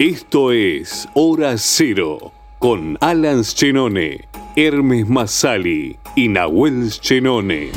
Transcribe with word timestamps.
Esto 0.00 0.50
es 0.50 1.06
Hora 1.12 1.58
Cero 1.58 2.32
con 2.58 2.96
Alan 3.02 3.42
Chenone, 3.42 4.26
Hermes 4.56 5.06
Masali 5.06 5.98
y 6.16 6.28
Nahuel 6.28 6.90
Chenone. 6.90 7.68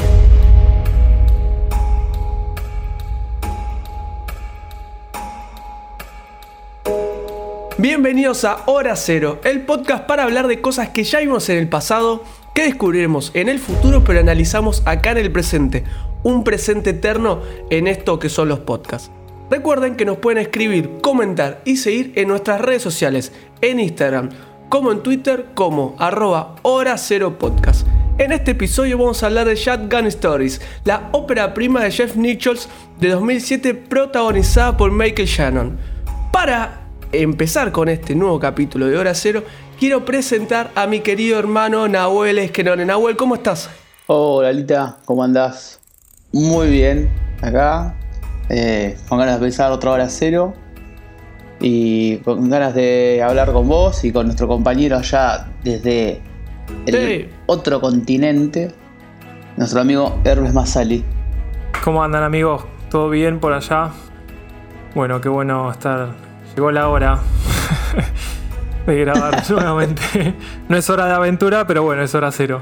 Bienvenidos 7.77 8.45
a 8.45 8.63
Hora 8.67 8.95
Cero, 8.95 9.41
el 9.43 9.65
podcast 9.65 10.05
para 10.05 10.23
hablar 10.23 10.47
de 10.47 10.61
cosas 10.61 10.91
que 10.91 11.03
ya 11.03 11.19
vimos 11.19 11.49
en 11.49 11.57
el 11.57 11.67
pasado, 11.67 12.23
que 12.53 12.63
descubriremos 12.63 13.31
en 13.33 13.49
el 13.49 13.59
futuro, 13.59 14.05
pero 14.05 14.21
analizamos 14.21 14.81
acá 14.85 15.11
en 15.11 15.17
el 15.17 15.31
presente. 15.33 15.83
Un 16.23 16.45
presente 16.45 16.91
eterno 16.91 17.41
en 17.69 17.87
esto 17.87 18.17
que 18.17 18.29
son 18.29 18.47
los 18.47 18.59
podcasts. 18.59 19.11
Recuerden 19.53 19.95
que 19.95 20.03
nos 20.03 20.17
pueden 20.17 20.39
escribir, 20.39 20.97
comentar 20.99 21.61
y 21.63 21.77
seguir 21.77 22.11
en 22.15 22.27
nuestras 22.27 22.59
redes 22.59 22.81
sociales, 22.81 23.31
en 23.61 23.79
Instagram, 23.79 24.29
como 24.67 24.91
en 24.91 25.03
Twitter, 25.03 25.45
como 25.53 25.95
arroba 25.99 26.55
hora 26.63 26.97
cero 26.97 27.37
podcast. 27.37 27.85
En 28.17 28.31
este 28.31 28.49
episodio 28.49 28.97
vamos 28.97 29.21
a 29.21 29.27
hablar 29.27 29.45
de 29.45 29.53
Shotgun 29.53 30.07
Stories, 30.07 30.59
la 30.85 31.07
ópera 31.11 31.53
prima 31.53 31.83
de 31.83 31.91
Jeff 31.91 32.15
Nichols 32.15 32.67
de 32.99 33.09
2007 33.09 33.75
protagonizada 33.75 34.75
por 34.75 34.91
Michael 34.91 35.27
Shannon. 35.27 35.77
Para 36.31 36.87
empezar 37.11 37.71
con 37.71 37.89
este 37.89 38.15
nuevo 38.15 38.39
capítulo 38.39 38.87
de 38.87 38.97
Hora 38.97 39.13
Cero, 39.13 39.43
quiero 39.79 40.03
presentar 40.03 40.71
a 40.73 40.87
mi 40.87 41.01
querido 41.01 41.37
hermano 41.37 41.87
Nahuel 41.87 42.39
Esquenone. 42.39 42.85
Nahuel, 42.85 43.15
¿cómo 43.15 43.35
estás? 43.35 43.69
Hola, 44.07 44.51
Lita, 44.51 44.97
¿cómo 45.05 45.23
andás? 45.23 45.79
Muy 46.31 46.71
bien, 46.71 47.11
acá, 47.43 47.95
eh, 48.49 48.97
con 49.07 49.17
ganas 49.19 49.39
de 49.39 49.45
empezar 49.45 49.71
otra 49.71 49.91
Hora 49.91 50.09
Cero 50.09 50.53
y 51.59 52.17
con 52.17 52.49
ganas 52.49 52.73
de 52.75 53.21
hablar 53.25 53.51
con 53.53 53.67
vos 53.67 54.03
y 54.03 54.11
con 54.11 54.25
nuestro 54.25 54.47
compañero 54.47 54.97
allá 54.97 55.47
desde 55.63 56.21
el 56.85 56.93
Sí. 56.95 57.29
otro 57.45 57.79
continente, 57.79 58.71
nuestro 59.57 59.81
amigo 59.81 60.19
Hermes 60.23 60.53
Masali. 60.53 61.03
¿Cómo 61.83 62.03
andan 62.03 62.23
amigos? 62.23 62.65
¿Todo 62.89 63.09
bien 63.09 63.39
por 63.39 63.53
allá? 63.53 63.89
Bueno, 64.95 65.19
qué 65.21 65.29
bueno 65.29 65.71
estar. 65.71 66.09
Llegó 66.55 66.71
la 66.71 66.87
hora 66.89 67.19
de 68.87 68.99
grabar 68.99 69.43
nuevamente. 69.49 70.33
No 70.69 70.77
es 70.77 70.89
hora 70.89 71.05
de 71.07 71.13
aventura, 71.13 71.65
pero 71.65 71.83
bueno, 71.83 72.03
es 72.03 72.13
hora 72.15 72.31
cero. 72.31 72.61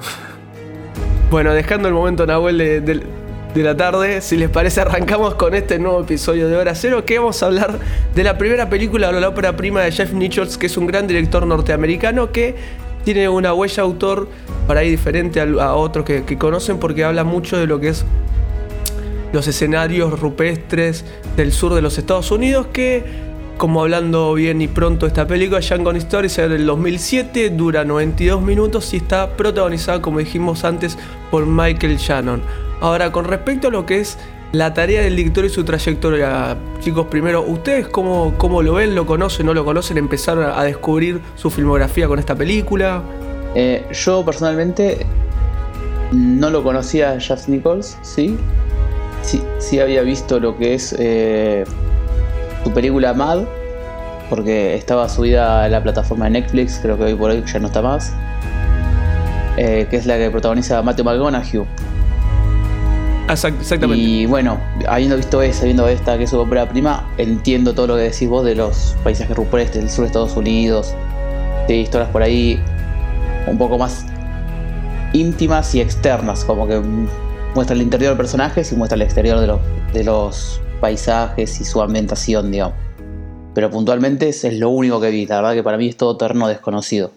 Bueno, 1.30 1.54
dejando 1.54 1.88
el 1.88 1.94
momento 1.94 2.26
Nahuel 2.26 2.58
de, 2.58 2.82
de- 2.82 3.04
de 3.54 3.64
la 3.64 3.76
tarde, 3.76 4.22
si 4.22 4.38
les 4.38 4.50
parece 4.50 4.80
arrancamos 4.80 5.36
con 5.36 5.54
este 5.54 5.78
nuevo 5.78 6.02
episodio 6.02 6.48
de 6.48 6.56
Hora 6.56 6.74
Cero 6.74 7.04
que 7.06 7.20
vamos 7.20 7.44
a 7.44 7.48
hablar 7.48 7.80
de 8.16 8.24
la 8.24 8.38
primera 8.38 8.70
película 8.70 9.10
o 9.10 9.12
la 9.12 9.28
ópera 9.28 9.58
prima 9.58 9.82
de 9.82 9.92
Jeff 9.92 10.14
Nichols, 10.14 10.58
que 10.58 10.68
es 10.68 10.78
un 10.78 10.88
gran 10.88 11.06
director 11.06 11.46
norteamericano 11.46 12.32
que 12.32 12.56
tiene 13.04 13.28
una 13.28 13.54
huella 13.54 13.84
autor 13.84 14.30
para 14.68 14.82
diferente 14.82 15.42
a, 15.42 15.74
otros 15.74 16.06
que, 16.06 16.38
conocen 16.38 16.78
porque 16.78 17.04
habla 17.04 17.26
mucho 17.26 17.58
de 17.58 17.68
lo 17.68 17.80
que 17.80 17.90
es 17.90 18.06
los 19.34 19.48
escenarios 19.48 20.18
rupestres 20.18 21.04
del 21.36 21.52
sur 21.52 21.74
de 21.74 21.82
los 21.82 21.98
Estados 21.98 22.32
Unidos 22.32 22.68
que, 22.72 23.04
como 23.58 23.82
hablando 23.82 24.34
bien 24.34 24.62
y 24.62 24.70
pronto 24.70 25.08
esta 25.08 25.28
película, 25.28 25.60
Django 25.60 25.92
Stories 25.92 26.38
es 26.38 26.50
del 26.50 26.66
2007, 26.66 27.50
dura 27.50 27.84
92 27.84 28.42
minutos 28.42 28.94
y 28.94 28.98
está 28.98 29.36
protagonizada, 29.36 30.02
como 30.02 30.20
dijimos 30.20 30.64
antes, 30.64 30.98
por 31.30 31.46
Michael 31.46 31.98
Shannon. 31.98 32.71
Ahora, 32.82 33.12
con 33.12 33.26
respecto 33.26 33.68
a 33.68 33.72
lo 33.72 33.86
que 33.86 34.00
es 34.00 34.18
la 34.54 34.74
tarea 34.74 35.02
del 35.02 35.16
director 35.16 35.46
y 35.46 35.50
su 35.50 35.64
trayectoria, 35.64 36.58
chicos, 36.80 37.06
primero, 37.06 37.44
¿ustedes 37.44 37.88
cómo, 37.88 38.34
cómo 38.38 38.64
lo 38.64 38.74
ven, 38.74 38.96
lo 38.96 39.06
conocen, 39.06 39.46
no 39.46 39.54
lo 39.54 39.64
conocen? 39.64 39.98
¿Empezaron 39.98 40.46
a 40.46 40.64
descubrir 40.64 41.22
su 41.36 41.52
filmografía 41.52 42.08
con 42.08 42.18
esta 42.18 42.36
película? 42.36 43.04
Eh, 43.54 43.86
yo 43.94 44.26
personalmente 44.26 45.06
no 46.12 46.50
lo 46.50 46.64
conocía 46.64 47.12
a 47.12 47.20
Jeff 47.20 47.48
Nichols, 47.48 47.98
¿sí? 48.02 48.36
Sí, 49.22 49.44
sí 49.60 49.80
había 49.80 50.02
visto 50.02 50.40
lo 50.40 50.58
que 50.58 50.74
es 50.74 50.96
eh, 50.98 51.66
su 52.64 52.74
película 52.74 53.14
Mad, 53.14 53.44
porque 54.28 54.76
estaba 54.76 55.08
subida 55.08 55.64
a 55.64 55.70
la 55.70 55.84
plataforma 55.84 56.26
de 56.26 56.32
Netflix, 56.32 56.80
creo 56.82 56.98
que 56.98 57.04
hoy 57.04 57.14
por 57.14 57.30
hoy 57.30 57.44
ya 57.46 57.60
no 57.60 57.68
está 57.68 57.84
más, 57.84 58.12
eh, 59.58 59.86
que 59.90 59.98
es 59.98 60.08
la 60.08 60.18
que 60.18 60.32
protagoniza 60.32 60.82
Matthew 60.82 61.06
McConaughey. 61.06 61.62
Exact- 63.32 63.60
exactamente. 63.62 64.04
Y 64.04 64.26
bueno, 64.26 64.60
habiendo 64.88 65.16
visto 65.16 65.42
esa, 65.42 65.66
viendo 65.66 65.88
esta 65.88 66.18
que 66.18 66.26
es 66.26 66.30
su 66.30 66.40
ópera 66.40 66.68
prima, 66.68 67.10
entiendo 67.18 67.74
todo 67.74 67.88
lo 67.88 67.96
que 67.96 68.02
decís 68.02 68.28
vos 68.28 68.44
de 68.44 68.56
los 68.56 68.96
paisajes 69.04 69.36
rupestres 69.36 69.84
del 69.84 69.90
sur 69.90 70.02
de 70.02 70.08
Estados 70.08 70.36
Unidos, 70.36 70.94
de 71.68 71.78
historias 71.78 72.10
por 72.10 72.24
ahí 72.24 72.62
un 73.48 73.58
poco 73.58 73.78
más 73.78 74.06
íntimas 75.14 75.74
y 75.76 75.82
externas, 75.82 76.44
como 76.46 76.68
que 76.68 76.82
muestra 77.56 77.76
el 77.76 77.82
interior 77.82 78.12
de 78.12 78.18
personajes 78.18 78.72
y 78.72 78.76
muestra 78.76 78.96
el 78.96 79.02
exterior 79.02 79.40
de 79.40 79.48
los, 79.48 79.60
de 79.94 80.04
los 80.04 80.62
paisajes 80.80 81.60
y 81.62 81.66
su 81.66 81.82
ambientación, 81.82 82.52
digamos. 82.52 82.76
Pero 83.54 83.70
puntualmente 83.70 84.30
es, 84.30 84.44
es 84.44 84.58
lo 84.58 84.70
único 84.70 85.02
que 85.02 85.10
vi, 85.10 85.26
la 85.26 85.38
verdad 85.38 85.54
que 85.54 85.64
para 85.64 85.78
mí 85.78 85.88
es 85.88 85.98
todo 85.98 86.18
terreno 86.18 86.48
desconocido. 86.48 87.12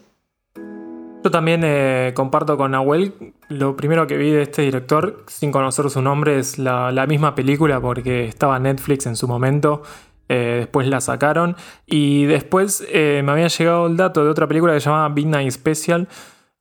Yo 1.24 1.30
también 1.30 1.62
eh, 1.64 2.12
comparto 2.14 2.58
con 2.58 2.72
Nahuel. 2.72 3.14
Lo 3.48 3.76
primero 3.76 4.06
que 4.06 4.16
vi 4.16 4.30
de 4.30 4.42
este 4.42 4.62
director, 4.62 5.24
sin 5.26 5.52
conocer 5.52 5.90
su 5.90 6.00
nombre, 6.00 6.38
es 6.38 6.58
la, 6.58 7.06
misma 7.06 7.34
película 7.34 7.80
porque 7.80 8.26
estaba 8.26 8.58
Netflix 8.58 9.06
en 9.06 9.16
su 9.16 9.28
momento. 9.28 9.82
eh, 10.28 10.56
después 10.60 10.88
la 10.88 11.00
sacaron. 11.00 11.56
Y 11.86 12.24
después 12.24 12.86
eh, 12.90 13.22
me 13.24 13.32
había 13.32 13.48
llegado 13.48 13.86
el 13.86 13.96
dato 13.96 14.24
de 14.24 14.30
otra 14.30 14.46
película 14.48 14.72
que 14.72 14.80
se 14.80 14.88
llamaba 14.88 15.08
Midnight 15.10 15.50
Special. 15.50 16.08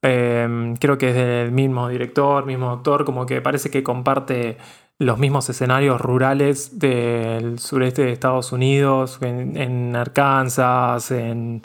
Eh, 0.02 0.74
creo 0.80 0.98
que 0.98 1.10
es 1.10 1.16
del 1.16 1.52
mismo 1.52 1.88
director, 1.88 2.46
mismo 2.46 2.70
autor, 2.70 3.06
como 3.06 3.26
que 3.26 3.42
parece 3.42 3.72
que 3.72 3.82
comparte 3.82 4.58
los 5.00 5.18
mismos 5.18 5.50
escenarios 5.50 6.02
rurales 6.02 6.78
del 6.78 7.58
sureste 7.60 8.04
de 8.04 8.12
Estados 8.12 8.52
Unidos, 8.52 9.20
en 9.22 9.96
Arkansas, 9.96 11.10
en 11.12 11.62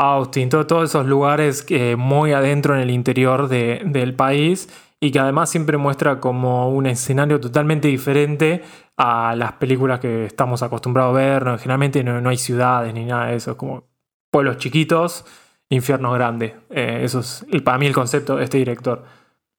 Austin, 0.00 0.48
todo- 0.48 0.64
todos 0.66 0.90
esos 0.90 1.06
lugares 1.06 1.62
que 1.62 1.96
muy 1.96 2.32
adentro 2.32 2.74
en 2.76 2.80
el 2.82 2.90
interior 2.90 3.48
de- 3.48 3.82
del 3.84 4.14
país 4.14 4.68
y 5.00 5.10
que 5.10 5.18
además 5.18 5.50
siempre 5.50 5.76
muestra 5.76 6.20
como 6.20 6.68
un 6.70 6.86
escenario 6.86 7.40
totalmente 7.40 7.88
diferente 7.88 8.62
a 8.96 9.34
las 9.36 9.52
películas 9.54 9.98
que 9.98 10.24
estamos 10.26 10.62
acostumbrados 10.62 11.14
a 11.16 11.18
ver. 11.18 11.44
¿no? 11.44 11.58
Generalmente 11.58 12.04
no, 12.04 12.20
no 12.20 12.30
hay 12.30 12.36
ciudades 12.36 12.94
ni 12.94 13.06
nada 13.06 13.26
de 13.26 13.36
eso, 13.36 13.52
es 13.52 13.56
como 13.56 13.88
pueblos 14.30 14.58
chiquitos, 14.58 15.24
infiernos 15.68 16.14
grandes. 16.14 16.52
Eh, 16.70 17.00
eso 17.02 17.18
es 17.20 17.44
el- 17.50 17.64
para 17.64 17.78
mí 17.78 17.86
el 17.86 17.94
concepto 17.94 18.36
de 18.36 18.44
este 18.44 18.58
director. 18.58 19.04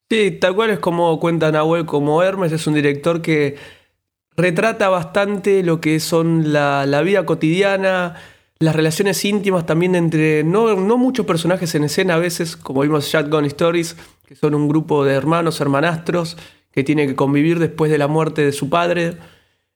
Sí, 0.10 0.32
tal 0.40 0.56
cual 0.56 0.70
es 0.70 0.80
como 0.80 1.20
cuenta 1.20 1.52
Nahuel, 1.52 1.86
como 1.86 2.24
Hermes 2.24 2.52
es 2.54 2.66
un 2.66 2.76
director 2.76 3.22
que 3.22 3.58
retrata 4.38 4.88
bastante 4.88 5.64
lo 5.64 5.82
que 5.82 6.00
son 6.00 6.54
la, 6.54 6.86
la 6.86 7.02
vida 7.02 7.26
cotidiana, 7.26 8.16
las 8.60 8.76
relaciones 8.76 9.24
íntimas 9.24 9.66
también 9.66 9.96
entre 9.96 10.44
no, 10.44 10.76
no 10.76 10.98
muchos 10.98 11.26
personajes 11.26 11.74
en 11.76 11.86
escena 11.86 12.16
a 12.16 12.20
veces, 12.20 12.58
como 12.58 12.82
vimos 12.82 13.06
Shotgun 13.06 13.46
Stories, 13.46 13.96
que 14.26 14.36
son 14.36 14.54
un 14.54 14.68
grupo 14.68 15.06
de 15.06 15.14
hermanos, 15.14 15.62
hermanastros, 15.62 16.38
que 16.72 16.84
tiene 16.84 17.08
que 17.08 17.16
convivir 17.16 17.58
después 17.58 17.90
de 17.90 17.98
la 17.98 18.08
muerte 18.08 18.44
de 18.44 18.52
su 18.52 18.70
padre. 18.70 19.18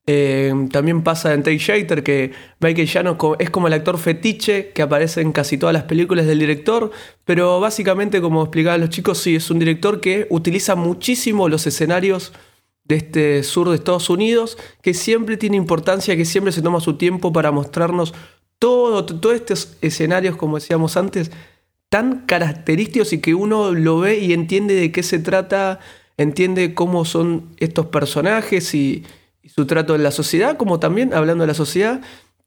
Eh, 0.05 0.53
también 0.69 1.01
pasa 1.01 1.33
en 1.33 1.43
Take 1.43 1.59
Shater 1.59 2.03
que 2.03 2.33
Michael 2.59 3.15
co- 3.17 3.37
es 3.39 3.49
como 3.49 3.67
el 3.67 3.73
actor 3.73 3.97
fetiche 3.97 4.71
que 4.71 4.81
aparece 4.81 5.21
en 5.21 5.31
casi 5.31 5.57
todas 5.57 5.71
las 5.71 5.83
películas 5.83 6.25
del 6.25 6.39
director, 6.39 6.91
pero 7.23 7.61
básicamente, 7.61 8.19
como 8.19 8.43
explicaban 8.43 8.81
los 8.81 8.89
chicos, 8.89 9.17
sí, 9.19 9.37
es 9.37 9.49
un 9.49 9.59
director 9.59 10.01
que 10.01 10.27
utiliza 10.29 10.75
muchísimo 10.75 11.47
los 11.47 11.65
escenarios 11.67 12.33
de 12.83 12.97
este 12.97 13.43
sur 13.43 13.69
de 13.69 13.75
Estados 13.75 14.09
Unidos, 14.09 14.57
que 14.81 14.93
siempre 14.93 15.37
tiene 15.37 15.55
importancia, 15.55 16.17
que 16.17 16.25
siempre 16.25 16.51
se 16.51 16.61
toma 16.61 16.81
su 16.81 16.97
tiempo 16.97 17.31
para 17.31 17.51
mostrarnos 17.53 18.13
todo, 18.63 19.05
todos 19.05 19.35
estos 19.35 19.75
escenarios, 19.81 20.37
como 20.37 20.55
decíamos 20.55 20.95
antes, 20.95 21.31
tan 21.89 22.25
característicos 22.25 23.11
y 23.11 23.19
que 23.19 23.35
uno 23.35 23.73
lo 23.73 23.99
ve 23.99 24.19
y 24.19 24.31
entiende 24.31 24.73
de 24.73 24.89
qué 24.93 25.03
se 25.03 25.19
trata, 25.19 25.81
entiende 26.15 26.73
cómo 26.73 27.03
son 27.03 27.49
estos 27.57 27.87
personajes 27.87 28.73
y, 28.73 29.03
y 29.41 29.49
su 29.49 29.65
trato 29.65 29.95
en 29.95 30.03
la 30.03 30.11
sociedad, 30.11 30.55
como 30.55 30.79
también, 30.79 31.13
hablando 31.13 31.41
de 31.43 31.49
la 31.49 31.53
sociedad, 31.55 31.99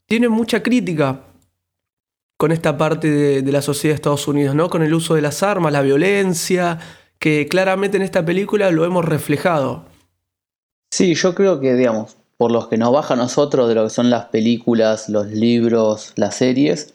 tiene 0.07 0.27
mucha 0.27 0.63
crítica 0.63 1.21
con 2.35 2.51
esta 2.51 2.79
parte 2.79 3.11
de, 3.11 3.43
de 3.43 3.51
la 3.51 3.61
sociedad 3.61 3.91
de 3.91 3.97
Estados 3.97 4.27
Unidos, 4.27 4.55
¿no? 4.55 4.71
Con 4.71 4.81
el 4.81 4.95
uso 4.95 5.13
de 5.13 5.21
las 5.21 5.43
armas, 5.43 5.71
la 5.71 5.83
violencia, 5.83 6.79
que 7.19 7.45
claramente 7.47 7.97
en 7.97 8.01
esta 8.01 8.25
película 8.25 8.71
lo 8.71 8.85
hemos 8.85 9.05
reflejado. 9.05 9.85
Sí, 10.89 11.13
yo 11.13 11.35
creo 11.35 11.59
que, 11.59 11.75
digamos, 11.75 12.17
por 12.37 12.51
los 12.51 12.67
que 12.67 12.77
nos 12.77 12.91
baja 12.91 13.15
a 13.15 13.17
nosotros 13.17 13.67
de 13.67 13.75
lo 13.75 13.85
que 13.85 13.89
son 13.89 14.09
las 14.09 14.25
películas, 14.25 15.09
los 15.09 15.27
libros, 15.27 16.13
las 16.15 16.35
series, 16.35 16.93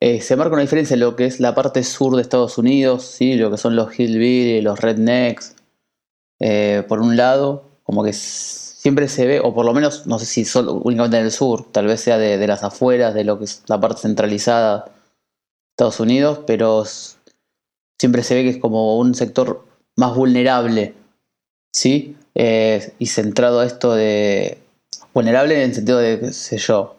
eh, 0.00 0.20
se 0.20 0.36
marca 0.36 0.54
una 0.54 0.62
diferencia 0.62 0.94
en 0.94 1.00
lo 1.00 1.16
que 1.16 1.26
es 1.26 1.40
la 1.40 1.54
parte 1.54 1.84
sur 1.84 2.16
de 2.16 2.22
Estados 2.22 2.58
Unidos, 2.58 3.04
¿sí? 3.04 3.34
lo 3.36 3.50
que 3.50 3.56
son 3.56 3.76
los 3.76 3.98
hillbilly, 3.98 4.60
los 4.60 4.80
rednecks, 4.80 5.54
eh, 6.40 6.84
por 6.88 7.00
un 7.00 7.16
lado, 7.16 7.78
como 7.84 8.02
que 8.02 8.12
siempre 8.12 9.08
se 9.08 9.26
ve, 9.26 9.40
o 9.40 9.54
por 9.54 9.64
lo 9.64 9.72
menos, 9.72 10.06
no 10.08 10.18
sé 10.18 10.26
si 10.26 10.44
solo 10.44 10.74
únicamente 10.74 11.18
en 11.18 11.26
el 11.26 11.30
sur, 11.30 11.70
tal 11.70 11.86
vez 11.86 12.00
sea 12.00 12.18
de, 12.18 12.36
de 12.36 12.46
las 12.48 12.64
afueras, 12.64 13.14
de 13.14 13.24
lo 13.24 13.38
que 13.38 13.44
es 13.44 13.62
la 13.68 13.80
parte 13.80 14.02
centralizada 14.02 14.86
de 14.86 14.90
Estados 15.70 16.00
Unidos, 16.00 16.40
pero 16.46 16.84
siempre 17.98 18.24
se 18.24 18.34
ve 18.34 18.42
que 18.42 18.50
es 18.50 18.58
como 18.58 18.98
un 18.98 19.14
sector 19.14 19.64
más 19.96 20.16
vulnerable, 20.16 20.96
¿sí? 21.72 22.16
Eh, 22.34 22.92
y 22.98 23.06
centrado 23.06 23.62
esto 23.62 23.94
de... 23.94 24.58
Vulnerable 25.14 25.56
en 25.56 25.70
el 25.70 25.74
sentido 25.74 25.98
de, 25.98 26.20
qué 26.20 26.32
sé 26.32 26.56
yo, 26.56 26.96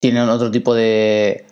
tienen 0.00 0.28
otro 0.30 0.50
tipo 0.50 0.74
de, 0.74 1.44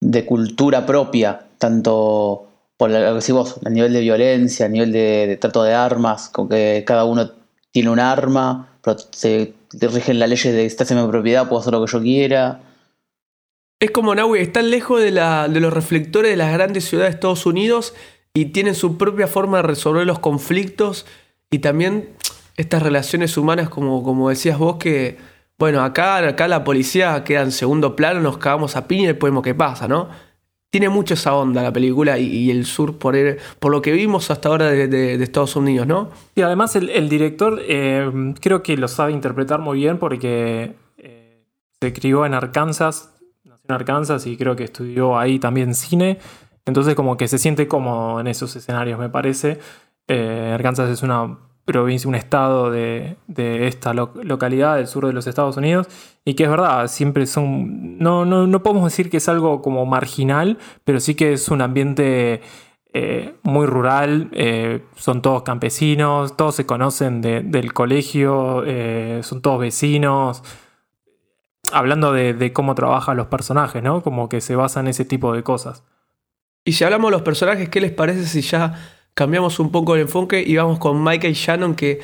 de 0.00 0.24
cultura 0.24 0.86
propia, 0.86 1.46
tanto 1.58 2.46
por 2.76 2.90
lo 2.90 2.98
que 2.98 3.04
decís 3.04 3.56
a 3.64 3.70
nivel 3.70 3.92
de 3.92 4.00
violencia, 4.00 4.66
a 4.66 4.68
nivel 4.68 4.92
de, 4.92 5.36
trato 5.40 5.64
de 5.64 5.74
armas, 5.74 6.28
con 6.28 6.48
que 6.48 6.84
cada 6.86 7.04
uno 7.04 7.32
tiene 7.72 7.90
un 7.90 7.98
arma, 7.98 8.78
pero 8.82 8.96
se 9.10 9.54
rigen 9.72 10.20
las 10.20 10.28
leyes 10.28 10.54
de 10.54 10.64
esta 10.64 10.84
en 10.94 11.02
mi 11.02 11.10
propiedad, 11.10 11.48
puedo 11.48 11.60
hacer 11.60 11.72
lo 11.72 11.84
que 11.84 11.92
yo 11.92 12.00
quiera. 12.00 12.60
Es 13.80 13.90
como 13.90 14.14
Nahui, 14.14 14.40
están 14.40 14.70
lejos 14.70 15.02
de, 15.02 15.10
la, 15.10 15.48
de 15.48 15.60
los 15.60 15.72
reflectores 15.72 16.30
de 16.30 16.36
las 16.36 16.52
grandes 16.52 16.84
ciudades 16.84 17.12
de 17.12 17.16
Estados 17.16 17.46
Unidos 17.46 17.94
y 18.32 18.46
tienen 18.46 18.76
su 18.76 18.96
propia 18.96 19.26
forma 19.26 19.58
de 19.58 19.64
resolver 19.64 20.06
los 20.06 20.20
conflictos 20.20 21.04
y 21.50 21.60
también 21.60 22.10
estas 22.56 22.82
relaciones 22.82 23.36
humanas, 23.36 23.68
como, 23.68 24.02
como 24.02 24.28
decías 24.28 24.58
vos, 24.58 24.76
que, 24.76 25.16
bueno, 25.58 25.82
acá, 25.82 26.16
acá 26.16 26.48
la 26.48 26.64
policía 26.64 27.22
queda 27.24 27.42
en 27.42 27.52
segundo 27.52 27.96
plano, 27.96 28.20
nos 28.20 28.38
cagamos 28.38 28.76
a 28.76 28.86
piña 28.86 29.10
y 29.10 29.12
vemos 29.12 29.42
qué 29.42 29.54
pasa, 29.54 29.88
¿no? 29.88 30.08
Tiene 30.70 30.90
mucho 30.90 31.14
esa 31.14 31.34
onda 31.34 31.62
la 31.62 31.72
película 31.72 32.18
y, 32.18 32.50
el 32.50 32.66
sur 32.66 32.98
por, 32.98 33.16
por 33.58 33.72
lo 33.72 33.80
que 33.80 33.92
vimos 33.92 34.30
hasta 34.30 34.50
ahora 34.50 34.66
de, 34.66 35.14
Estados 35.22 35.56
Unidos, 35.56 35.86
¿no? 35.86 36.10
Y 36.34 36.42
además 36.42 36.76
el, 36.76 37.08
director 37.08 37.58
eh, 37.62 38.34
creo 38.40 38.62
que 38.62 38.76
lo 38.76 38.88
sabe 38.88 39.12
interpretar 39.12 39.60
muy 39.60 39.78
bien 39.78 39.98
porque 39.98 40.74
eh, 40.98 41.44
se 41.80 41.92
crió 41.94 42.26
en 42.26 42.34
Arkansas, 42.34 43.14
nació 43.44 43.64
en 43.68 43.74
Arkansas 43.74 44.26
y 44.26 44.36
creo 44.36 44.56
que 44.56 44.64
estudió 44.64 45.16
ahí 45.18 45.38
también 45.38 45.74
cine. 45.74 46.18
Entonces 46.66 46.94
como 46.94 47.16
que 47.16 47.28
se 47.28 47.38
siente 47.38 47.66
cómodo 47.66 48.20
en 48.20 48.26
esos 48.26 48.54
escenarios, 48.54 48.98
me 48.98 49.08
parece. 49.08 49.58
Eh, 50.08 50.52
Arkansas 50.54 50.88
es 50.88 51.02
una 51.02 51.38
provincia, 51.66 52.08
un 52.08 52.14
estado 52.14 52.70
de, 52.70 53.18
esta 53.36 53.92
localidad 53.92 54.76
del 54.76 54.86
sur 54.86 55.06
de 55.06 55.12
los 55.12 55.26
Estados 55.26 55.58
Unidos, 55.58 55.86
y 56.24 56.32
que 56.32 56.44
es 56.44 56.50
verdad, 56.50 56.86
siempre 56.88 57.26
son, 57.26 57.98
no, 57.98 58.24
no, 58.24 58.62
podemos 58.62 58.84
decir 58.84 59.10
que 59.10 59.18
es 59.18 59.28
algo 59.28 59.60
como 59.60 59.84
marginal, 59.84 60.56
pero 60.84 60.98
sí 60.98 61.14
que 61.14 61.34
es 61.34 61.50
un 61.50 61.60
ambiente 61.60 62.40
eh, 62.94 63.34
muy 63.42 63.66
rural, 63.66 64.30
eh, 64.32 64.82
son 64.96 65.20
todos 65.20 65.42
campesinos, 65.42 66.38
todos 66.38 66.54
se 66.54 66.64
conocen 66.64 67.20
del 67.20 67.72
colegio, 67.74 68.64
son 69.22 69.42
todos 69.42 69.60
vecinos. 69.60 70.42
Hablando 71.70 72.14
de, 72.14 72.32
de, 72.32 72.50
cómo 72.54 72.74
trabajan 72.74 73.18
los 73.18 73.26
personajes, 73.26 73.82
¿no? 73.82 74.02
Como 74.02 74.30
que 74.30 74.40
se 74.40 74.56
basa 74.56 74.80
en 74.80 74.86
ese 74.86 75.04
tipo 75.04 75.34
de 75.34 75.42
cosas. 75.42 75.84
Y 76.64 76.72
si 76.72 76.84
hablamos 76.84 77.10
de 77.10 77.12
los 77.12 77.22
personajes, 77.22 77.68
¿qué 77.68 77.82
les 77.82 77.92
parece 77.92 78.24
si 78.24 78.40
ya 78.40 78.97
cambiamos 79.18 79.58
un 79.58 79.72
poco 79.72 79.96
el 79.96 80.02
enfoque 80.02 80.44
y 80.46 80.54
vamos 80.54 80.78
con 80.78 81.02
Michael 81.02 81.34
Shannon, 81.34 81.74
que 81.74 81.98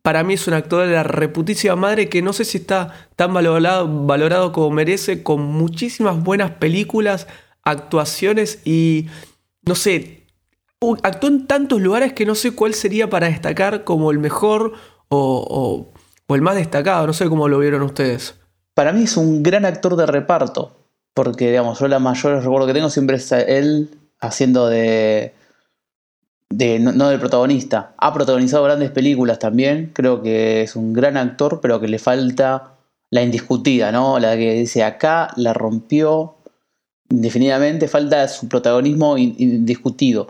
para 0.00 0.24
mí 0.24 0.32
es 0.32 0.48
un 0.48 0.54
actor 0.54 0.86
de 0.86 0.94
la 0.94 1.02
reputísima 1.02 1.76
madre 1.76 2.08
que 2.08 2.22
no 2.22 2.32
sé 2.32 2.46
si 2.46 2.56
está 2.56 3.10
tan 3.14 3.34
valorado, 3.34 4.06
valorado 4.06 4.52
como 4.52 4.70
merece, 4.70 5.22
con 5.22 5.42
muchísimas 5.42 6.18
buenas 6.22 6.52
películas, 6.52 7.26
actuaciones 7.62 8.62
y 8.64 9.06
no 9.66 9.74
sé, 9.74 10.28
actuó 11.02 11.28
en 11.28 11.46
tantos 11.46 11.82
lugares 11.82 12.14
que 12.14 12.24
no 12.24 12.34
sé 12.34 12.52
cuál 12.52 12.72
sería 12.72 13.10
para 13.10 13.26
destacar 13.26 13.84
como 13.84 14.10
el 14.10 14.18
mejor 14.18 14.72
o, 15.10 15.92
el 16.30 16.40
más 16.40 16.54
destacado, 16.54 17.06
no 17.06 17.12
sé 17.12 17.28
cómo 17.28 17.48
lo 17.48 17.58
vieron 17.58 17.82
ustedes. 17.82 18.36
Para 18.72 18.94
mí 18.94 19.02
es 19.02 19.18
un 19.18 19.42
gran 19.42 19.66
actor 19.66 19.94
de 19.94 20.06
reparto, 20.06 20.88
porque 21.12 21.50
digamos, 21.50 21.80
yo 21.80 21.86
la 21.88 21.98
mayor 21.98 22.42
recuerdo 22.42 22.66
que 22.66 22.72
tengo 22.72 22.88
siempre 22.88 23.18
es 23.18 23.30
él 23.30 23.90
haciendo 24.20 24.68
de 24.68 25.34
no, 26.50 27.08
del 27.08 27.20
protagonista. 27.20 27.94
Ha 27.98 28.12
protagonizado 28.12 28.64
grandes 28.64 28.90
películas 28.90 29.38
también. 29.38 29.90
Creo 29.92 30.22
que 30.22 30.62
es 30.62 30.76
un 30.76 30.92
gran 30.92 31.16
actor, 31.16 31.60
pero 31.60 31.80
que 31.80 31.88
le 31.88 31.98
falta 31.98 32.74
la 33.10 33.22
indiscutida, 33.22 33.92
¿no? 33.92 34.18
La 34.18 34.36
que 34.36 34.54
dice 34.54 34.84
acá 34.84 35.28
la 35.36 35.52
rompió 35.52 36.36
indefinidamente. 37.10 37.88
Falta 37.88 38.26
su 38.28 38.48
protagonismo 38.48 39.18
indiscutido. 39.18 40.28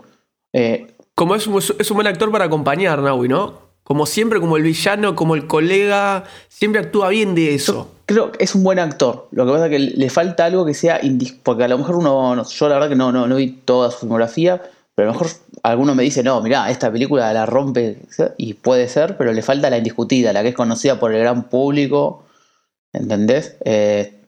Eh, 0.53 0.87
como 1.15 1.35
es 1.35 1.47
un, 1.47 1.57
es 1.57 1.91
un 1.91 1.95
buen 1.95 2.07
actor 2.07 2.31
para 2.31 2.45
acompañar, 2.45 3.01
Naui, 3.01 3.27
¿no? 3.27 3.67
Como 3.83 4.05
siempre, 4.05 4.41
como 4.41 4.57
el 4.57 4.63
villano, 4.63 5.15
como 5.15 5.35
el 5.35 5.47
colega, 5.47 6.25
siempre 6.49 6.81
actúa 6.81 7.09
bien 7.09 7.35
de 7.35 7.55
eso. 7.55 7.89
creo 8.05 8.33
que 8.33 8.43
es 8.43 8.53
un 8.53 8.63
buen 8.63 8.79
actor. 8.79 9.29
Lo 9.31 9.45
que 9.45 9.51
pasa 9.53 9.65
es 9.67 9.71
que 9.71 9.79
le 9.79 10.09
falta 10.09 10.45
algo 10.45 10.65
que 10.65 10.73
sea. 10.73 10.99
Porque 11.43 11.63
a 11.63 11.67
lo 11.69 11.77
mejor 11.77 11.95
uno. 11.95 12.43
Yo 12.43 12.67
la 12.67 12.75
verdad 12.75 12.89
que 12.89 12.95
no, 12.95 13.13
no, 13.13 13.27
no 13.27 13.35
vi 13.37 13.51
toda 13.51 13.89
su 13.91 13.99
filmografía 13.99 14.61
pero 14.97 15.11
a 15.11 15.13
lo 15.13 15.19
mejor 15.19 15.37
alguno 15.63 15.95
me 15.95 16.03
dice, 16.03 16.23
no, 16.23 16.41
mirá, 16.41 16.69
esta 16.69 16.91
película 16.91 17.31
la 17.33 17.45
rompe, 17.45 17.97
y 18.37 18.53
puede 18.53 18.87
ser, 18.87 19.17
pero 19.17 19.33
le 19.33 19.41
falta 19.41 19.69
la 19.69 19.77
indiscutida, 19.77 20.33
la 20.33 20.41
que 20.41 20.49
es 20.49 20.55
conocida 20.55 20.99
por 20.99 21.13
el 21.13 21.19
gran 21.19 21.49
público, 21.49 22.25
¿entendés? 22.93 23.55
Eh, 23.65 24.23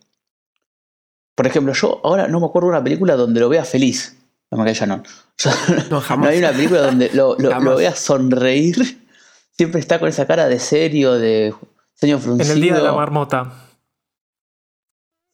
por 1.35 1.47
ejemplo, 1.47 1.73
yo 1.73 2.01
ahora 2.03 2.27
no 2.27 2.39
me 2.39 2.47
acuerdo 2.47 2.67
de 2.69 2.75
una 2.75 2.83
película 2.83 3.15
donde 3.15 3.39
lo 3.39 3.49
vea 3.49 3.63
feliz, 3.63 4.17
no, 4.51 4.57
no, 5.89 6.01
jamás. 6.01 6.25
no 6.25 6.31
hay 6.31 6.39
una 6.39 6.51
película 6.51 6.81
donde 6.81 7.11
lo, 7.13 7.37
lo, 7.37 7.75
vea 7.75 7.95
sonreír, 7.95 9.05
siempre 9.51 9.79
está 9.79 9.99
con 9.99 10.09
esa 10.09 10.25
cara 10.25 10.47
de 10.47 10.59
serio, 10.59 11.13
de 11.13 11.53
señor 11.93 12.19
fruncido. 12.19 12.51
En 12.51 12.57
el 12.57 12.61
día 12.61 12.75
de 12.75 12.83
la 12.83 12.93
marmota. 12.93 13.68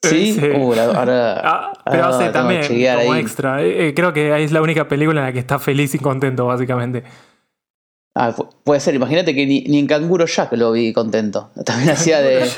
Sí, 0.10 0.40
uh, 0.40 0.74
ahora, 0.74 1.42
ah, 1.44 1.74
pero 1.90 2.06
hace 2.06 2.30
también 2.30 2.64
como 2.64 3.16
extra. 3.16 3.62
Eh, 3.62 3.90
eh, 3.90 3.94
creo 3.94 4.14
que 4.14 4.44
es 4.44 4.52
la 4.52 4.62
única 4.62 4.88
película 4.88 5.22
en 5.22 5.28
la 5.28 5.34
que 5.34 5.40
está 5.40 5.60
feliz 5.60 5.94
y 5.96 6.00
contento, 6.00 6.46
básicamente. 6.46 7.04
Ah, 8.18 8.34
puede 8.64 8.80
ser, 8.80 8.96
imagínate 8.96 9.36
que 9.36 9.46
ni, 9.46 9.78
en 9.78 9.88
Canguro 9.88 10.26
Jack 10.26 10.54
lo 10.54 10.72
vi 10.72 10.94
contento. 10.94 11.52
También 11.66 11.90
hacía 11.90 12.22
de. 12.22 12.44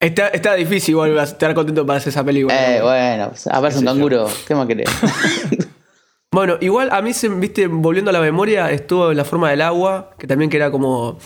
está, 0.00 0.28
está, 0.28 0.54
difícil 0.54 0.92
igual 0.92 1.16
estar 1.18 1.54
contento 1.54 1.86
para 1.86 1.98
hacer 1.98 2.08
esa 2.10 2.24
película. 2.24 2.76
Eh, 2.76 2.82
bueno, 2.82 3.28
pues, 3.28 3.46
aparece 3.46 3.78
un 3.78 3.84
canguro. 3.84 4.28
¿Qué 4.48 4.54
más 4.56 4.66
querés? 4.66 4.90
bueno, 6.32 6.58
igual 6.60 6.88
a 6.90 7.00
mí, 7.02 7.12
se, 7.12 7.28
viste, 7.28 7.68
volviendo 7.68 8.10
a 8.10 8.12
la 8.12 8.20
memoria, 8.20 8.72
estuvo 8.72 9.12
en 9.12 9.16
la 9.16 9.24
forma 9.24 9.48
del 9.50 9.62
agua, 9.62 10.10
que 10.18 10.26
también 10.26 10.50
que 10.50 10.56
era 10.56 10.72
como 10.72 11.18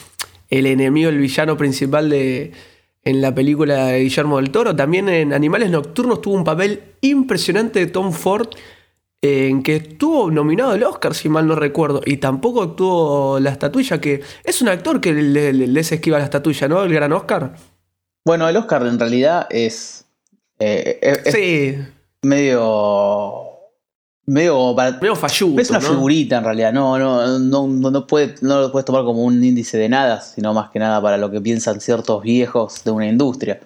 el 0.50 0.66
enemigo, 0.66 1.08
el 1.08 1.18
villano 1.18 1.56
principal 1.56 2.10
de 2.10 2.52
en 3.04 3.20
la 3.20 3.34
película 3.34 3.86
de 3.86 4.00
Guillermo 4.00 4.36
del 4.36 4.50
Toro. 4.50 4.74
También 4.76 5.08
en 5.08 5.32
Animales 5.32 5.70
Nocturnos 5.70 6.20
tuvo 6.20 6.34
un 6.34 6.44
papel 6.44 6.82
impresionante 7.00 7.78
de 7.78 7.86
Tom 7.86 8.12
Ford, 8.12 8.48
en 9.22 9.62
que 9.62 9.76
estuvo 9.76 10.30
nominado 10.30 10.70
al 10.70 10.82
Oscar, 10.82 11.14
si 11.14 11.28
mal 11.28 11.46
no 11.46 11.54
recuerdo, 11.54 12.00
y 12.06 12.16
tampoco 12.16 12.72
tuvo 12.72 13.38
la 13.38 13.50
estatuilla, 13.50 14.00
que 14.00 14.22
es 14.44 14.62
un 14.62 14.68
actor 14.68 15.00
que 15.00 15.12
le, 15.12 15.52
les 15.52 15.92
esquiva 15.92 16.18
la 16.18 16.24
estatuilla, 16.24 16.68
¿no? 16.68 16.82
El 16.82 16.92
gran 16.92 17.12
Oscar. 17.12 17.54
Bueno, 18.24 18.48
el 18.48 18.56
Oscar 18.56 18.86
en 18.86 18.98
realidad 18.98 19.46
es. 19.50 20.06
Eh, 20.58 21.22
sí. 21.26 21.76
Medio 22.22 23.49
medio 24.30 24.74
para. 24.76 24.92
Medio 24.92 25.16
falluto, 25.16 25.60
Es 25.60 25.70
una 25.70 25.80
figurita 25.80 26.38
en 26.38 26.44
realidad, 26.44 26.72
no, 26.72 26.98
no, 26.98 27.38
no, 27.38 27.66
no, 27.68 28.06
puede, 28.06 28.36
no 28.42 28.60
lo 28.60 28.72
puedes 28.72 28.84
tomar 28.84 29.04
como 29.04 29.24
un 29.24 29.42
índice 29.42 29.76
de 29.76 29.88
nada, 29.88 30.20
sino 30.20 30.54
más 30.54 30.70
que 30.70 30.78
nada 30.78 31.02
para 31.02 31.16
lo 31.16 31.30
que 31.30 31.40
piensan 31.40 31.80
ciertos 31.80 32.22
viejos 32.22 32.84
de 32.84 32.90
una 32.90 33.06
industria. 33.08 33.60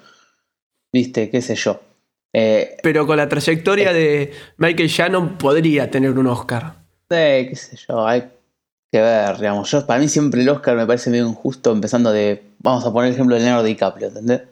¿Viste? 0.93 1.29
¿Qué 1.29 1.43
sé 1.43 1.55
yo? 1.55 1.81
Eh, 2.33 2.77
Pero 2.83 3.07
con 3.07 3.17
la 3.17 3.29
trayectoria 3.29 3.93
de 3.93 4.33
Michael 4.57 4.89
Shannon 4.89 5.39
podría 5.39 5.91
tener 5.91 6.19
un 6.19 6.27
Oscar. 6.27 6.75
Eh, 7.11 7.47
qué 7.51 7.57
sé 7.57 7.77
yo, 7.77 8.07
hay 8.07 8.25
que 8.91 9.01
ver, 9.01 9.37
digamos. 9.37 9.71
Yo, 9.71 9.87
para 9.87 10.01
mí 10.01 10.09
siempre 10.09 10.41
el 10.41 10.49
Oscar 10.49 10.77
me 10.77 10.87
parece 10.87 11.11
medio 11.11 11.29
injusto, 11.29 11.73
empezando 11.73 12.11
de. 12.11 12.43
Vamos 12.61 12.85
a 12.87 12.93
poner 12.93 13.09
el 13.09 13.15
ejemplo 13.15 13.35
de 13.35 13.43
Leonardo 13.43 13.65
DiCaprio, 13.65 14.09
¿entendés? 14.09 14.43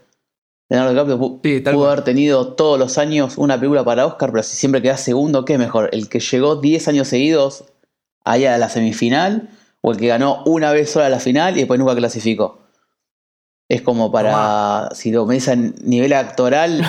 Leonardo 0.73 1.17
DiCaprio 1.43 1.75
pudo 1.75 1.91
haber 1.91 2.03
tenido 2.03 2.55
todos 2.55 2.79
los 2.79 2.97
años 2.97 3.37
una 3.37 3.57
película 3.59 3.85
para 3.85 4.07
Oscar, 4.07 4.33
pero 4.33 4.43
si 4.43 4.57
siempre 4.57 4.81
queda 4.81 4.97
segundo, 4.97 5.45
¿qué 5.45 5.55
es 5.55 5.59
mejor? 5.59 5.91
¿El 5.93 6.09
que 6.09 6.19
llegó 6.19 6.57
10 6.57 6.89
años 6.89 7.09
seguidos 7.09 7.65
allá 8.25 8.55
a 8.55 8.59
la 8.59 8.71
semifinal? 8.71 9.51
¿O 9.83 9.93
el 9.93 9.99
que 9.99 10.07
ganó 10.07 10.43
una 10.47 10.73
vez 10.73 10.89
sola 10.91 11.11
la 11.11 11.21
final 11.21 11.57
y 11.57 11.61
después 11.61 11.79
nunca 11.79 11.95
clasificó? 11.95 12.61
Es 13.69 13.83
como 13.83 14.11
para, 14.11 14.89
si 14.95 15.11
lo 15.13 15.27
medís 15.27 15.49
a 15.49 15.57
nivel 15.57 16.15
actoral, 16.15 16.83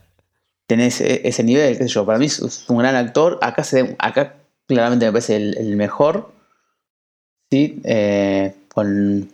tenés 0.66 1.02
e, 1.02 1.20
ese 1.28 1.44
nivel, 1.44 1.76
qué 1.76 1.84
sé 1.84 1.90
yo. 1.90 2.06
Para 2.06 2.18
mí 2.18 2.24
es 2.24 2.64
un 2.70 2.78
gran 2.78 2.94
actor. 2.94 3.38
Acá, 3.42 3.64
se, 3.64 3.96
acá 3.98 4.36
claramente 4.66 5.04
me 5.04 5.12
parece 5.12 5.36
el, 5.36 5.76
mejor. 5.76 6.32
¿sí? 7.50 7.82
Eh, 7.84 8.54
con, 8.72 9.30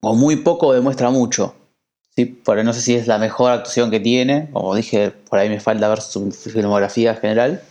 con 0.00 0.18
muy 0.18 0.36
poco 0.36 0.74
demuestra 0.74 1.08
mucho. 1.08 1.54
Sí, 2.16 2.26
porque 2.26 2.64
no 2.64 2.72
sé 2.72 2.80
si 2.80 2.94
es 2.94 3.06
la 3.06 3.18
mejor 3.18 3.52
actuación 3.52 3.90
que 3.90 4.00
tiene, 4.00 4.50
como 4.52 4.74
dije, 4.74 5.10
por 5.10 5.38
ahí 5.38 5.48
me 5.48 5.60
falta 5.60 5.88
ver 5.88 6.00
su 6.00 6.30
filmografía 6.32 7.14
general, 7.14 7.62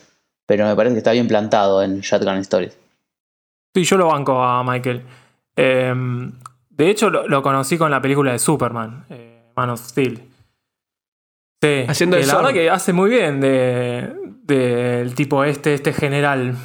pero 0.45 0.65
me 0.65 0.75
parece 0.75 0.95
que 0.95 0.99
está 0.99 1.11
bien 1.11 1.27
plantado 1.27 1.83
en 1.83 1.99
Shotgun 1.99 2.37
Stories. 2.37 2.77
Sí, 3.75 3.83
yo 3.83 3.97
lo 3.97 4.07
banco 4.07 4.41
a 4.41 4.63
Michael. 4.63 5.03
Em, 5.55 6.31
de 6.69 6.89
hecho, 6.89 7.09
lo, 7.09 7.43
conocí 7.43 7.77
con 7.77 7.91
la 7.91 8.01
película 8.01 8.31
de 8.31 8.39
Superman, 8.39 9.05
eh, 9.09 9.43
Man 9.55 9.69
of 9.69 9.85
Steel. 9.85 10.23
Sí, 11.61 11.83
Haciendo 11.87 12.17
la 12.17 12.35
verdad 12.35 12.53
que 12.53 12.69
hace 12.69 12.93
muy 12.93 13.09
bien 13.09 13.41
del 13.41 14.39
de, 14.45 15.11
tipo 15.15 15.43
este, 15.43 15.73
este 15.73 15.91
general. 15.91 16.55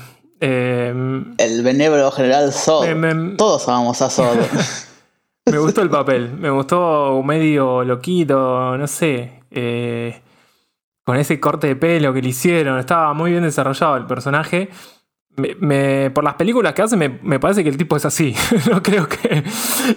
Em, 0.41 1.35
el 1.39 1.63
benévolo 1.63 2.11
general 2.13 2.53
Zod. 2.53 2.87
Todos 3.37 3.69
amamos 3.69 4.01
a 4.01 4.09
Zod. 4.09 4.39
me 5.51 5.59
gustó 5.59 5.83
el 5.83 5.91
papel, 5.91 6.33
me 6.39 6.51
gustó 6.51 7.23
medio 7.23 7.85
loquito, 7.85 8.77
no 8.77 8.87
sé. 8.87 9.43
Eh, 9.51 10.21
con 11.05 11.17
ese 11.17 11.39
corte 11.39 11.67
de 11.67 11.77
pelo 11.77 12.13
que 12.15 12.23
le 12.23 12.31
hicieron, 12.31 12.79
estaba 12.79 13.13
muy 13.13 13.31
bien 13.31 13.43
desarrollado 13.43 13.97
el 13.97 14.07
personaje. 14.07 14.71
Me, 15.37 16.11
por 16.11 16.23
las 16.23 16.35
películas 16.35 16.75
que 16.75 16.83
hace, 16.83 16.97
me, 16.97 17.41
parece 17.41 17.63
que 17.63 17.69
el 17.69 17.77
tipo 17.77 17.97
es 17.97 18.05
así. 18.05 18.35
no 18.71 18.83
creo 18.83 19.07
que 19.09 19.45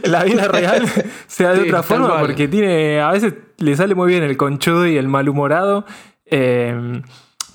la 0.03 0.23
vida 0.23 0.47
real 0.47 0.85
sea 1.27 1.53
de 1.53 1.61
otra 1.61 1.83
forma, 1.83 2.19
porque 2.19 2.47
tiene. 2.47 2.99
A 2.99 3.11
veces 3.11 3.35
le 3.57 3.75
sale 3.75 3.95
muy 3.95 4.09
bien 4.09 4.23
el 4.23 4.35
conchudo 4.35 4.85
y 4.85 4.97
el 4.97 5.07
malhumorado. 5.07 5.85
Eh, 6.25 7.01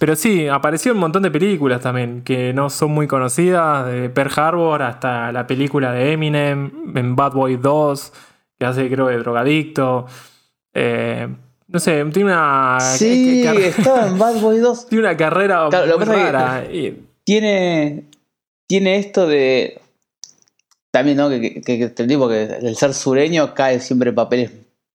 pero 0.02 0.16
sí, 0.16 0.48
apareció 0.48 0.94
un 0.94 0.98
montón 0.98 1.22
de 1.22 1.30
películas 1.30 1.80
también 1.80 2.22
que 2.24 2.52
no 2.52 2.70
son 2.70 2.90
muy 2.90 3.06
conocidas, 3.06 3.86
de 3.86 4.10
Pearl 4.10 4.32
Harbor 4.34 4.82
hasta 4.82 5.30
la 5.30 5.46
película 5.46 5.92
de 5.92 6.10
Eminem, 6.10 6.92
en 6.96 7.14
Bad 7.14 7.34
Boy 7.34 7.56
2, 7.56 8.12
que 8.58 8.66
hace 8.66 8.90
creo 8.90 9.06
de 9.06 9.18
drogadicto. 9.18 10.06
Eh, 10.74 11.28
no 11.68 11.78
sé, 11.78 12.04
tiene 12.06 12.32
una. 12.32 12.78
Sí, 12.80 13.44
estaba 13.46 14.08
en 14.08 14.18
Bad 14.18 14.40
Boy 14.40 14.58
2. 14.58 14.86
Tiene 14.88 15.04
una 15.04 15.16
carrera 15.16 15.68
muy 15.70 16.04
rara. 16.04 16.64
Tiene. 17.22 18.06
Tiene 18.66 18.96
esto 18.96 19.28
de. 19.28 19.80
También, 20.90 21.16
¿no? 21.16 21.28
Que, 21.30 21.60
que, 21.60 21.78
que, 21.78 21.88
tipo 21.90 22.28
que 22.28 22.42
el 22.42 22.74
ser 22.74 22.92
sureño 22.92 23.54
cae 23.54 23.78
siempre 23.78 24.08
en 24.08 24.16
papeles 24.16 24.50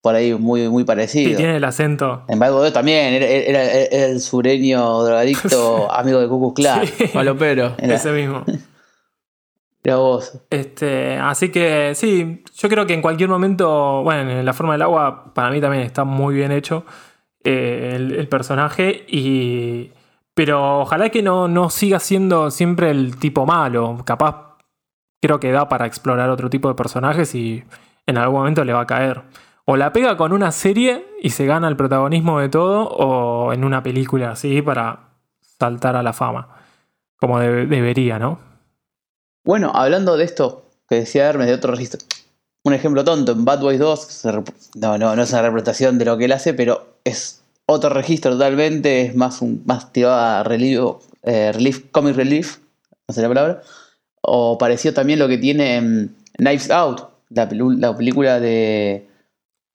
por 0.07 0.15
ahí 0.15 0.33
muy, 0.33 0.69
muy 0.69 0.85
parecidos. 0.85 1.31
Sí, 1.31 1.35
tiene 1.35 1.57
el 1.57 1.63
acento. 1.65 2.23
En 2.29 2.39
Bad 2.39 2.53
Boy 2.53 2.61
2 2.61 2.71
también. 2.71 3.13
Era, 3.21 3.61
el 3.65 4.21
sureño 4.21 5.03
drogadicto, 5.03 5.91
amigo 5.91 6.21
de 6.21 6.29
Cucu 6.29 6.53
Clark. 6.53 6.87
Sí, 6.87 7.07
Palopero. 7.13 7.75
Ese 7.77 8.13
mismo. 8.13 8.45
Este, 10.49 11.17
así 11.17 11.47
que 11.49 11.93
sí, 11.95 12.43
yo 12.57 12.67
creo 12.67 12.85
que 12.85 12.93
en 12.93 13.01
cualquier 13.01 13.29
momento, 13.29 14.03
bueno, 14.03 14.29
en 14.31 14.45
la 14.45 14.51
forma 14.51 14.73
del 14.73 14.81
agua, 14.81 15.33
para 15.33 15.49
mí 15.49 15.61
también 15.61 15.83
está 15.83 16.03
muy 16.03 16.35
bien 16.35 16.51
hecho 16.51 16.85
eh, 17.43 17.93
el, 17.95 18.27
personaje. 18.27 19.05
Y, 19.07 19.91
pero 20.33 20.81
ojalá 20.81 21.07
que 21.09 21.21
no, 21.21 21.47
no 21.47 21.69
siga 21.69 21.99
siendo 21.99 22.51
siempre 22.51 22.91
el 22.91 23.17
tipo 23.17 23.45
malo. 23.45 23.97
Capaz 24.05 24.57
creo 25.21 25.39
que 25.39 25.51
da 25.51 25.69
para 25.69 25.85
explorar 25.85 26.29
otro 26.29 26.49
tipo 26.49 26.67
de 26.67 26.75
personajes 26.75 27.33
y 27.33 27.63
en 28.05 28.17
algún 28.17 28.39
momento 28.39 28.65
le 28.65 28.73
va 28.73 28.81
a 28.81 28.87
caer. 28.87 29.23
O 29.69 29.75
la 29.75 29.91
pega 29.91 30.15
con 30.15 30.31
una 30.31 30.53
serie 30.53 31.05
y 31.21 31.31
se 31.31 31.45
gana 31.45 31.67
el 31.67 31.75
protagonismo 31.75 32.39
de 32.39 32.47
todo, 32.47 32.87
o 32.87 33.51
en 33.51 33.65
una 33.65 33.83
película 33.83 34.31
así 34.31 34.61
para 34.61 35.09
saltar 35.41 35.97
a 35.97 36.03
la 36.03 36.13
fama. 36.13 36.47
Como 37.19 37.39
debería, 37.39 38.17
¿no? 38.17 38.39
Bueno, 39.43 39.73
hablando 39.75 40.15
de 40.15 40.23
esto 40.23 40.63
que 40.87 40.95
decía 40.95 41.27
Hermes, 41.27 41.47
de 41.47 41.55
otro 41.55 41.71
registro. 41.71 41.99
Un 42.63 42.75
ejemplo 42.75 43.03
tonto, 43.03 43.33
en 43.33 43.43
Bad 43.43 43.59
Boys 43.59 43.79
2, 43.79 44.25
no, 44.75 44.97
no, 44.97 45.15
no 45.15 45.21
es 45.21 45.31
una 45.33 45.41
representación 45.41 45.97
de 45.97 46.05
lo 46.05 46.17
que 46.17 46.25
él 46.25 46.31
hace, 46.31 46.53
pero 46.53 46.99
es 47.03 47.43
otro 47.65 47.89
registro 47.89 48.31
totalmente, 48.31 49.01
es 49.01 49.15
más, 49.15 49.41
un, 49.41 49.63
más 49.65 49.91
tirado 49.91 50.15
a 50.15 50.45
eh, 51.23 51.51
relief, 51.51 51.91
comic 51.91 52.15
relief, 52.15 52.59
no 53.05 53.13
sé 53.13 53.21
la 53.21 53.27
palabra. 53.27 53.61
O 54.21 54.57
pareció 54.57 54.93
también 54.93 55.19
lo 55.19 55.27
que 55.27 55.37
tiene 55.37 55.75
en 55.75 56.15
Knives 56.37 56.71
Out, 56.71 57.01
la, 57.31 57.49
película 57.49 58.39
de 58.39 59.06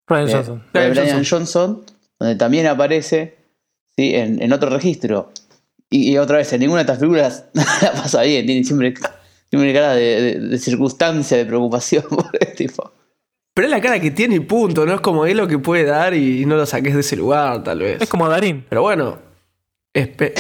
Brian 0.07 0.31
Johnson. 0.31 0.63
Brian 0.73 1.25
Johnson. 1.25 1.85
donde 2.19 2.37
también 2.37 2.67
aparece 2.67 3.37
¿sí? 3.97 4.15
en, 4.15 4.53
otro 4.53 4.71
registro. 4.71 5.33
Y, 5.91 6.13
y, 6.13 6.19
otra 6.19 6.39
vez, 6.39 6.53
en 6.53 6.61
ninguna 6.61 6.79
de 6.79 6.83
estas 6.83 6.99
películas 6.99 7.47
la 7.53 7.93
pasa 7.93 8.23
bien, 8.23 8.47
tiene 8.47 8.65
siempre 8.65 8.95
tiene 9.53 9.71
una 9.71 9.79
cara 9.79 9.95
de, 9.95 10.59
circunstancia, 10.59 11.37
de 11.37 11.45
preocupación 11.45 12.03
por 12.09 12.31
el 12.41 12.55
tipo. 12.55 12.91
Pero 13.55 13.67
es 13.67 13.71
la 13.71 13.83
cara 13.83 14.01
que 14.01 14.11
tiene 14.11 14.37
y 14.37 14.41
punto, 14.41 14.87
no 14.87 14.95
es 14.95 15.03
como 15.03 15.27
él 15.27 15.37
lo 15.37 15.47
que 15.47 15.59
puede 15.59 15.85
dar 15.85 16.15
y 16.15 16.47
no 16.47 16.57
lo 16.57 16.65
saques 16.65 16.95
de 16.95 17.01
ese 17.01 17.17
lugar, 17.17 17.63
tal 17.63 17.81
vez. 17.81 18.01
Es 18.01 18.09
como 18.09 18.31
Darín. 18.31 18.65
Pero 18.67 18.81
bueno. 18.81 19.19
me, 19.95 20.33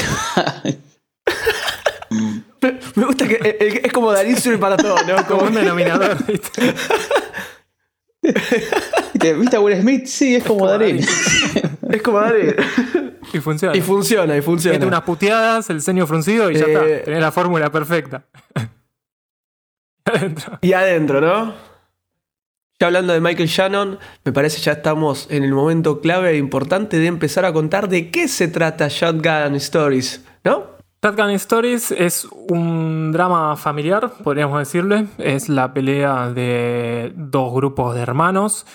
gusta 3.05 3.29
que 3.29 3.81
es 3.85 3.93
como 3.93 4.13
Darín 4.13 4.37
sirve 4.37 4.57
para 4.57 4.79
todo, 4.79 4.97
¿no? 5.05 5.27
Como, 5.27 5.43
un 5.43 5.53
denominador, 5.53 6.17
¿viste? 6.27 6.75
¿Viste 9.23 9.57
a 9.57 9.61
Will 9.61 9.81
Smith? 9.81 10.07
Sí, 10.07 10.37
es 10.37 10.45
como, 10.45 10.67
Darín. 10.67 10.99
es 10.99 12.03
como 12.03 12.21
Darín. 12.21 12.55
Y 13.33 13.39
funciona. 13.39 13.77
Y 13.77 13.81
funciona, 13.81 14.37
y 14.37 14.43
funciona. 14.43 14.75
Mete 14.75 14.87
unas 14.87 15.03
puteadas, 15.03 15.71
el 15.71 15.81
ceño 15.81 16.07
fruncido 16.07 16.51
y 16.51 16.55
ya 16.55 16.67
está. 16.67 16.85
Eh, 16.85 17.03
Tenés 17.05 17.21
la 17.21 17.33
fórmula 17.33 17.71
perfecta. 17.71 18.25
Y 20.61 20.73
adentro, 20.73 21.21
¿no? 21.21 21.55
Ya 22.81 22.89
hablando 22.89 23.13
de 23.13 23.21
Michael 23.21 23.49
Shannon, 23.49 23.99
me 24.25 24.33
parece 24.33 24.61
ya 24.61 24.73
estamos 24.73 25.29
en 25.31 25.45
el 25.45 25.53
momento 25.53 26.01
clave 26.01 26.31
e 26.31 26.39
importante 26.39 26.99
de 26.99 27.07
empezar 27.07 27.45
a 27.45 27.53
contar 27.53 27.89
de 27.89 28.11
qué 28.11 28.27
se 28.27 28.49
trata 28.49 28.89
Shotgun 28.89 29.55
Stories, 29.55 30.25
¿no? 30.43 30.65
Shotgun 31.05 31.31
Stories 31.31 31.93
es 31.93 32.25
un 32.49 33.13
drama 33.13 33.57
familiar, 33.57 34.13
podríamos 34.25 34.59
decirle. 34.59 35.07
Es 35.19 35.49
la 35.49 35.73
pelea 35.73 36.31
de 36.31 37.13
dos 37.15 37.55
grupos 37.55 37.95
de 37.95 38.01
hermanos. 38.03 38.67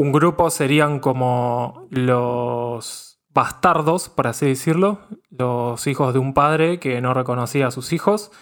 Un 0.00 0.12
grupo 0.12 0.48
serían 0.48 0.98
como 0.98 1.86
los 1.90 3.20
bastardos, 3.34 4.08
por 4.08 4.28
así 4.28 4.46
decirlo, 4.46 5.00
los 5.28 5.86
hijos 5.86 6.14
de 6.14 6.18
un 6.18 6.32
padre 6.32 6.80
que 6.80 7.02
no 7.02 7.12
reconocía 7.12 7.66
a 7.66 7.70
sus 7.70 7.92
hijos. 7.92 8.32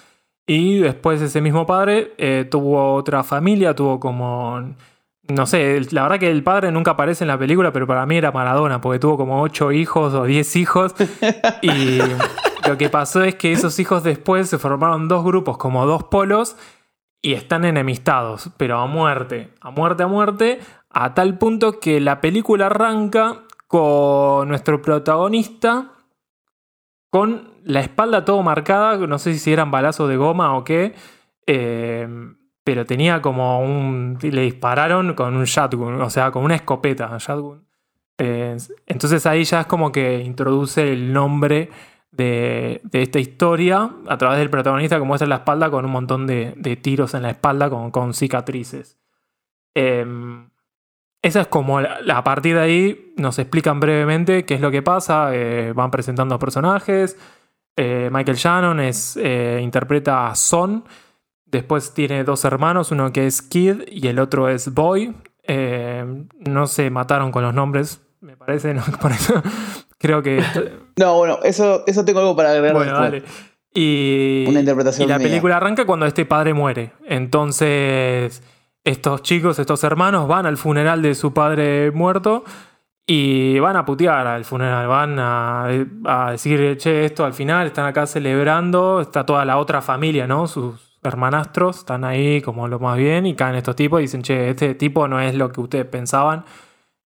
Y 0.47 0.79
después 0.79 1.21
ese 1.21 1.41
mismo 1.41 1.67
padre 1.67 2.15
eh, 2.17 2.47
tuvo 2.49 2.95
otra 2.95 3.25
familia, 3.25 3.75
tuvo 3.75 3.99
como... 3.99 4.73
No 5.25 5.47
sé, 5.47 5.81
la 5.91 6.05
verdad 6.05 6.21
que 6.21 6.31
el 6.31 6.45
padre 6.45 6.71
nunca 6.71 6.93
aparece 6.93 7.25
en 7.25 7.29
la 7.29 7.39
película, 7.41 7.73
pero 7.73 7.89
para 7.89 8.07
mí 8.07 8.17
era 8.17 8.31
Maradona, 8.31 8.81
porque 8.81 9.01
tuvo 9.01 9.17
como 9.17 9.43
ocho 9.43 9.73
hijos 9.73 10.15
o 10.15 10.27
diez 10.27 10.55
hijos. 10.55 10.95
Y 11.61 11.99
lo 12.69 12.79
que 12.79 12.89
pasó 12.89 13.25
es 13.25 13.35
que 13.35 13.51
esos 13.51 13.81
hijos 13.81 14.05
después 14.05 14.49
se 14.49 14.59
formaron 14.59 15.09
dos 15.09 15.25
grupos, 15.25 15.59
como 15.59 15.87
dos 15.87 16.05
polos, 16.05 16.55
y 17.21 17.35
están 17.35 17.65
enemistados, 17.65 18.51
pero 18.57 18.79
a 18.79 18.87
muerte, 18.87 19.53
a 19.61 19.71
muerte, 19.71 20.05
a 20.05 20.07
muerte, 20.07 20.61
a 20.91 21.15
tal 21.15 21.39
punto 21.39 21.81
que 21.81 22.01
la 22.01 22.21
película 22.21 22.67
arranca 22.67 23.45
con 23.67 24.49
nuestro 24.49 24.81
protagonista 24.81 25.93
con 27.11 27.51
la 27.65 27.81
espalda 27.81 28.25
todo 28.25 28.43
marcada, 28.43 28.97
no 29.07 29.19
sé 29.19 29.39
si 29.39 29.53
eran 29.53 29.71
balazos 29.71 30.09
de 30.09 30.17
goma 30.17 30.57
o 30.57 30.65
qué, 30.65 30.95
eh, 31.47 32.07
pero 32.65 32.85
tenía 32.85 33.23
como 33.23 33.61
un... 33.61 34.19
le 34.21 34.43
dispararon 34.43 35.15
con 35.15 35.37
un 35.37 35.45
shotgun, 35.45 36.01
o 36.01 36.11
sea, 36.11 36.31
con 36.31 36.45
una 36.45 36.57
escopeta, 36.57 37.17
shotgun. 37.19 37.67
Eh, 38.19 38.57
entonces 38.87 39.25
ahí 39.27 39.45
ya 39.45 39.61
es 39.61 39.67
como 39.67 39.93
que 39.93 40.21
introduce 40.21 40.93
el 40.93 41.13
nombre 41.13 41.71
de, 42.11 42.83
esta 42.93 43.21
historia 43.21 43.91
a 44.09 44.19
través 44.19 44.39
del 44.39 44.51
protagonista 44.51 44.99
que 44.99 45.05
muestra 45.05 45.29
la 45.29 45.37
espalda 45.37 45.71
con 45.71 45.85
un 45.85 45.93
montón 45.93 46.27
de, 46.27 46.79
tiros 46.83 47.15
en 47.15 47.23
la 47.23 47.31
espalda 47.31 47.71
con, 47.71 47.91
con 47.91 48.13
cicatrices. 48.13 48.99
Em, 49.75 50.48
esa 51.23 51.41
es 51.41 51.47
como 51.49 51.79
a 51.79 52.25
partir 52.25 52.55
de 52.55 52.61
ahí 52.61 53.13
nos 53.17 53.39
explican 53.39 53.81
brevemente 53.81 54.45
qué 54.45 54.55
es 54.55 54.61
lo 54.61 54.71
que 54.71 54.83
pasa, 54.83 55.31
eh, 55.35 55.73
van 55.73 55.91
presentando 55.91 56.39
personajes. 56.39 57.17
Eh, 57.77 58.09
Michael 58.13 58.37
Shannon 58.37 58.81
es, 58.81 59.19
eh, 59.21 59.61
interpreta 59.63 60.29
a 60.29 60.35
Son. 60.37 60.85
Después 61.45 61.93
tiene 61.93 62.25
dos 62.25 62.45
hermanos, 62.45 62.93
uno 62.93 63.13
que 63.13 63.27
es 63.27 63.43
Kid 63.43 63.83
y 63.89 64.07
el 64.07 64.19
otro 64.19 64.49
es 64.49 64.73
Boy. 64.73 65.15
no 66.47 66.67
se 66.67 66.91
mataron 66.91 67.33
con 67.33 67.43
los 67.43 67.55
nombres, 67.55 68.01
me 68.21 68.37
parece, 68.37 68.75
Por 69.01 69.13
eso 69.13 69.43
creo 69.99 70.23
que. 70.23 70.43
No, 70.97 71.17
bueno, 71.17 71.39
eso, 71.43 71.85
eso 71.87 72.05
tengo 72.05 72.21
algo 72.21 72.37
para 72.37 72.51
agregar. 72.51 72.75
Bueno, 72.75 72.93
dale. 72.93 73.25
Y, 73.75 74.45
Una 74.49 74.61
interpretación 74.61 75.07
y 75.07 75.09
la 75.09 75.19
película 75.19 75.57
arranca 75.57 75.85
cuando 75.85 76.07
este 76.07 76.25
padre 76.25 76.55
muere. 76.55 76.93
Entonces 77.07 78.43
estos 78.89 79.23
chicos, 79.23 79.59
estos 79.59 79.85
hermanos, 79.85 80.27
van 80.27 80.47
al 80.47 80.57
funeral 80.57 81.03
de 81.03 81.15
su 81.15 81.35
padre 81.35 81.91
muerto 81.91 82.45
y 83.07 83.59
van 83.59 83.77
a 83.77 83.85
putear 83.85 84.27
al 84.27 84.45
funeral, 84.47 84.87
van 84.87 85.19
a, 85.19 86.31
decir, 86.33 86.77
che, 86.79 87.05
esto 87.05 87.25
al 87.25 87.35
final, 87.35 87.67
están 87.67 87.87
acá 87.87 88.07
celebrando, 88.07 89.01
está 89.01 89.27
toda 89.27 89.45
la 89.45 89.59
otra 89.59 89.83
familia, 89.83 90.27
¿no? 90.27 90.47
Sus 90.47 90.99
hermanastros 91.03 91.79
están 91.79 92.05
ahí 92.05 92.41
como 92.41 92.67
lo 92.67 92.79
más 92.79 92.97
bien 92.97 93.27
y 93.27 93.35
caen 93.35 93.57
estos 93.57 93.77
tipos 93.77 94.01
y 94.01 94.05
dicen, 94.05 94.23
che, 94.23 94.51
este 94.51 94.75
tipo 94.75 95.07
no 95.07 95.21
es 95.21 95.35
lo 95.35 95.53
que 95.53 95.61
ustedes 95.61 95.87
pensaban. 95.87 96.45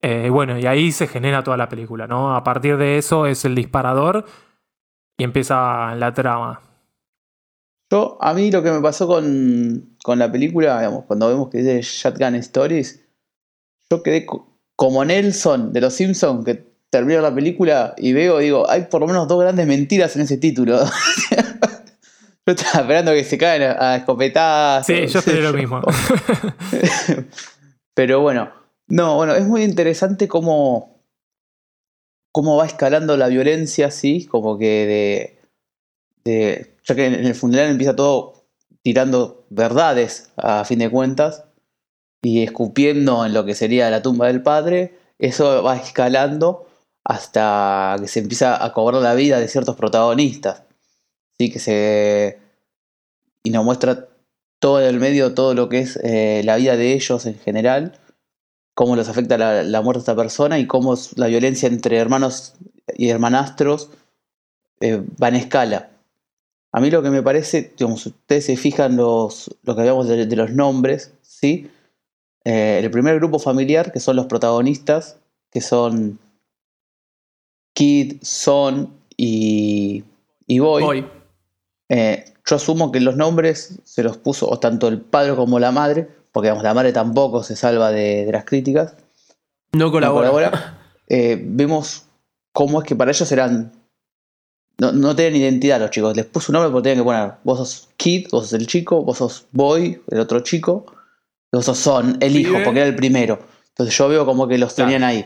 Eh, 0.02 0.30
bueno, 0.32 0.58
y 0.58 0.66
ahí 0.66 0.92
se 0.92 1.08
genera 1.08 1.44
toda 1.44 1.58
la 1.58 1.70
película, 1.70 2.08
¿no? 2.08 2.36
A 2.36 2.44
partir 2.44 2.78
de 2.78 2.98
eso 2.98 3.28
es 3.28 3.46
el 3.46 3.54
disparador 3.54 4.26
y 5.18 5.24
empieza 5.24 5.94
la 5.96 6.14
trama. 6.14 6.62
Yo, 7.90 8.18
a 8.20 8.34
mí 8.34 8.52
lo 8.52 8.62
que 8.64 8.72
me 8.72 8.82
pasó 8.82 9.08
con, 9.08 9.97
con 10.08 10.20
la 10.20 10.32
película, 10.32 10.80
digamos, 10.80 11.04
cuando 11.04 11.28
vemos 11.28 11.50
que 11.50 11.58
dice 11.58 11.82
Shotgun 11.82 12.36
Stories, 12.36 13.04
yo 13.92 14.02
quedé 14.02 14.26
como 14.78 15.04
Nelson 15.04 15.74
de 15.74 15.82
los 15.82 15.96
Simpsons, 15.96 16.46
que 16.46 16.66
termino 16.90 17.20
la 17.20 17.36
película 17.36 17.94
y 17.98 18.14
veo, 18.14 18.38
digo, 18.38 18.70
hay 18.70 18.84
por 18.84 19.02
lo 19.02 19.08
menos 19.08 19.28
dos 19.28 19.42
grandes 19.42 19.68
mentiras 19.68 20.16
en 20.16 20.22
ese 20.22 20.38
título. 20.38 20.80
yo 22.46 22.54
estaba 22.54 22.84
esperando 22.84 23.12
que 23.12 23.26
se 23.26 23.38
caen 23.38 23.64
a, 23.64 23.98
escopetadas. 23.98 24.86
Sí, 24.86 25.08
yo 25.08 25.20
esperé 25.20 25.42
lo 25.42 25.52
mismo. 25.52 25.82
Pero 27.94 28.22
bueno, 28.22 28.50
no, 28.88 29.18
bueno, 29.18 29.36
es 29.36 29.46
muy 29.46 29.64
interesante 29.64 30.30
cómo, 30.30 31.04
cómo 32.32 32.56
va 32.56 32.66
escalando 32.66 33.18
la 33.18 33.28
violencia, 33.28 33.88
así, 33.88 34.26
como 34.26 34.58
que 34.58 35.42
de, 36.24 36.32
de. 36.32 36.78
Ya 36.86 36.96
que 36.96 37.08
en 37.08 37.26
el 37.26 37.36
funeral 37.36 37.72
empieza 37.72 37.94
todo 37.94 38.37
tirando 38.88 39.44
verdades, 39.50 40.32
a 40.38 40.64
fin 40.64 40.80
de 40.80 40.90
cuentas, 40.90 41.44
y 42.22 42.42
escupiendo 42.42 43.26
en 43.26 43.34
lo 43.34 43.44
que 43.44 43.54
sería 43.54 43.90
la 43.90 44.02
tumba 44.02 44.28
del 44.28 44.42
padre, 44.42 44.98
eso 45.20 45.62
va 45.62 45.76
escalando 45.76 46.70
hasta 47.04 47.98
que 48.00 48.08
se 48.08 48.22
empieza 48.22 48.64
a 48.64 48.72
cobrar 48.72 49.02
la 49.02 49.14
vida 49.14 49.42
de 49.42 49.50
ciertos 49.50 49.76
protagonistas. 49.76 50.64
¿sí? 51.38 51.52
Que 51.52 51.60
se. 51.60 52.40
Y 53.44 53.50
nos 53.50 53.66
muestra 53.66 54.08
todo 54.60 54.80
el 54.80 55.02
medio, 55.02 55.34
todo 55.34 55.54
lo 55.54 55.68
que 55.68 55.80
es 55.80 56.00
eh, 56.02 56.42
la 56.46 56.56
vida 56.56 56.78
de 56.78 56.94
ellos 56.94 57.26
en 57.26 57.38
general, 57.38 58.00
cómo 58.74 58.96
los 58.96 59.10
afecta 59.10 59.38
la, 59.38 59.82
muerte 59.82 59.98
de 59.98 60.04
esta 60.04 60.16
persona 60.16 60.60
y 60.60 60.66
cómo 60.66 60.96
la 61.18 61.28
violencia 61.28 61.68
entre 61.68 61.98
hermanos 61.98 62.54
y 62.96 63.10
hermanastros 63.10 63.90
eh, 64.80 65.04
va 65.22 65.28
en 65.28 65.36
escala. 65.36 65.90
A 66.72 66.80
mí 66.80 66.92
lo 66.92 67.02
que 67.02 67.10
me 67.10 67.24
parece, 67.24 67.74
digamos, 67.78 68.06
ustedes 68.06 68.46
se 68.46 68.58
fijan 68.58 68.98
los, 68.98 69.56
lo 69.64 69.76
que 69.76 69.82
hablamos 69.82 70.08
de, 70.08 70.36
los 70.36 70.52
nombres, 70.52 71.14
¿sí? 71.22 71.70
Eh, 72.44 72.80
el 72.84 72.92
primer 72.92 73.16
grupo 73.16 73.40
familiar, 73.40 73.92
que 73.92 74.00
son 74.00 74.16
los 74.16 74.28
protagonistas, 74.28 75.18
que 75.52 75.62
son 75.62 76.20
Kid, 77.74 78.18
Son 78.24 78.92
y, 79.16 80.04
y 80.48 80.60
Boy. 80.60 81.06
Eh, 81.90 82.26
yo 82.44 82.56
asumo 82.56 82.92
que 82.92 83.00
los 83.00 83.16
nombres 83.16 83.80
se 83.84 84.04
los 84.04 84.18
puso 84.18 84.50
o 84.50 84.60
tanto 84.60 84.88
el 84.88 85.00
padre 85.00 85.36
como 85.36 85.60
la 85.60 85.72
madre, 85.72 86.10
porque 86.32 86.50
la 86.50 86.74
madre 86.74 86.92
tampoco 86.92 87.44
se 87.44 87.56
salva 87.56 87.92
de, 87.92 88.28
las 88.32 88.46
críticas. 88.46 88.96
No 89.74 89.92
colabora. 89.92 90.74
Eh, 91.10 91.42
vemos 91.42 92.04
cómo 92.52 92.82
es 92.82 92.86
que 92.86 92.94
para 92.94 93.12
ellos 93.12 93.32
eran. 93.32 93.72
No, 94.80 94.92
no 94.92 95.16
tenían 95.16 95.42
identidad 95.42 95.80
los 95.80 95.90
chicos. 95.90 96.16
Les 96.16 96.26
puso 96.26 96.52
un 96.52 96.54
nombre 96.54 96.72
porque 96.72 96.90
tenían 96.90 97.04
que 97.04 97.06
poner: 97.06 97.32
vos 97.44 97.58
sos 97.58 97.90
Kid, 97.98 98.28
vos 98.32 98.44
sos 98.44 98.60
el 98.60 98.68
chico, 98.68 99.04
vos 99.04 99.18
sos 99.18 99.46
Boy, 99.52 100.02
el 100.08 100.20
otro 100.20 100.40
chico, 100.42 100.86
vos 101.52 101.66
sos 101.66 101.78
Son, 101.78 102.18
el 102.20 102.36
hijo, 102.36 102.58
porque 102.64 102.80
era 102.80 102.90
el 102.90 102.96
primero. 102.96 103.40
Entonces 103.70 103.98
yo 103.98 104.08
veo 104.08 104.26
como 104.26 104.48
que 104.48 104.58
los 104.58 104.76
tenían 104.76 105.04
ahí. 105.04 105.26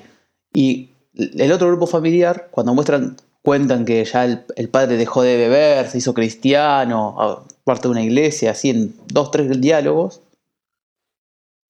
Y 0.54 0.90
el 1.16 1.52
otro 1.52 1.68
grupo 1.68 1.88
familiar, 1.88 2.50
cuando 2.52 2.74
muestran, 2.74 3.18
cuentan 3.42 3.86
que 3.86 4.04
ya 4.06 4.26
el, 4.26 4.70
padre 4.70 4.98
dejó 4.98 5.24
de 5.24 5.38
beber, 5.38 5.88
se 5.90 5.98
hizo 5.98 6.14
cristiano, 6.14 7.46
parte 7.64 7.88
de 7.88 7.92
una 7.92 8.04
iglesia, 8.04 8.52
así 8.52 8.70
en 8.70 8.94
dos, 9.08 9.32
tres 9.32 9.60
diálogos, 9.60 10.22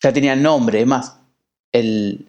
ya 0.01 0.11
tenía 0.11 0.35
nombre, 0.35 0.79
además, 0.79 1.17
el, 1.71 2.27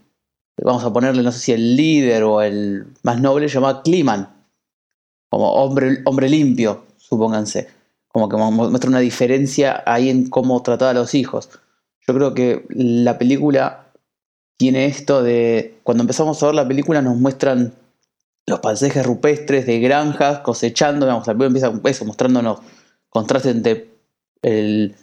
vamos 0.62 0.84
a 0.84 0.92
ponerle, 0.92 1.22
no 1.22 1.32
sé 1.32 1.38
si 1.38 1.52
el 1.52 1.76
líder 1.76 2.22
o 2.24 2.42
el 2.42 2.86
más 3.02 3.20
noble, 3.20 3.48
se 3.48 3.54
llama 3.54 3.82
Kliman, 3.82 4.28
como 5.32 5.50
hombre, 5.54 6.02
hombre 6.04 6.28
limpio, 6.28 6.84
supónganse, 6.98 7.66
como 8.06 8.28
que 8.28 8.36
muestra 8.36 8.90
una 8.90 8.98
diferencia 8.98 9.82
ahí 9.86 10.10
en 10.10 10.28
cómo 10.28 10.62
trataba 10.62 10.90
a 10.90 10.94
los 10.94 11.14
hijos. 11.14 11.48
Yo 12.06 12.12
creo 12.12 12.34
que 12.34 12.66
la 12.68 13.16
película 13.16 13.86
tiene 14.58 14.84
esto 14.84 15.22
de, 15.22 15.78
cuando 15.84 16.02
empezamos 16.02 16.42
a 16.42 16.46
ver 16.46 16.54
la 16.54 16.68
película 16.68 17.00
nos 17.00 17.16
muestran 17.16 17.72
los 18.44 18.60
paisajes 18.60 19.06
rupestres 19.06 19.64
de 19.64 19.80
granjas 19.80 20.40
cosechando, 20.40 21.06
digamos, 21.06 21.26
al 21.26 21.40
empieza 21.40 21.72
eso, 21.82 22.04
mostrándonos 22.04 22.58
contrastes 23.08 23.56
entre 23.56 23.88
el, 24.42 24.94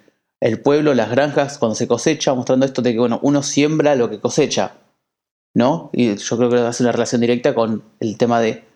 pueblo, 0.64 0.94
las 0.94 1.10
granjas, 1.10 1.58
cuando 1.58 1.74
se 1.74 1.88
cosecha, 1.88 2.36
mostrando 2.36 2.68
esto 2.68 2.84
de 2.84 2.94
que, 2.94 3.00
bueno, 3.00 3.20
uno 3.24 3.42
siembra 3.42 3.96
lo 3.96 4.12
que 4.12 4.20
cosecha, 4.20 4.74
¿no? 5.56 5.90
Y 5.92 6.18
yo 6.18 6.38
creo 6.38 6.52
que 6.52 6.58
hace 6.58 6.84
una 6.84 6.92
relación 6.92 7.20
directa 7.20 7.56
con 7.56 7.82
el 8.00 8.16
tema 8.20 8.40
de 8.40 8.69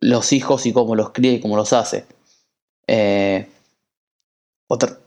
los 0.00 0.32
hijos 0.32 0.66
y 0.66 0.72
cómo 0.72 0.94
los 0.94 1.10
cría 1.10 1.32
y 1.32 1.40
cómo 1.40 1.56
los 1.56 1.72
hace. 1.72 2.06
Eh, 2.86 3.48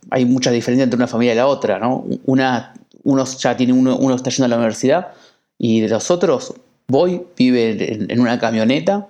hay 0.09 0.25
mucha 0.25 0.51
diferencia 0.51 0.83
entre 0.83 0.97
una 0.97 1.07
familia 1.07 1.33
y 1.33 1.37
la 1.37 1.47
otra, 1.47 1.79
¿no? 1.79 2.05
Una 2.25 2.73
unos 3.03 3.37
ya 3.39 3.55
tiene 3.55 3.73
uno, 3.73 3.97
uno 3.97 4.15
está 4.15 4.29
yendo 4.29 4.45
a 4.45 4.49
la 4.49 4.57
universidad 4.57 5.13
y 5.57 5.81
de 5.81 5.89
los 5.89 6.11
otros, 6.11 6.53
Boy 6.87 7.21
vive 7.37 7.93
en, 8.11 8.19
una 8.19 8.39
camioneta 8.39 9.07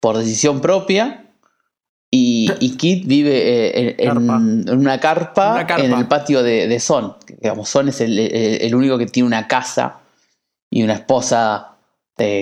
por 0.00 0.16
decisión 0.16 0.60
propia 0.60 1.24
y, 2.10 2.50
y 2.60 2.76
Kit 2.76 3.06
vive 3.06 3.32
eh, 3.34 3.96
en, 3.98 4.18
una, 4.18 5.00
carpa, 5.00 5.66
en 5.78 5.92
el 5.92 6.06
patio 6.06 6.42
de, 6.42 6.78
Son. 6.78 7.16
Digamos, 7.40 7.68
Son 7.68 7.88
es 7.88 8.00
el, 8.00 8.74
único 8.74 8.98
que 8.98 9.06
tiene 9.06 9.26
una 9.26 9.48
casa 9.48 9.98
y 10.70 10.84
una 10.84 10.94
esposa 10.94 11.77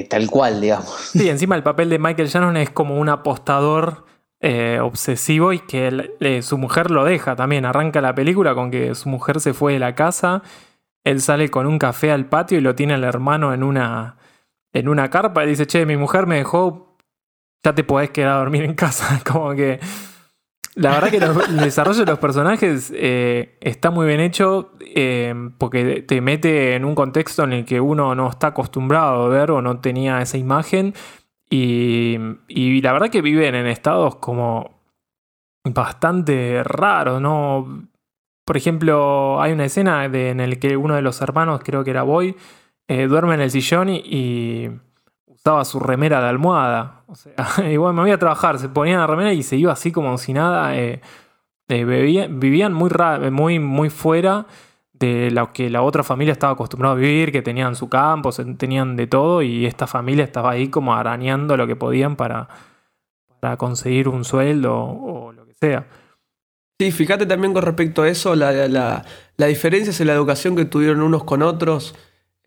tal 0.08 0.30
cual, 0.30 0.60
digamos. 0.60 1.10
Sí, 1.12 1.28
encima 1.28 1.56
el 1.56 1.62
papel 1.62 1.90
de 1.90 1.98
Michael 1.98 2.28
Shannon 2.28 2.56
es 2.56 2.70
como 2.70 2.98
un 2.98 3.08
apostador 3.08 4.04
eh, 4.40 4.78
obsesivo 4.80 5.52
y 5.52 5.60
que 5.60 6.40
su 6.42 6.58
mujer 6.58 6.90
lo 6.90 7.04
deja 7.04 7.36
también. 7.36 7.64
Arranca 7.64 8.00
la 8.00 8.14
película 8.14 8.54
con 8.54 8.70
que 8.70 8.94
su 8.94 9.08
mujer 9.08 9.40
se 9.40 9.54
fue 9.54 9.74
de 9.74 9.78
la 9.78 9.94
casa 9.94 10.42
él 11.06 11.20
sale 11.20 11.52
con 11.52 11.66
un 11.66 11.78
café 11.78 12.10
al 12.10 12.26
patio 12.26 12.58
y 12.58 12.60
lo 12.60 12.74
tiene 12.74 12.94
al 12.94 13.04
hermano 13.04 13.54
en 13.54 13.62
una, 13.62 14.16
en 14.72 14.88
una 14.88 15.08
carpa 15.08 15.44
y 15.44 15.48
dice, 15.48 15.64
che, 15.64 15.86
mi 15.86 15.96
mujer 15.96 16.26
me 16.26 16.34
dejó, 16.34 16.96
ya 17.62 17.76
te 17.76 17.84
podés 17.84 18.10
quedar 18.10 18.32
a 18.32 18.38
dormir 18.38 18.64
en 18.64 18.74
casa. 18.74 19.22
Como 19.30 19.54
que... 19.54 19.78
La 20.76 20.90
verdad 20.90 21.10
que 21.10 21.16
el 21.16 21.56
desarrollo 21.56 22.00
de 22.00 22.10
los 22.12 22.18
personajes 22.18 22.92
eh, 22.94 23.56
está 23.60 23.90
muy 23.90 24.06
bien 24.06 24.20
hecho 24.20 24.72
eh, 24.80 25.34
porque 25.56 26.02
te 26.02 26.20
mete 26.20 26.74
en 26.74 26.84
un 26.84 26.94
contexto 26.94 27.44
en 27.44 27.54
el 27.54 27.64
que 27.64 27.80
uno 27.80 28.14
no 28.14 28.28
está 28.28 28.48
acostumbrado 28.48 29.24
a 29.24 29.28
ver 29.28 29.50
o 29.50 29.62
no 29.62 29.80
tenía 29.80 30.20
esa 30.20 30.36
imagen 30.36 30.92
y, 31.48 32.18
y 32.46 32.82
la 32.82 32.92
verdad 32.92 33.08
que 33.08 33.22
viven 33.22 33.54
en 33.54 33.66
estados 33.66 34.16
como 34.16 34.82
bastante 35.64 36.62
raros, 36.62 37.22
¿no? 37.22 37.88
Por 38.44 38.56
ejemplo, 38.56 39.40
hay 39.40 39.52
una 39.52 39.64
escena 39.64 40.04
en 40.04 40.38
la 40.38 40.56
que 40.56 40.76
uno 40.76 40.94
de 40.94 41.02
los 41.02 41.20
hermanos, 41.20 41.62
creo 41.64 41.82
que 41.84 41.90
era 41.90 42.02
Boy, 42.02 42.36
eh, 42.86 43.06
duerme 43.08 43.34
en 43.34 43.40
el 43.40 43.50
sillón 43.50 43.88
y, 43.88 44.70
usaba 45.46 45.64
su 45.64 45.78
remera 45.78 46.20
de 46.20 46.28
almohada. 46.28 47.04
O 47.06 47.14
sea, 47.14 47.34
igual 47.70 47.94
me 47.94 48.02
voy 48.02 48.10
a 48.10 48.18
trabajar, 48.18 48.58
se 48.58 48.68
ponía 48.68 48.98
la 48.98 49.06
remera 49.06 49.32
y 49.32 49.44
se 49.44 49.56
iba 49.56 49.72
así 49.72 49.92
como 49.92 50.18
si 50.18 50.32
nada. 50.32 50.76
Eh, 50.76 51.00
eh, 51.68 51.84
vivían 51.84 52.74
muy, 52.74 52.90
muy, 53.30 53.58
muy 53.60 53.90
fuera 53.90 54.46
de 54.92 55.30
lo 55.30 55.52
que 55.52 55.70
la 55.70 55.82
otra 55.82 56.02
familia 56.02 56.32
estaba 56.32 56.54
acostumbrada 56.54 56.94
a 56.94 56.98
vivir, 56.98 57.30
que 57.30 57.42
tenían 57.42 57.76
su 57.76 57.88
campo, 57.88 58.30
tenían 58.58 58.96
de 58.96 59.06
todo, 59.06 59.42
y 59.42 59.66
esta 59.66 59.86
familia 59.86 60.24
estaba 60.24 60.50
ahí 60.50 60.68
como 60.68 60.94
arañando 60.94 61.56
lo 61.56 61.66
que 61.66 61.76
podían 61.76 62.16
para, 62.16 62.48
para 63.38 63.56
conseguir 63.56 64.08
un 64.08 64.24
sueldo 64.24 64.74
o 64.74 65.32
lo 65.32 65.46
que 65.46 65.54
sea. 65.54 65.86
Sí, 66.80 66.90
fíjate 66.90 67.24
también 67.24 67.52
con 67.52 67.62
respecto 67.62 68.02
a 68.02 68.08
eso, 68.08 68.34
la, 68.34 68.52
la, 68.68 69.46
diferencia 69.46 69.90
es 69.90 70.00
en 70.00 70.08
la 70.08 70.14
educación 70.14 70.56
que 70.56 70.64
tuvieron 70.64 71.02
unos 71.02 71.24
con 71.24 71.42
otros 71.42 71.94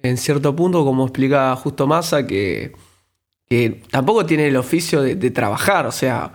en 0.01 0.17
cierto 0.17 0.55
punto, 0.55 0.83
como 0.85 1.03
explicaba 1.03 1.55
justo 1.55 1.87
Massa, 1.87 2.25
que, 2.25 2.73
que 3.49 3.81
tampoco 3.89 4.25
tiene 4.25 4.47
el 4.47 4.57
oficio 4.57 5.01
de, 5.01 5.31
trabajar, 5.31 5.87
o 5.87 5.91
sea, 5.91 6.33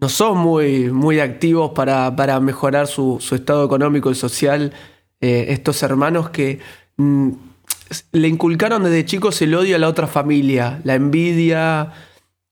no 0.00 0.08
son 0.08 0.38
muy, 0.38 0.90
muy 0.90 1.20
activos 1.20 1.72
para, 1.74 2.40
mejorar 2.40 2.86
su, 2.86 3.18
estado 3.32 3.64
económico 3.64 4.10
y 4.10 4.14
social 4.14 4.72
eh, 5.20 5.46
estos 5.50 5.82
hermanos 5.82 6.30
que 6.30 6.60
mm, 6.96 7.30
le 8.12 8.28
inculcaron 8.28 8.84
desde 8.84 9.04
chicos 9.04 9.40
el 9.42 9.54
odio 9.54 9.76
a 9.76 9.78
la 9.78 9.88
otra 9.88 10.06
familia, 10.06 10.80
la 10.84 10.94
envidia, 10.94 11.92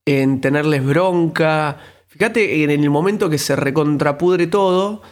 en 0.05 0.41
tenerles 0.43 0.85
bronca. 0.85 1.79
Fíjate 2.07 2.63
en 2.63 2.71
el 2.71 2.91
momento 2.91 3.31
que 3.31 3.39
se 3.39 3.57
recontrapudre 3.57 4.47
todo, 4.47 5.03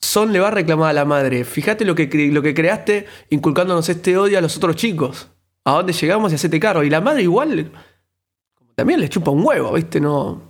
Son 0.00 0.32
le 0.32 0.38
va 0.38 0.48
a 0.48 0.52
reclamar 0.52 0.90
a 0.90 0.92
la 0.92 1.04
madre. 1.04 1.44
Fíjate 1.44 1.84
lo 1.84 1.96
que, 1.96 2.06
lo 2.32 2.40
que 2.40 2.54
creaste 2.54 3.06
inculcándonos 3.30 3.88
este 3.88 4.16
odio 4.16 4.38
a 4.38 4.40
los 4.40 4.56
otros 4.56 4.76
chicos. 4.76 5.28
¿A 5.64 5.72
dónde 5.72 5.92
llegamos 5.92 6.30
y 6.30 6.36
hacete 6.36 6.60
cargo? 6.60 6.84
Y 6.84 6.90
la 6.90 7.00
madre 7.00 7.22
igual 7.22 7.72
también 8.78 9.00
le 9.00 9.08
chupa 9.08 9.32
un 9.32 9.44
huevo, 9.44 9.72
¿viste? 9.72 10.00
No, 10.00 10.40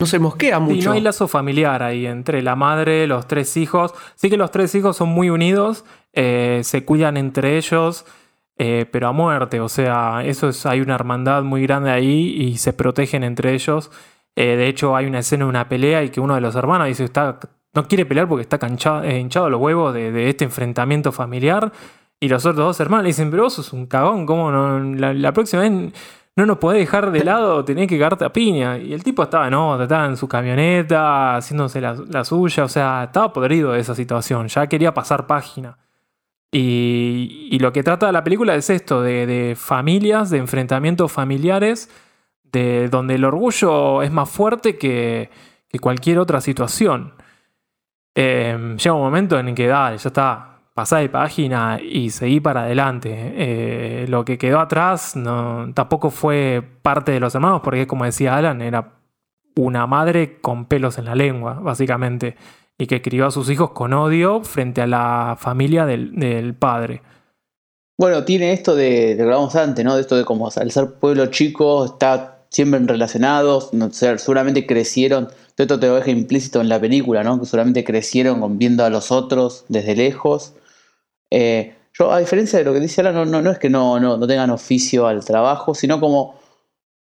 no 0.00 0.06
se 0.06 0.18
mosquea 0.18 0.58
mucho. 0.58 0.74
Y 0.74 0.82
no 0.82 0.90
hay 0.90 1.00
lazo 1.00 1.28
familiar 1.28 1.84
ahí 1.84 2.04
entre 2.04 2.42
la 2.42 2.56
madre, 2.56 3.06
los 3.06 3.28
tres 3.28 3.56
hijos. 3.56 3.94
Sí 4.16 4.28
que 4.28 4.36
los 4.36 4.50
tres 4.50 4.74
hijos 4.74 4.96
son 4.96 5.10
muy 5.10 5.30
unidos, 5.30 5.84
eh, 6.14 6.62
se 6.64 6.84
cuidan 6.84 7.16
entre 7.16 7.56
ellos, 7.56 8.06
eh, 8.58 8.86
pero 8.90 9.06
a 9.06 9.12
muerte. 9.12 9.60
O 9.60 9.68
sea, 9.68 10.24
eso 10.24 10.48
es, 10.48 10.66
hay 10.66 10.80
una 10.80 10.96
hermandad 10.96 11.44
muy 11.44 11.62
grande 11.62 11.92
ahí 11.92 12.34
y 12.36 12.56
se 12.56 12.72
protegen 12.72 13.22
entre 13.22 13.54
ellos. 13.54 13.92
Eh, 14.34 14.56
de 14.56 14.66
hecho, 14.66 14.96
hay 14.96 15.06
una 15.06 15.20
escena 15.20 15.44
de 15.44 15.50
una 15.50 15.68
pelea 15.68 16.02
y 16.02 16.08
que 16.08 16.18
uno 16.18 16.34
de 16.34 16.40
los 16.40 16.56
hermanos 16.56 16.88
dice, 16.88 17.04
está, 17.04 17.38
no 17.72 17.86
quiere 17.86 18.04
pelear 18.04 18.26
porque 18.26 18.42
está 18.42 18.58
hinchado 18.66 19.48
los 19.48 19.60
huevos 19.60 19.94
de, 19.94 20.10
de, 20.10 20.28
este 20.28 20.42
enfrentamiento 20.42 21.12
familiar. 21.12 21.70
Y 22.18 22.26
los 22.26 22.44
otros 22.46 22.66
dos 22.66 22.80
hermanos 22.80 23.04
le 23.04 23.10
dicen, 23.10 23.30
pero 23.30 23.44
vos 23.44 23.54
sos 23.54 23.72
un 23.72 23.86
cagón, 23.86 24.26
¿cómo 24.26 24.50
no? 24.50 24.80
La, 24.96 25.14
la 25.14 25.32
próxima 25.32 25.62
vez 25.62 25.92
no 26.36 26.46
nos 26.46 26.58
podés 26.58 26.80
dejar 26.80 27.12
de 27.12 27.22
lado, 27.24 27.64
tenés 27.64 27.86
que 27.88 27.98
cagarte 27.98 28.24
a 28.24 28.32
piña. 28.32 28.78
Y 28.78 28.92
el 28.92 29.04
tipo 29.04 29.22
estaba, 29.22 29.48
no, 29.50 29.80
estaba 29.80 30.06
en 30.06 30.16
su 30.16 30.28
camioneta, 30.28 31.36
haciéndose 31.36 31.80
la, 31.80 31.96
la, 32.08 32.24
suya, 32.24 32.64
o 32.64 32.68
sea, 32.68 33.04
estaba 33.04 33.32
podrido 33.32 33.72
de 33.72 33.80
esa 33.80 33.94
situación, 33.94 34.48
ya 34.48 34.66
quería 34.66 34.92
pasar 34.94 35.26
página. 35.26 35.78
Y, 36.50 37.48
y 37.50 37.58
lo 37.58 37.72
que 37.72 37.82
trata 37.82 38.12
la 38.12 38.24
película 38.24 38.54
es 38.54 38.70
esto, 38.70 39.02
de, 39.02 39.26
de, 39.26 39.56
familias, 39.56 40.30
de 40.30 40.38
enfrentamientos 40.38 41.10
familiares, 41.10 41.90
de 42.44 42.88
donde 42.88 43.16
el 43.16 43.24
orgullo 43.24 44.02
es 44.02 44.12
más 44.12 44.30
fuerte 44.30 44.78
que, 44.78 45.30
que 45.68 45.78
cualquier 45.80 46.18
otra 46.18 46.40
situación. 46.40 47.14
Eh, 48.14 48.76
llega 48.76 48.94
un 48.94 49.02
momento 49.02 49.38
en 49.38 49.54
que, 49.54 49.66
dale, 49.66 49.98
ya 49.98 50.08
está, 50.08 50.53
pasá 50.74 50.98
de 50.98 51.08
página 51.08 51.78
y 51.80 52.10
seguí 52.10 52.40
para 52.40 52.64
adelante. 52.64 53.12
Eh, 53.36 54.06
lo 54.08 54.24
que 54.24 54.36
quedó 54.36 54.58
atrás 54.58 55.14
tampoco 55.74 56.10
fue 56.10 56.62
parte 56.82 57.12
de 57.12 57.20
los 57.20 57.34
hermanos, 57.34 57.62
porque 57.62 57.86
como 57.86 58.04
decía 58.04 58.36
Alan, 58.36 58.60
era 58.60 58.98
una 59.56 59.86
madre 59.86 60.40
con 60.40 60.66
pelos 60.66 60.98
en 60.98 61.04
la 61.06 61.14
lengua, 61.14 61.54
básicamente, 61.54 62.36
y 62.76 62.88
que 62.88 63.00
crió 63.00 63.26
a 63.26 63.30
sus 63.30 63.48
hijos 63.50 63.70
con 63.70 63.92
odio 63.92 64.42
frente 64.42 64.82
a 64.82 64.88
la 64.88 65.36
familia 65.38 65.86
del, 65.86 66.54
padre. 66.58 67.02
Bueno, 67.96 68.24
tiene 68.24 68.52
esto 68.52 68.74
de, 68.74 69.14
de 69.14 69.22
hablamos 69.22 69.54
antes, 69.54 69.84
¿no? 69.84 69.94
De 69.94 70.00
esto 70.00 70.16
de 70.16 70.24
como 70.24 70.48
al 70.48 70.70
ser 70.72 70.94
pueblo 70.94 71.26
chico 71.26 71.84
está 71.84 72.46
siempre 72.50 72.80
relacionados, 72.80 73.72
no, 73.72 73.92
seguramente 73.92 74.66
crecieron, 74.66 75.28
esto 75.56 75.78
te 75.78 75.86
lo 75.86 75.94
deja 75.94 76.10
implícito 76.10 76.60
en 76.60 76.68
la 76.68 76.80
película, 76.80 77.22
¿no? 77.22 77.38
Que 77.38 77.46
seguramente 77.46 77.84
crecieron 77.84 78.58
viendo 78.58 78.84
a 78.84 78.90
los 78.90 79.12
otros 79.12 79.64
desde 79.68 79.94
lejos 79.94 80.54
eh, 81.36 81.74
yo, 81.92 82.12
a 82.12 82.20
diferencia 82.20 82.60
de 82.60 82.64
lo 82.64 82.72
que 82.72 82.78
dice 82.78 83.00
Alan, 83.00 83.14
no, 83.14 83.24
no, 83.24 83.42
no 83.42 83.50
es 83.50 83.58
que 83.58 83.68
no, 83.68 83.98
no, 83.98 84.16
no, 84.16 84.26
tengan 84.26 84.50
oficio 84.50 85.08
al 85.08 85.24
trabajo, 85.24 85.74
sino 85.74 85.98
como. 85.98 86.38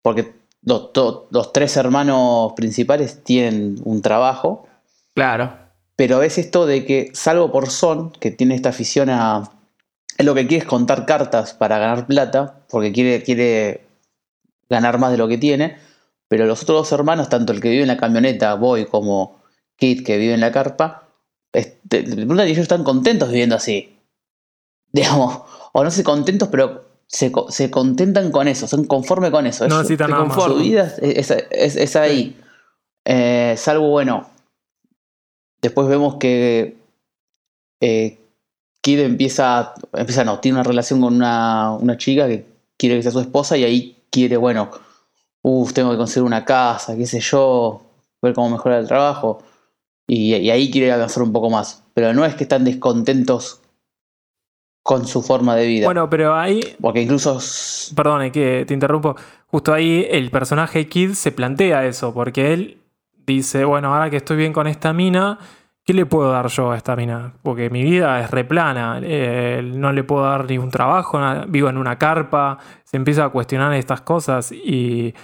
Porque 0.01 0.33
los, 0.63 0.93
to, 0.95 1.29
los, 1.31 1.53
tres 1.53 1.77
hermanos 1.77 2.55
principales 2.57 3.23
tienen 3.23 3.79
un 3.85 4.01
trabajo. 4.01 4.67
Claro. 5.15 5.55
Pero 5.97 6.23
es 6.23 6.39
esto 6.39 6.65
de 6.65 6.87
que, 6.87 7.11
salvo 7.13 7.53
por 7.53 7.69
Son, 7.69 8.11
que 8.13 8.31
tiene 8.31 8.55
esta 8.55 8.71
afición 8.71 9.11
a. 9.11 9.53
Es 10.17 10.25
lo 10.25 10.35
que 10.35 10.47
quiere 10.47 10.65
es 10.65 10.69
contar 10.69 11.05
cartas 11.05 11.53
para 11.53 11.79
ganar 11.79 12.07
plata, 12.07 12.65
porque 12.71 12.93
quiere, 12.93 13.23
quiere 13.23 13.87
ganar 14.71 14.99
más 14.99 15.13
de 15.13 15.19
lo 15.19 15.29
que 15.29 15.37
tiene. 15.37 15.77
Pero 16.29 16.47
los 16.47 16.63
otros 16.63 16.79
dos 16.79 16.93
hermanos, 16.93 17.29
tanto 17.29 17.53
el 17.53 17.61
que 17.61 17.69
vive 17.69 17.83
en 17.83 17.89
la 17.89 17.99
camioneta, 17.99 18.55
Boy, 18.55 18.87
como 18.87 19.43
Kit, 19.77 20.07
que 20.07 20.17
vive 20.17 20.33
en 20.33 20.41
la 20.41 20.53
carpa, 20.53 21.09
este, 21.53 21.99
ellos 22.01 22.59
están 22.59 22.83
contentos 22.83 23.29
viviendo 23.29 23.57
así 23.57 23.99
digamos, 24.93 25.41
o 25.73 25.85
no 25.85 25.91
sé, 25.91 26.05
contentos, 26.05 26.49
pero 26.49 26.85
se, 27.07 27.33
se 27.49 27.71
contentan 27.71 28.31
con 28.31 28.49
eso, 28.49 28.67
son 28.67 28.85
conformes 28.85 29.31
con 29.31 29.47
eso. 29.47 29.69
No 29.69 29.79
necesitan 29.79 30.11
nada 30.11 30.25
más. 30.25 30.43
Su 30.43 30.57
vida 30.57 30.95
es, 31.01 31.31
es, 31.31 31.77
es 31.77 31.97
ahí. 31.97 32.39
Eh, 33.05 33.55
salvo, 33.59 33.89
bueno, 33.91 34.29
después 35.61 35.89
vemos 35.89 36.17
que 36.17 36.77
eh, 37.81 38.19
Kid 38.81 39.01
empieza, 39.01 39.75
empieza, 39.93 40.25
no, 40.25 40.41
tiene 40.41 40.59
una 40.59 40.65
relación 40.65 41.01
con 41.01 41.15
una, 41.15 41.73
una 41.73 41.97
chica 41.97 42.27
que 42.29 42.47
quiere 42.77 42.97
que 42.97 43.03
sea 43.03 43.13
su 43.13 43.21
esposa 43.21 43.57
y 43.57 43.65
ahí 43.65 44.03
quiere, 44.11 44.37
bueno, 44.37 44.71
uff, 45.43 45.73
tengo 45.73 45.91
que 45.91 45.97
conseguir 45.97 46.25
una 46.25 46.45
casa, 46.45 46.97
qué 46.97 47.07
sé 47.07 47.21
yo, 47.21 47.83
ver 48.21 48.35
cómo 48.35 48.51
mejorar 48.51 48.81
el 48.81 48.89
trabajo. 48.89 49.43
Y, 50.07 50.35
y, 50.35 50.51
ahí 50.51 50.71
quiere 50.71 50.93
avanzar 50.93 51.23
un 51.23 51.33
poco 51.33 51.49
más. 51.49 51.85
Pero 51.95 52.13
no 52.13 52.25
es 52.25 52.35
que 52.35 52.43
están 52.43 52.65
descontentos 52.65 53.62
con 54.83 55.07
su 55.07 55.23
forma 55.23 55.55
de 55.57 55.67
vida. 55.67 55.87
Bueno, 55.87 56.09
pero 56.11 56.35
ahí. 56.35 56.61
Porque 56.81 57.03
incluso. 57.03 57.39
Perdón, 57.95 58.31
que 58.31 58.65
te 58.67 58.75
interrumpo. 58.75 59.17
Justo 59.47 59.73
ahí 59.73 60.07
el 60.11 60.31
personaje 60.31 60.89
Kid 60.89 61.13
se 61.13 61.33
plantea 61.33 61.87
eso, 61.87 62.13
porque 62.13 62.53
él 62.53 62.79
dice: 63.27 63.65
Bueno, 63.65 63.95
ahora 63.95 64.11
que 64.11 64.17
estoy 64.17 64.37
bien 64.37 64.53
con 64.53 64.67
esta 64.67 64.93
mina, 64.93 65.39
¿qué 65.85 65.95
le 65.95 66.07
puedo 66.07 66.33
dar 66.33 66.49
yo 66.49 66.73
a 66.73 66.77
esta 66.77 66.97
mina? 66.97 67.35
Porque 67.43 67.71
mi 67.71 67.83
vida 67.83 68.21
es 68.21 68.31
replana, 68.31 68.99
eh, 69.03 69.63
no 69.75 69.93
le 69.93 70.05
puedo 70.05 70.25
dar 70.25 70.47
ni 70.47 70.59
un 70.59 70.71
trabajo, 70.71 71.21
vivo 71.49 71.69
en 71.69 71.77
una 71.77 71.99
carpa, 71.99 72.59
se 72.85 72.97
empieza 72.97 73.25
a 73.25 73.29
cuestionar 73.29 73.73
estas 73.75 74.01
cosas 74.01 74.53
y 74.53 75.15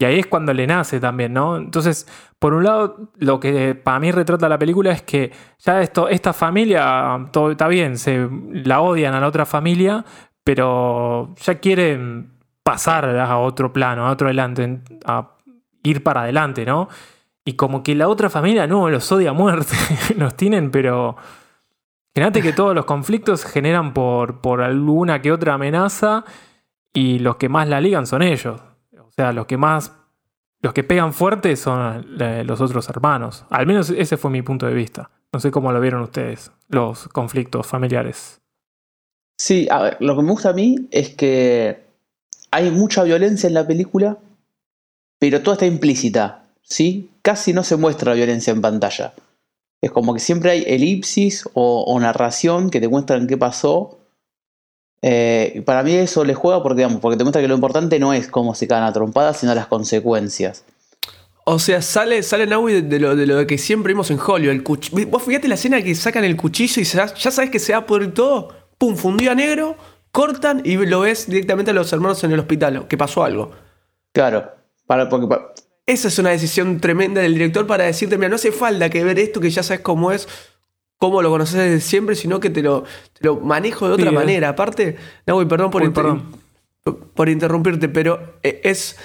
y 0.00 0.04
ahí 0.06 0.18
es 0.18 0.26
cuando 0.26 0.54
le 0.54 0.66
nace 0.66 0.98
también, 0.98 1.34
¿no? 1.34 1.58
Entonces, 1.58 2.08
por 2.40 2.54
un 2.54 2.64
lado, 2.64 3.12
lo 3.18 3.38
que 3.38 3.74
para 3.74 4.00
mí 4.00 4.10
retrata 4.10 4.48
la 4.48 4.58
película 4.58 4.90
es 4.90 5.02
que 5.02 5.30
ya 5.58 5.82
esto, 5.82 6.08
esta 6.08 6.32
familia, 6.32 7.28
todo 7.32 7.50
está 7.50 7.68
bien, 7.68 7.98
se 7.98 8.28
la 8.50 8.80
odian 8.80 9.14
a 9.14 9.20
la 9.20 9.28
otra 9.28 9.44
familia, 9.44 10.04
pero 10.42 11.34
ya 11.36 11.56
quieren 11.56 12.38
pasar 12.62 13.04
a 13.04 13.38
otro 13.38 13.74
plano, 13.74 14.06
a 14.06 14.10
otro 14.10 14.28
adelante, 14.28 14.80
a 15.04 15.36
ir 15.82 16.02
para 16.02 16.22
adelante, 16.22 16.64
¿no? 16.64 16.88
Y 17.44 17.54
como 17.54 17.82
que 17.82 17.94
la 17.94 18.08
otra 18.08 18.30
familia 18.30 18.66
no, 18.66 18.88
los 18.88 19.12
odia 19.12 19.30
a 19.30 19.34
muerte, 19.34 19.76
los 20.16 20.34
tienen, 20.36 20.70
pero... 20.70 21.16
Fíjate 22.12 22.42
que 22.42 22.52
todos 22.52 22.74
los 22.74 22.86
conflictos 22.86 23.44
generan 23.44 23.94
por, 23.94 24.40
por 24.40 24.62
alguna 24.62 25.22
que 25.22 25.30
otra 25.30 25.54
amenaza 25.54 26.24
y 26.92 27.20
los 27.20 27.36
que 27.36 27.48
más 27.48 27.68
la 27.68 27.80
ligan 27.80 28.06
son 28.06 28.22
ellos. 28.22 28.60
O 28.98 29.12
sea, 29.12 29.32
los 29.32 29.46
que 29.46 29.56
más. 29.56 29.99
Los 30.62 30.74
que 30.74 30.84
pegan 30.84 31.12
fuerte 31.14 31.56
son 31.56 32.18
los 32.18 32.60
otros 32.60 32.88
hermanos. 32.88 33.44
Al 33.48 33.66
menos 33.66 33.90
ese 33.90 34.16
fue 34.16 34.30
mi 34.30 34.42
punto 34.42 34.66
de 34.66 34.74
vista. 34.74 35.10
No 35.32 35.40
sé 35.40 35.50
cómo 35.50 35.72
lo 35.72 35.80
vieron 35.80 36.02
ustedes, 36.02 36.50
los 36.68 37.08
conflictos 37.08 37.66
familiares. 37.66 38.40
Sí, 39.38 39.68
a 39.70 39.82
ver, 39.82 39.96
lo 40.00 40.16
que 40.16 40.22
me 40.22 40.32
gusta 40.32 40.50
a 40.50 40.52
mí 40.52 40.88
es 40.90 41.10
que 41.10 41.84
hay 42.50 42.70
mucha 42.70 43.04
violencia 43.04 43.46
en 43.46 43.54
la 43.54 43.66
película, 43.66 44.18
pero 45.18 45.40
toda 45.40 45.54
está 45.54 45.66
implícita, 45.66 46.44
¿sí? 46.62 47.10
Casi 47.22 47.52
no 47.52 47.62
se 47.62 47.76
muestra 47.76 48.12
violencia 48.12 48.52
en 48.52 48.60
pantalla. 48.60 49.14
Es 49.80 49.92
como 49.92 50.12
que 50.12 50.20
siempre 50.20 50.50
hay 50.50 50.64
elipsis 50.66 51.48
o, 51.54 51.84
o 51.84 52.00
narración 52.00 52.68
que 52.68 52.80
te 52.80 52.88
muestran 52.88 53.26
qué 53.26 53.38
pasó, 53.38 53.99
eh, 55.02 55.62
para 55.64 55.82
mí 55.82 55.94
eso 55.94 56.24
le 56.24 56.34
juega 56.34 56.62
porque, 56.62 56.78
digamos, 56.78 57.00
porque 57.00 57.16
te 57.16 57.24
muestra 57.24 57.40
que 57.40 57.48
lo 57.48 57.54
importante 57.54 57.98
no 57.98 58.12
es 58.12 58.28
cómo 58.28 58.54
se 58.54 58.68
caen 58.68 58.84
a 58.84 58.92
trompadas, 58.92 59.38
sino 59.38 59.54
las 59.54 59.66
consecuencias. 59.66 60.64
O 61.44 61.58
sea, 61.58 61.82
sale, 61.82 62.22
sale 62.22 62.46
Naui 62.46 62.82
de, 62.82 63.00
lo, 63.00 63.16
de 63.16 63.26
lo 63.26 63.46
que 63.46 63.58
siempre 63.58 63.92
vimos 63.92 64.10
en 64.10 64.18
Hollywood. 64.20 64.52
El 64.52 65.06
Vos 65.06 65.22
fíjate 65.22 65.48
la 65.48 65.54
escena 65.54 65.82
que 65.82 65.94
sacan 65.94 66.24
el 66.24 66.36
cuchillo 66.36 66.82
y 66.82 66.84
ya 66.84 67.08
sabes 67.08 67.50
que 67.50 67.58
se 67.58 67.72
va 67.72 67.78
a 67.78 67.86
pudrir 67.86 68.12
todo. 68.12 68.54
Pum, 68.78 68.94
fundió 68.94 69.32
a 69.32 69.34
negro, 69.34 69.76
cortan 70.12 70.62
y 70.64 70.76
lo 70.76 71.00
ves 71.00 71.26
directamente 71.28 71.70
a 71.70 71.74
los 71.74 71.92
hermanos 71.92 72.22
en 72.24 72.32
el 72.32 72.40
hospital, 72.40 72.86
que 72.86 72.96
pasó 72.96 73.24
algo. 73.24 73.52
Claro, 74.12 74.50
para, 74.86 75.08
porque, 75.08 75.26
para... 75.26 75.52
Esa 75.86 76.08
es 76.08 76.18
una 76.18 76.30
decisión 76.30 76.80
tremenda 76.80 77.20
del 77.20 77.34
director 77.34 77.66
para 77.66 77.84
decirte, 77.84 78.16
mira, 78.16 78.28
no 78.28 78.36
hace 78.36 78.52
falta 78.52 78.88
que 78.90 79.02
ver 79.02 79.18
esto 79.18 79.40
que 79.40 79.50
ya 79.50 79.62
sabes 79.62 79.80
cómo 79.80 80.12
es 80.12 80.28
cómo 81.00 81.20
lo 81.22 81.30
conoces 81.30 81.56
desde 81.56 81.80
siempre, 81.80 82.14
sino 82.14 82.38
que 82.38 82.50
te 82.50 82.62
lo, 82.62 82.84
te 83.14 83.26
lo 83.26 83.40
manejo 83.40 83.88
de 83.88 83.94
otra 83.94 84.10
Sí, 84.10 84.14
eh. 84.14 84.18
manera. 84.18 84.50
Aparte, 84.50 84.96
no, 85.26 85.48
perdón 85.48 85.72
por, 85.72 85.82
Uy, 85.82 85.88
inter- 85.88 86.04
perdón. 86.04 86.22
por 87.14 87.28
interrumpirte, 87.28 87.88
pero 87.88 88.34
eh, 88.44 88.60
es 88.62 88.96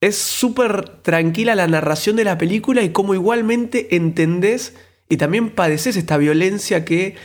es 0.00 0.16
súper 0.16 0.88
tranquila 1.02 1.54
la 1.54 1.66
narración 1.66 2.16
de 2.16 2.24
la 2.24 2.38
película 2.38 2.80
y 2.82 2.88
cómo 2.88 3.12
igualmente 3.12 3.94
entendés 3.96 4.74
y 5.10 5.18
también 5.18 5.50
padeces 5.50 5.94
esta 5.96 6.16
violencia 6.16 6.86
que 6.86 7.16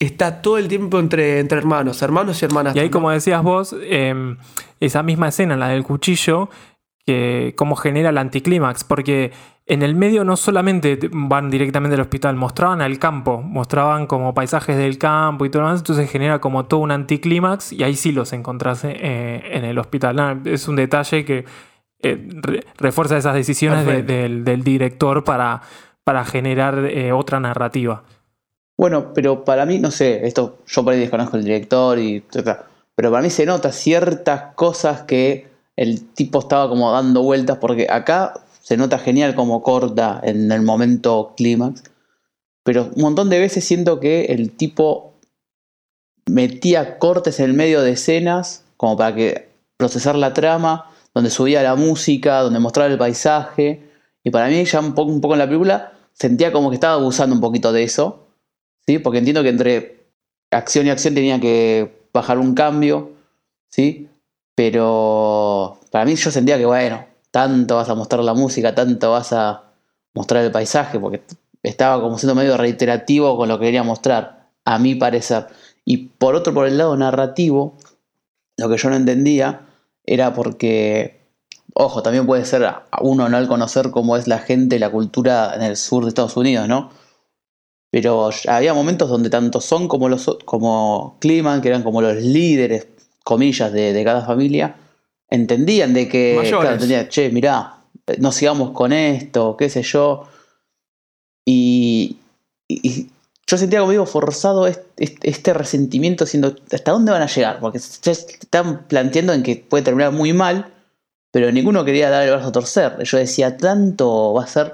está 0.00 0.42
todo 0.42 0.58
el 0.58 0.66
tiempo 0.66 0.98
entre, 0.98 1.38
entre 1.38 1.58
hermanos, 1.58 2.02
hermanos 2.02 2.42
y 2.42 2.44
hermanas. 2.46 2.74
Y 2.74 2.80
ahí, 2.80 2.90
como 2.90 3.12
decías 3.12 3.40
vos, 3.42 3.76
eh, 3.82 4.34
esa 4.80 5.04
misma 5.04 5.28
escena, 5.28 5.56
la 5.56 5.68
del 5.68 5.84
cuchillo, 5.84 6.50
que 7.06 7.54
cómo 7.56 7.76
genera 7.76 8.08
el 8.10 8.18
anticlímax, 8.18 8.82
porque 8.82 9.30
en 9.66 9.82
el 9.82 9.94
medio 9.94 10.24
no 10.24 10.36
solamente 10.36 10.98
van 11.10 11.50
directamente 11.50 11.94
al 11.94 12.00
hospital, 12.02 12.36
mostraban 12.36 12.82
al 12.82 12.98
campo, 12.98 13.40
mostraban 13.40 14.06
como 14.06 14.34
paisajes 14.34 14.76
del 14.76 14.98
campo 14.98 15.44
y 15.46 15.50
todo 15.50 15.62
lo 15.62 15.68
demás, 15.68 15.80
entonces 15.80 16.10
genera 16.10 16.38
como 16.40 16.66
todo 16.66 16.80
un 16.80 16.90
anticlímax 16.90 17.72
y 17.72 17.82
ahí 17.82 17.96
sí 17.96 18.12
los 18.12 18.32
encontrás 18.34 18.84
eh, 18.84 19.40
en 19.52 19.64
el 19.64 19.78
hospital. 19.78 20.16
Nada, 20.16 20.38
es 20.44 20.68
un 20.68 20.76
detalle 20.76 21.24
que 21.24 21.44
eh, 22.02 22.28
re- 22.42 22.64
refuerza 22.76 23.16
esas 23.16 23.34
decisiones 23.34 23.86
de- 23.86 24.02
del, 24.02 24.44
del 24.44 24.62
director 24.62 25.24
para, 25.24 25.62
para 26.04 26.24
generar 26.26 26.84
eh, 26.84 27.12
otra 27.12 27.40
narrativa. 27.40 28.02
Bueno, 28.76 29.12
pero 29.14 29.44
para 29.44 29.64
mí, 29.64 29.78
no 29.78 29.90
sé, 29.90 30.26
esto 30.26 30.58
yo 30.66 30.84
por 30.84 30.92
ahí 30.92 30.98
desconozco 31.00 31.36
el 31.36 31.44
director 31.44 31.98
y. 31.98 32.22
Pero 32.96 33.10
para 33.10 33.22
mí 33.22 33.30
se 33.30 33.46
nota 33.46 33.72
ciertas 33.72 34.54
cosas 34.56 35.02
que 35.02 35.48
el 35.76 36.08
tipo 36.12 36.40
estaba 36.40 36.68
como 36.68 36.92
dando 36.92 37.22
vueltas, 37.22 37.58
porque 37.58 37.86
acá 37.88 38.34
se 38.64 38.78
nota 38.78 38.98
genial 38.98 39.34
como 39.34 39.62
corta 39.62 40.18
en 40.24 40.50
el 40.50 40.62
momento 40.62 41.34
clímax. 41.36 41.82
Pero 42.62 42.90
un 42.96 43.02
montón 43.02 43.28
de 43.28 43.38
veces 43.38 43.62
siento 43.62 44.00
que 44.00 44.24
el 44.24 44.52
tipo 44.52 45.12
metía 46.24 46.98
cortes 46.98 47.40
en 47.40 47.50
el 47.50 47.52
medio 47.52 47.82
de 47.82 47.90
escenas, 47.90 48.64
como 48.78 48.96
para 48.96 49.14
que 49.14 49.50
procesar 49.76 50.16
la 50.16 50.32
trama, 50.32 50.90
donde 51.12 51.28
subía 51.28 51.62
la 51.62 51.74
música, 51.74 52.40
donde 52.40 52.58
mostraba 52.58 52.90
el 52.90 52.96
paisaje. 52.96 53.82
Y 54.22 54.30
para 54.30 54.48
mí 54.48 54.64
ya 54.64 54.80
un 54.80 54.94
poco, 54.94 55.12
un 55.12 55.20
poco 55.20 55.34
en 55.34 55.40
la 55.40 55.46
película 55.46 55.92
sentía 56.14 56.50
como 56.50 56.70
que 56.70 56.76
estaba 56.76 56.94
abusando 56.94 57.34
un 57.34 57.42
poquito 57.42 57.70
de 57.70 57.82
eso, 57.82 58.28
¿sí? 58.86 58.98
Porque 58.98 59.18
entiendo 59.18 59.42
que 59.42 59.50
entre 59.50 60.06
acción 60.50 60.86
y 60.86 60.90
acción 60.90 61.14
tenía 61.14 61.38
que 61.38 62.06
bajar 62.14 62.38
un 62.38 62.54
cambio, 62.54 63.10
¿sí? 63.68 64.08
Pero 64.54 65.80
para 65.90 66.06
mí 66.06 66.16
yo 66.16 66.30
sentía 66.30 66.56
que, 66.56 66.64
bueno, 66.64 67.04
tanto 67.34 67.74
vas 67.74 67.88
a 67.88 67.96
mostrar 67.96 68.22
la 68.22 68.32
música, 68.32 68.76
tanto 68.76 69.10
vas 69.10 69.32
a 69.32 69.64
mostrar 70.14 70.44
el 70.44 70.52
paisaje, 70.52 71.00
porque 71.00 71.24
estaba 71.64 72.00
como 72.00 72.16
siendo 72.16 72.36
medio 72.36 72.56
reiterativo 72.56 73.36
con 73.36 73.48
lo 73.48 73.58
que 73.58 73.64
quería 73.64 73.82
mostrar, 73.82 74.50
a 74.64 74.78
mi 74.78 74.94
parecer. 74.94 75.48
Y 75.84 75.96
por 75.96 76.36
otro, 76.36 76.54
por 76.54 76.68
el 76.68 76.78
lado 76.78 76.96
narrativo, 76.96 77.74
lo 78.56 78.68
que 78.68 78.76
yo 78.76 78.88
no 78.88 78.94
entendía 78.94 79.62
era 80.06 80.32
porque, 80.32 81.22
ojo, 81.74 82.04
también 82.04 82.24
puede 82.24 82.44
ser 82.44 82.72
uno 83.00 83.28
no 83.28 83.36
al 83.36 83.48
conocer 83.48 83.90
cómo 83.90 84.16
es 84.16 84.28
la 84.28 84.38
gente, 84.38 84.78
la 84.78 84.92
cultura 84.92 85.56
en 85.56 85.62
el 85.62 85.76
sur 85.76 86.04
de 86.04 86.10
Estados 86.10 86.36
Unidos, 86.36 86.68
¿no? 86.68 86.90
Pero 87.90 88.30
había 88.46 88.74
momentos 88.74 89.08
donde 89.08 89.28
tanto 89.28 89.60
Son 89.60 89.88
como, 89.88 90.08
los, 90.08 90.38
como 90.44 91.16
Kliman, 91.20 91.62
que 91.62 91.68
eran 91.70 91.82
como 91.82 92.00
los 92.00 92.14
líderes, 92.14 92.86
comillas, 93.24 93.72
de, 93.72 94.04
cada 94.04 94.24
familia, 94.24 94.76
entendían 95.34 95.94
de 95.94 96.08
que, 96.08 96.38
claro, 96.48 96.72
entendían, 96.72 97.08
che, 97.08 97.30
mirá, 97.30 97.74
no 98.18 98.32
sigamos 98.32 98.70
con 98.72 98.92
esto, 98.92 99.56
qué 99.56 99.68
sé 99.68 99.82
yo. 99.82 100.28
Y, 101.46 102.18
yo 103.46 103.58
sentía 103.58 103.80
como 103.80 103.90
digo 103.90 104.06
forzado 104.06 104.66
este, 104.66 105.52
resentimiento 105.52 106.24
siendo 106.24 106.56
hasta 106.72 106.92
dónde 106.92 107.12
van 107.12 107.22
a 107.22 107.26
llegar, 107.26 107.60
porque 107.60 107.78
se 107.78 108.10
están 108.10 108.84
planteando 108.86 109.34
en 109.34 109.42
que 109.42 109.56
puede 109.56 109.84
terminar 109.84 110.12
muy 110.12 110.32
mal, 110.32 110.72
pero 111.30 111.52
ninguno 111.52 111.84
quería 111.84 112.08
dar 112.08 112.22
el 112.22 112.30
brazo 112.30 112.48
a 112.48 112.52
torcer. 112.52 113.02
Yo 113.02 113.18
decía, 113.18 113.56
tanto 113.58 114.32
va 114.32 114.44
a 114.44 114.46
ser, 114.46 114.72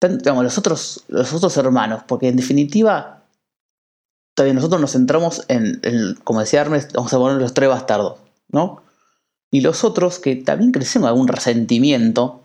digamos, 0.00 0.42
los 0.42 0.56
otros, 0.56 1.04
los 1.08 1.32
otros 1.34 1.54
hermanos, 1.58 2.02
porque 2.06 2.28
en 2.28 2.36
definitiva, 2.36 3.24
todavía 4.34 4.54
nosotros 4.54 4.80
nos 4.80 4.92
centramos 4.92 5.44
en, 5.48 5.80
como 6.24 6.40
decía 6.40 6.62
Hermes, 6.62 6.88
vamos 6.94 7.12
a 7.12 7.18
poner 7.18 7.42
los 7.42 7.52
tres 7.52 7.68
bastardos, 7.68 8.18
¿no? 8.48 8.82
Y 9.50 9.60
los 9.62 9.84
otros 9.84 10.18
que 10.18 10.36
también 10.36 10.72
crecen 10.72 11.02
con 11.02 11.08
algún 11.08 11.28
resentimiento, 11.28 12.42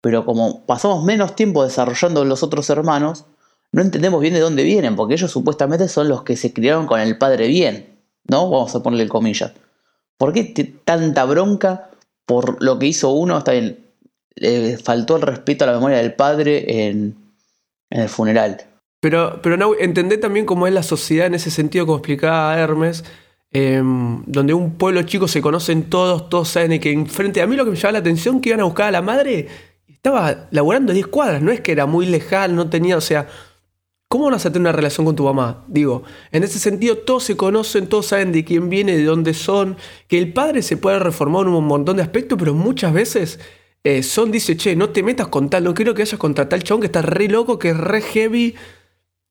pero 0.00 0.24
como 0.24 0.64
pasamos 0.66 1.04
menos 1.04 1.34
tiempo 1.34 1.64
desarrollando 1.64 2.24
los 2.24 2.42
otros 2.42 2.70
hermanos, 2.70 3.24
no 3.72 3.82
entendemos 3.82 4.20
bien 4.20 4.34
de 4.34 4.40
dónde 4.40 4.62
vienen, 4.62 4.96
porque 4.96 5.14
ellos 5.14 5.30
supuestamente 5.30 5.88
son 5.88 6.08
los 6.08 6.22
que 6.22 6.36
se 6.36 6.52
criaron 6.52 6.86
con 6.86 7.00
el 7.00 7.18
padre 7.18 7.48
bien, 7.48 7.98
¿no? 8.24 8.48
Vamos 8.48 8.74
a 8.74 8.82
ponerle 8.82 9.08
comillas. 9.08 9.52
¿Por 10.16 10.32
qué 10.32 10.44
tanta 10.84 11.24
bronca 11.24 11.90
por 12.24 12.62
lo 12.62 12.78
que 12.78 12.86
hizo 12.86 13.10
uno? 13.10 13.38
Está 13.38 13.52
bien, 13.52 13.86
le 14.34 14.78
faltó 14.78 15.16
el 15.16 15.22
respeto 15.22 15.64
a 15.64 15.68
la 15.68 15.74
memoria 15.74 15.98
del 15.98 16.14
padre 16.14 16.88
en, 16.88 17.16
el 17.90 18.08
funeral. 18.08 18.64
Pero, 19.00 19.40
pero 19.42 19.56
no, 19.56 19.74
entendé 19.78 20.18
también 20.18 20.46
cómo 20.46 20.66
es 20.66 20.72
la 20.72 20.82
sociedad 20.82 21.26
en 21.26 21.34
ese 21.34 21.50
sentido, 21.50 21.86
como 21.86 21.98
explicaba 21.98 22.58
Hermes, 22.58 23.04
em, 23.50 24.22
donde 24.26 24.54
un 24.54 24.74
pueblo 24.74 25.02
chico 25.02 25.28
se 25.28 25.40
conocen 25.40 25.90
todos, 25.90 26.28
todos 26.28 26.48
saben 26.48 26.80
que 26.80 26.92
enfrente. 26.92 27.42
A 27.42 27.46
mí 27.46 27.56
lo 27.56 27.64
que 27.64 27.70
me 27.70 27.76
llamaba 27.76 27.92
la 27.92 27.98
atención 27.98 28.40
que 28.40 28.50
iban 28.50 28.60
a 28.60 28.64
buscar 28.64 28.88
a 28.88 28.90
la 28.90 29.02
madre 29.02 29.48
estaba 29.88 30.48
laburando 30.50 30.92
10 30.92 31.08
cuadras, 31.08 31.42
no 31.42 31.50
es 31.50 31.60
que 31.60 31.72
era 31.72 31.86
muy 31.86 32.06
lejano, 32.06 32.54
no 32.54 32.70
tenía, 32.70 32.96
o 32.96 33.00
sea, 33.00 33.26
¿cómo 34.08 34.30
vas 34.30 34.46
a 34.46 34.52
tener 34.52 34.60
una 34.60 34.72
relación 34.72 35.04
con 35.04 35.16
tu 35.16 35.24
mamá? 35.24 35.64
Digo, 35.66 36.04
en 36.30 36.44
ese 36.44 36.58
sentido 36.58 36.98
todos 36.98 37.24
se 37.24 37.36
conocen, 37.36 37.88
todos 37.88 38.06
saben 38.06 38.32
de 38.32 38.44
quién 38.44 38.70
viene, 38.70 38.96
de 38.96 39.04
dónde 39.04 39.34
son, 39.34 39.76
que 40.06 40.18
el 40.18 40.32
padre 40.32 40.62
se 40.62 40.76
puede 40.76 41.00
reformar 41.00 41.46
en 41.46 41.54
un 41.54 41.66
montón 41.66 41.96
de 41.96 42.02
aspectos, 42.02 42.38
pero 42.38 42.54
muchas 42.54 42.92
veces 42.92 43.40
eh, 43.84 44.02
Son 44.02 44.30
dice, 44.30 44.56
che, 44.56 44.76
no 44.76 44.90
te 44.90 45.02
metas 45.02 45.28
con 45.28 45.48
tal, 45.48 45.64
no 45.64 45.72
quiero 45.72 45.94
que 45.94 46.02
vayas 46.02 46.18
contra 46.18 46.48
tal 46.48 46.62
chabón 46.62 46.80
que 46.80 46.86
está 46.86 47.00
re 47.00 47.28
loco, 47.28 47.58
que 47.58 47.70
es 47.70 47.76
re 47.76 48.02
heavy, 48.02 48.54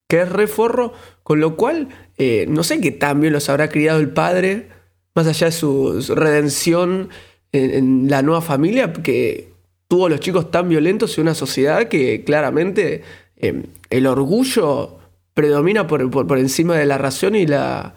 que 0.07 0.21
es 0.21 0.29
re 0.29 0.47
forro, 0.47 0.93
con 1.23 1.39
lo 1.39 1.55
cual, 1.57 1.89
eh, 2.17 2.45
no 2.47 2.63
sé 2.63 2.79
qué 2.81 2.91
tan 2.91 3.19
bien 3.21 3.33
los 3.33 3.49
habrá 3.49 3.69
criado 3.69 3.99
el 3.99 4.09
padre, 4.09 4.69
más 5.15 5.27
allá 5.27 5.47
de 5.47 5.51
su, 5.51 6.01
redención 6.15 7.09
en 7.51 8.09
la 8.09 8.21
nueva 8.21 8.41
familia, 8.41 8.93
que 8.93 9.51
tuvo 9.87 10.09
los 10.09 10.19
chicos 10.19 10.51
tan 10.51 10.69
violentos 10.69 11.17
y 11.17 11.21
una 11.21 11.33
sociedad 11.33 11.87
que 11.87 12.23
claramente 12.23 13.03
em, 13.37 13.63
el 13.89 14.07
orgullo 14.07 14.99
predomina 15.33 15.87
por, 15.87 16.09
por, 16.09 16.37
encima 16.37 16.75
de 16.75 16.85
la 16.85 16.97
razón 16.97 17.35
y 17.35 17.45
la. 17.45 17.95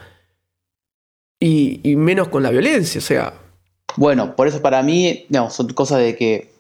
Y, 1.43 1.97
menos 1.97 2.29
con 2.29 2.43
la 2.43 2.51
violencia, 2.51 2.99
o 2.99 3.03
sea. 3.03 3.35
Bueno, 3.97 4.37
por 4.37 4.47
eso 4.47 4.61
para 4.61 4.83
mí, 4.83 5.25
digamos, 5.29 5.55
son 5.55 5.69
cosas 5.69 6.01
de 6.01 6.15
que. 6.17 6.53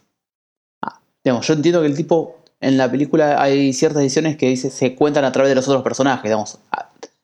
Ah, 0.82 1.00
digamos, 1.22 1.46
yo 1.46 1.54
entiendo 1.54 1.80
que 1.82 1.86
el 1.86 1.96
tipo. 1.96 2.39
En 2.60 2.76
la 2.76 2.90
película 2.90 3.42
hay 3.42 3.72
ciertas 3.72 4.02
decisiones 4.02 4.36
que 4.36 4.48
dice, 4.48 4.70
se 4.70 4.94
cuentan 4.94 5.24
a 5.24 5.32
través 5.32 5.48
de 5.48 5.54
los 5.54 5.66
otros 5.66 5.82
personajes. 5.82 6.24
Digamos, 6.24 6.58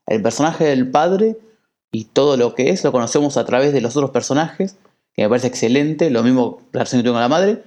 el 0.07 0.23
personaje 0.23 0.65
del 0.65 0.91
padre 0.91 1.39
y 1.93 2.05
todo 2.05 2.37
lo 2.37 2.55
que 2.55 2.71
es 2.71 2.83
lo 2.85 2.93
conocemos 2.93 3.37
a 3.37 3.45
través 3.45 3.73
de 3.73 3.81
los 3.81 3.97
otros 3.97 4.11
personajes, 4.11 4.77
que 5.15 5.23
me 5.23 5.29
parece 5.29 5.49
excelente. 5.49 6.11
Lo 6.11 6.23
mismo 6.23 6.63
la 6.73 6.81
relación 6.81 7.01
que 7.01 7.05
tengo 7.05 7.15
con 7.15 7.23
la 7.23 7.29
madre 7.29 7.63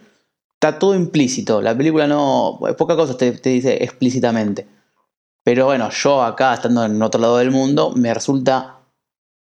está 0.54 0.80
todo 0.80 0.96
implícito. 0.96 1.62
La 1.62 1.78
película 1.78 2.08
no. 2.08 2.60
Poca 2.78 2.96
cosa 2.96 3.16
te, 3.18 3.32
dice 3.32 3.84
explícitamente. 3.84 4.68
Pero 5.44 5.66
bueno, 5.66 5.90
yo 5.90 6.24
acá, 6.24 6.54
estando 6.54 6.84
en 6.84 7.02
otro 7.02 7.22
lado 7.22 7.38
del 7.38 7.52
mundo, 7.52 7.94
me 7.96 8.14
resulta 8.14 8.80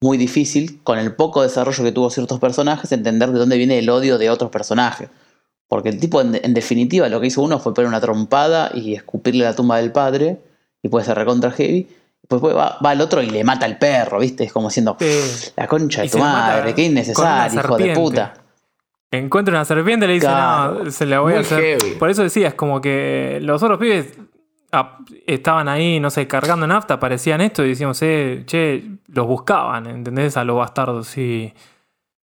muy 0.01 0.17
difícil, 0.17 0.81
con 0.83 0.99
el 0.99 1.15
poco 1.15 1.43
desarrollo 1.43 1.83
que 1.83 1.91
tuvo 1.93 2.09
ciertos 2.09 2.39
personajes, 2.39 2.91
entender 2.91 3.31
de 3.31 3.39
dónde 3.39 3.57
viene 3.57 3.79
el 3.79 3.89
odio 3.89 4.17
de 4.17 4.29
otros 4.29 4.51
personajes. 4.51 5.09
Porque 5.73 5.89
el 5.89 5.99
tipo, 5.99 6.21
en, 6.21 6.53
definitiva, 6.53 7.09
lo 7.09 7.19
que 7.19 7.25
hizo 7.25 7.41
uno 7.41 7.57
fue 7.57 7.73
poner 7.73 7.87
una 7.87 7.99
trompada 7.99 8.69
y 8.75 8.93
escupirle 8.93 9.43
la 9.43 9.55
tumba 9.55 9.77
del 9.77 9.91
padre, 9.91 10.37
y 10.83 10.87
puede 10.87 11.03
ser 11.03 11.17
recontra 11.17 11.49
heavy. 11.49 11.87
Pues 12.27 12.43
va, 12.43 12.77
va, 12.77 12.91
al 12.91 13.01
otro 13.01 13.23
y 13.23 13.25
le 13.31 13.43
mata 13.43 13.65
al 13.65 13.79
perro, 13.79 14.19
¿viste? 14.19 14.43
Es 14.43 14.53
como 14.53 14.69
siendo 14.69 14.95
la 15.55 15.67
concha 15.67 16.03
de 16.03 16.09
tu 16.09 16.19
madre, 16.19 16.75
qué 16.75 16.83
innecesario, 16.83 17.59
hijo 17.59 17.77
de 17.77 17.93
puta 17.95 18.33
encuentra 19.17 19.51
una 19.51 19.65
serpiente 19.65 20.05
y 20.05 20.09
le 20.09 20.13
dice, 20.13 20.27
no, 20.27 20.91
se 20.91 21.07
la 21.07 21.21
voy 21.21 21.33
a 21.33 21.39
hacer. 21.39 21.79
Por 21.97 22.11
eso 22.11 22.21
decías, 22.21 22.53
como 22.53 22.79
que 22.79 23.39
los 23.41 23.63
otros 23.63 23.79
pibes 23.79 24.15
ah, 24.71 24.99
estaban 25.25 25.67
ahí, 25.69 25.99
no 25.99 26.11
sé, 26.11 26.27
cargando 26.27 26.67
nafta, 26.67 26.95
aparecían 26.95 27.41
esto 27.41 27.65
y 27.65 27.69
decíamos, 27.69 27.99
eh, 28.03 28.43
che, 28.45 28.83
los 29.07 29.25
buscaban, 29.25 29.87
¿entendés? 29.87 30.37
A 30.37 30.43
los 30.43 30.57
bastardos 30.57 31.17
y, 31.17 31.51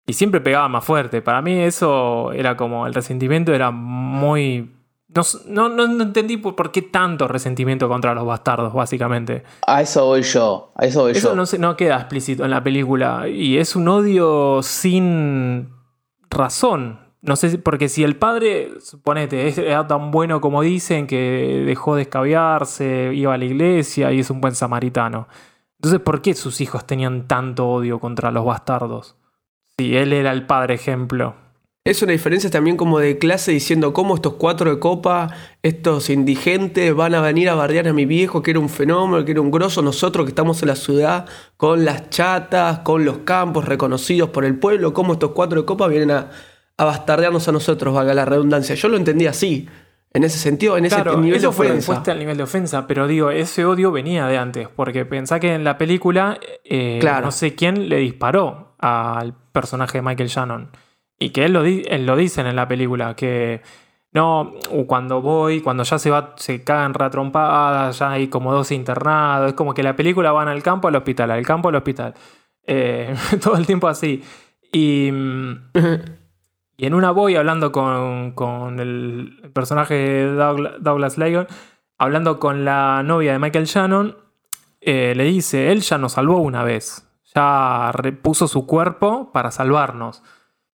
y 0.09 0.13
siempre 0.13 0.39
pegaba 0.39 0.69
más 0.69 0.85
fuerte. 0.85 1.21
Para 1.21 1.41
mí 1.41 1.59
eso 1.59 2.31
era 2.31 2.55
como, 2.55 2.87
el 2.87 2.93
resentimiento 2.93 3.53
era 3.53 3.71
muy... 3.71 4.73
No, 5.47 5.69
no, 5.69 6.03
entendí 6.03 6.37
por, 6.37 6.71
qué 6.71 6.81
tanto 6.81 7.27
resentimiento 7.27 7.87
contra 7.87 8.13
los 8.13 8.25
bastardos, 8.25 8.73
básicamente. 8.73 9.43
A 9.65 9.81
eso 9.81 10.05
voy 10.05 10.21
yo, 10.21 10.71
a 10.75 10.85
eso 10.85 11.01
voy 11.01 11.11
eso 11.11 11.29
yo. 11.29 11.35
No, 11.35 11.43
no 11.59 11.75
queda 11.75 11.97
explícito 11.97 12.45
en 12.45 12.51
la 12.51 12.63
película 12.63 13.27
y 13.27 13.57
es 13.57 13.75
un 13.75 13.87
odio 13.87 14.61
sin 14.63 15.69
razón. 16.29 16.99
No 17.21 17.35
sé, 17.35 17.57
porque 17.57 17.89
si 17.89 18.03
el 18.03 18.15
padre, 18.15 18.79
suponete, 18.79 19.69
era 19.69 19.87
tan 19.87 20.11
bueno 20.11 20.39
como 20.39 20.61
dicen, 20.61 21.07
que 21.07 21.63
dejó 21.65 21.95
de 21.95 22.03
escabiarse, 22.03 23.11
iba 23.13 23.33
a 23.33 23.37
la 23.37 23.45
iglesia 23.45 24.11
y 24.13 24.19
es 24.19 24.29
un 24.29 24.39
buen 24.39 24.55
samaritano. 24.55 25.27
Entonces, 25.79 25.99
¿por 25.99 26.21
qué 26.21 26.33
sus 26.33 26.61
hijos 26.61 26.85
tenían 26.85 27.27
tanto 27.27 27.67
odio 27.67 27.99
contra 27.99 28.31
los 28.31 28.45
bastardos? 28.45 29.16
Si 29.79 29.95
él 29.95 30.11
era 30.11 30.31
el 30.31 30.47
padre 30.47 30.73
ejemplo. 30.73 31.35
Es 31.85 32.01
una 32.01 32.11
diferencia 32.11 32.49
también 32.49 32.77
como 32.77 32.97
de 32.97 33.19
clase 33.19 33.51
diciendo 33.51 33.93
cómo 33.93 34.15
estos 34.15 34.33
cuatro 34.33 34.71
de 34.71 34.79
copa, 34.79 35.29
estos 35.61 36.09
indigentes 36.09 36.95
van 36.95 37.13
a 37.13 37.21
venir 37.21 37.47
a 37.47 37.53
bardear 37.53 37.87
a 37.87 37.93
mi 37.93 38.05
viejo 38.05 38.41
que 38.41 38.49
era 38.49 38.59
un 38.59 38.69
fenómeno, 38.69 39.23
que 39.23 39.33
era 39.33 39.41
un 39.41 39.51
grosso, 39.51 39.83
nosotros 39.83 40.25
que 40.25 40.31
estamos 40.31 40.63
en 40.63 40.69
la 40.69 40.75
ciudad 40.75 41.27
con 41.57 41.85
las 41.85 42.09
chatas, 42.09 42.79
con 42.79 43.05
los 43.05 43.19
campos 43.19 43.65
reconocidos 43.65 44.31
por 44.31 44.45
el 44.45 44.57
pueblo, 44.57 44.93
cómo 44.93 45.13
estos 45.13 45.31
cuatro 45.33 45.61
de 45.61 45.65
copa 45.67 45.87
vienen 45.87 46.09
a, 46.09 46.31
a 46.75 46.83
bastardearnos 46.83 47.47
a 47.47 47.51
nosotros, 47.51 47.93
valga 47.93 48.15
la 48.15 48.25
redundancia. 48.25 48.73
Yo 48.73 48.89
lo 48.89 48.97
entendí 48.97 49.27
así. 49.27 49.69
En 50.11 50.23
ese 50.23 50.39
sentido, 50.39 50.75
en 50.75 50.85
ese 50.85 51.03
nivel 51.17 51.39
de 51.39 51.47
ofensa. 51.47 52.01
Fue 52.01 52.11
al 52.11 52.17
nivel 52.17 52.35
de 52.35 52.43
ofensa, 52.43 52.87
pero 52.87 53.07
digo, 53.07 53.29
ese 53.29 53.63
odio 53.63 53.91
venía 53.91 54.25
de 54.25 54.39
antes, 54.39 54.67
porque 54.75 55.05
pensá 55.05 55.39
que 55.39 55.53
en 55.53 55.63
la 55.63 55.77
película, 55.77 56.39
eh, 56.65 56.99
no 57.21 57.31
sé 57.31 57.53
quién 57.53 57.87
le 57.87 57.97
disparó 57.97 58.66
al 58.79 59.33
personaje 59.51 59.99
de 59.99 60.01
Michael 60.01 60.29
Shannon. 60.29 60.69
Y 61.19 61.31
que 61.31 61.45
él 61.45 61.53
lo, 61.53 62.15
dicen 62.15 62.47
en 62.47 62.55
la 62.55 62.67
película, 62.67 63.15
que 63.15 63.61
no, 64.13 64.53
cuando 64.85 65.21
voy, 65.21 65.61
cuando 65.61 65.83
ya 65.83 65.97
se 65.99 66.11
va, 66.11 66.33
se 66.37 66.63
cagan 66.63 66.93
retrompadas, 66.93 67.97
ya 67.99 68.11
hay 68.11 68.27
como 68.27 68.53
dos 68.53 68.71
internados, 68.71 69.49
es 69.49 69.53
como 69.53 69.73
que 69.73 69.83
la 69.83 69.95
película 69.95 70.31
van 70.31 70.47
al 70.47 70.61
campo 70.61 70.87
al 70.87 70.95
hospital, 70.95 71.31
al 71.31 71.45
campo 71.45 71.69
al 71.69 71.75
hospital. 71.75 72.13
Eh, 72.65 73.15
todo 73.41 73.55
el 73.55 73.65
tiempo 73.65 73.87
así. 73.87 74.23
Y, 74.71 75.09
y 76.79 76.85
en 76.85 76.93
una 76.93 77.09
voy 77.11 77.35
hablando 77.35 77.71
con, 77.71 78.79
el 78.79 79.51
personaje 79.53 79.95
de 79.95 80.33
Douglas, 80.33 80.73
Douglas 80.79 81.17
hablando 81.97 82.39
con 82.39 82.65
la 82.65 83.01
novia 83.03 83.33
de 83.33 83.39
Michael 83.39 83.65
Shannon, 83.65 84.15
eh, 84.81 85.13
le 85.15 85.23
dice, 85.23 85.71
él 85.71 85.81
ya 85.81 85.97
nos 85.97 86.13
salvó 86.13 86.37
una 86.37 86.63
vez, 86.63 87.06
ya 87.37 87.91
repuso 87.93 88.47
su 88.47 88.65
cuerpo 88.65 89.31
para 89.31 89.51
salvarnos. 89.51 90.23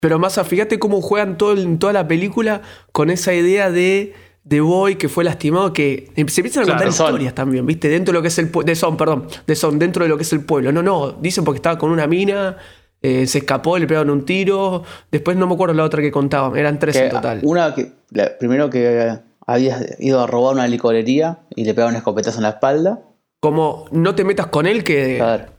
Pero 0.01 0.19
más, 0.19 0.41
fíjate 0.47 0.79
cómo 0.79 1.01
juegan 1.03 1.37
todo, 1.37 1.61
en 1.61 1.79
toda 1.79 1.93
la 1.93 2.07
película 2.09 2.63
con 2.93 3.11
esa 3.11 3.35
idea 3.35 3.71
de 3.71 4.15
de 4.43 4.61
Boy 4.63 4.97
que 4.97 5.11
fue 5.11 5.23
lastimado, 5.23 5.73
que 5.75 6.11
se 6.15 6.21
empiezan 6.23 6.63
a 6.63 6.65
Claro, 6.65 6.79
contar 6.79 6.93
Son. 6.95 7.07
historias 7.09 7.35
también, 7.35 7.67
¿viste? 7.67 7.89
Dentro 7.91 8.11
de 8.13 8.19
lo 8.19 8.23
que 8.23 8.29
es 8.29 8.39
el 8.39 8.49
pueblo. 8.49 8.67
De 8.67 8.75
Son, 8.75 8.97
perdón. 8.97 9.27
De 9.47 9.55
Son, 9.55 9.79
dentro 9.79 10.03
de 10.03 10.09
lo 10.09 10.17
que 10.17 10.23
es 10.23 10.33
el 10.33 10.43
pueblo. 10.45 10.73
No, 10.73 10.83
no. 10.83 11.13
Dicen 11.13 11.45
porque 11.45 11.57
estaba 11.59 11.77
con 11.79 11.91
una 11.91 12.07
mina, 12.07 12.57
eh, 13.03 13.27
se 13.27 13.39
escapó, 13.39 13.77
le 13.79 13.87
pegaron 13.87 14.09
un 14.11 14.25
tiro. 14.25 14.83
Después 15.13 15.37
no 15.37 15.47
me 15.47 15.55
acuerdo 15.55 15.75
la 15.75 15.85
otra 15.85 16.01
que 16.01 16.11
contaban. 16.11 16.57
Eran 16.57 16.79
tres 16.79 16.97
Que 16.97 17.05
en 17.05 17.11
total. 17.11 17.41
Una 17.43 17.75
que, 17.75 17.93
la- 18.11 18.39
primero 18.39 18.71
que 18.71 19.19
había 19.47 19.77
ido 19.99 20.21
a 20.23 20.27
robar 20.27 20.55
una 20.55 20.67
licorería 20.67 21.41
y 21.55 21.65
le 21.65 21.75
pegaron 21.75 21.93
un 21.93 21.99
escopetazo 21.99 22.39
en 22.39 22.45
la 22.45 22.49
espalda. 22.51 23.01
Como 23.41 23.85
no 23.93 24.15
te 24.15 24.25
metas 24.25 24.47
con 24.47 24.67
él, 24.67 24.83
que 24.85 25.21
A 25.21 25.27
ver, 25.27 25.51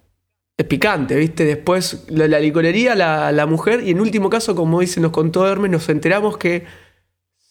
es 0.61 0.67
picante, 0.67 1.15
¿viste? 1.15 1.45
Después 1.45 2.05
la, 2.09 2.27
la 2.27 2.39
licorería, 2.39 2.95
la, 2.95 3.31
la 3.31 3.45
mujer. 3.45 3.81
Y 3.83 3.91
en 3.91 4.01
último 4.01 4.29
caso, 4.29 4.55
como 4.55 4.79
dice, 4.79 4.99
nos 5.01 5.11
contó 5.11 5.47
Hermes, 5.47 5.71
nos 5.71 5.87
enteramos 5.89 6.37
que 6.37 6.65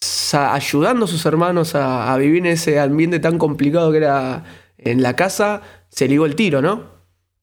sa- 0.01 0.55
ayudando 0.55 1.05
a 1.05 1.09
sus 1.09 1.25
hermanos 1.27 1.75
a, 1.75 2.13
a 2.13 2.17
vivir 2.17 2.39
en 2.39 2.47
ese 2.53 2.79
ambiente 2.81 3.21
tan 3.21 3.39
complicado 3.39 3.91
que 3.91 3.99
era 3.99 4.45
en 4.79 5.03
la 5.03 5.15
casa, 5.17 5.63
se 5.89 6.09
ligó 6.09 6.27
el 6.27 6.35
tiro, 6.35 6.63
¿no? 6.63 6.99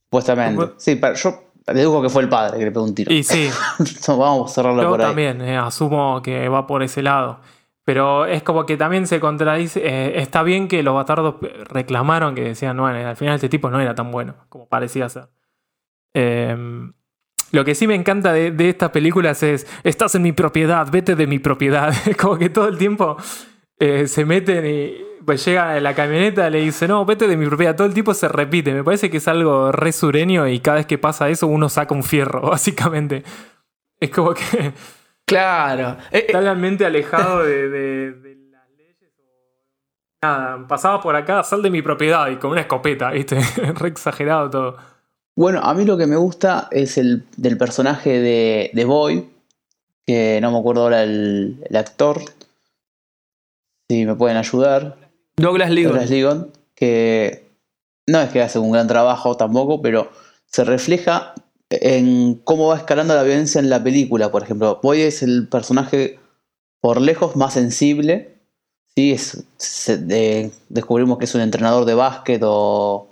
supuestamente. 0.05 0.71
Sí, 0.77 0.95
pero 0.95 1.15
yo 1.15 1.51
dedujo 1.67 2.01
que 2.01 2.09
fue 2.09 2.21
el 2.23 2.29
padre 2.29 2.57
que 2.59 2.63
le 2.65 2.71
pegó 2.71 2.85
un 2.85 2.95
tiro. 2.95 3.11
Y 3.13 3.23
sí, 3.23 3.49
Vamos 4.07 4.51
a 4.51 4.53
cerrarlo 4.55 4.81
yo 4.83 4.89
por 4.89 5.01
ahí. 5.01 5.07
también 5.07 5.41
eh, 5.41 5.57
asumo 5.57 6.21
que 6.23 6.47
va 6.47 6.65
por 6.65 6.81
ese 6.81 7.01
lado. 7.03 7.41
Pero 7.83 8.25
es 8.25 8.41
como 8.43 8.65
que 8.65 8.75
también 8.77 9.05
se 9.07 9.19
contradice. 9.19 9.81
eh, 9.83 10.21
está 10.21 10.43
bien 10.43 10.67
que 10.69 10.81
los 10.83 10.93
bastardos 10.95 11.35
reclamaron 11.69 12.35
que 12.35 12.41
decían, 12.43 12.77
bueno, 12.77 13.05
al 13.07 13.15
final 13.17 13.35
este 13.35 13.49
tipo 13.49 13.69
no 13.69 13.79
era 13.81 13.95
tan 13.95 14.11
bueno 14.11 14.35
como 14.49 14.67
parecía 14.67 15.07
ser. 15.09 15.27
Eh, 16.19 16.57
lo 17.51 17.63
que 17.63 17.75
sí 17.75 17.85
me 17.87 17.93
encanta 17.95 18.33
de, 18.33 18.49
de 18.51 18.69
estas 18.69 18.89
películas 18.89 19.43
es, 19.43 19.67
estás 19.83 20.15
en 20.15 20.23
mi 20.23 20.31
propiedad, 20.31 20.87
vete 20.91 21.15
de 21.15 21.27
mi 21.27 21.37
propiedad. 21.39 21.93
como 22.19 22.37
que 22.37 22.49
todo 22.49 22.67
el 22.67 22.77
tiempo 22.77 23.17
eh, 23.79 24.07
se 24.07 24.25
meten 24.25 24.65
y 24.65 24.97
pues 25.23 25.45
llega 25.45 25.79
la 25.79 25.93
camioneta, 25.93 26.49
le 26.49 26.61
dice, 26.61 26.87
no, 26.87 27.05
vete 27.05 27.27
de 27.27 27.37
mi 27.37 27.45
propiedad. 27.45 27.75
Todo 27.75 27.85
el 27.87 27.93
tiempo 27.93 28.13
se 28.13 28.27
repite. 28.27 28.73
Me 28.73 28.83
parece 28.83 29.09
que 29.09 29.17
es 29.17 29.27
algo 29.27 29.71
re 29.71 29.91
sureño 29.91 30.47
y 30.47 30.59
cada 30.59 30.77
vez 30.77 30.85
que 30.87 30.97
pasa 30.97 31.29
eso 31.29 31.47
uno 31.47 31.69
saca 31.69 31.93
un 31.93 32.03
fierro, 32.03 32.41
básicamente. 32.49 33.23
Es 33.99 34.09
como 34.09 34.33
que 34.33 34.73
Claro. 35.25 35.97
Eh, 36.11 36.25
eh, 36.29 36.31
totalmente 36.31 36.85
alejado 36.85 37.43
de, 37.43 37.69
de- 37.69 38.11
de 38.13 38.35
las 38.49 38.69
leyes. 38.77 38.97
Nada, 40.23 40.65
pasaba 40.67 40.99
por 41.01 41.15
acá, 41.15 41.43
sal 41.43 41.61
de 41.61 41.69
mi 41.69 41.81
propiedad 41.81 42.29
y 42.29 42.37
con 42.37 42.51
una 42.51 42.61
escopeta, 42.61 43.11
¿viste? 43.11 43.37
Re 43.75 43.87
exagerado 43.89 44.49
todo. 44.49 44.77
Bueno, 45.37 45.61
a 45.61 45.73
mí 45.75 45.85
lo 45.85 45.97
que 45.97 46.07
me 46.07 46.15
gusta 46.17 46.67
es 46.71 46.97
el 46.97 47.23
del 47.37 47.57
personaje 47.57 48.19
de, 48.19 48.71
de 48.73 48.85
Boy, 48.85 49.29
que 50.05 50.39
no 50.41 50.51
me 50.51 50.57
acuerdo 50.57 50.81
ahora 50.81 51.03
el, 51.03 51.63
el 51.69 51.75
actor. 51.77 52.19
Si 53.89 54.05
me 54.05 54.15
pueden 54.15 54.35
ayudar. 54.37 54.97
Douglas 55.37 55.69
League. 55.69 55.87
Douglas 55.87 56.09
Leagon, 56.09 56.51
que 56.75 57.47
no 58.07 58.19
es 58.19 58.29
que 58.31 58.41
hace 58.41 58.57
un 58.59 58.71
gran 58.71 58.87
trabajo 58.87 59.37
tampoco, 59.37 59.81
pero 59.81 60.09
se 60.47 60.63
refleja 60.63 61.35
en 61.69 62.35
cómo 62.43 62.69
va 62.69 62.77
escalando 62.77 63.13
la 63.13 63.23
violencia 63.23 63.59
en 63.59 63.69
la 63.69 63.83
película. 63.83 64.31
Por 64.31 64.41
ejemplo, 64.43 64.79
Boy 64.81 65.01
es 65.01 65.21
el 65.21 65.47
personaje 65.47 66.19
por 66.81 66.99
lejos 66.99 67.35
más 67.35 67.53
sensible. 67.53 68.39
¿sí? 68.95 69.11
Es, 69.13 69.43
se- 69.57 69.97
de- 69.97 70.51
descubrimos 70.69 71.19
que 71.19 71.25
es 71.25 71.35
un 71.35 71.41
entrenador 71.41 71.85
de 71.85 71.93
básquet 71.93 72.41
o 72.43 73.07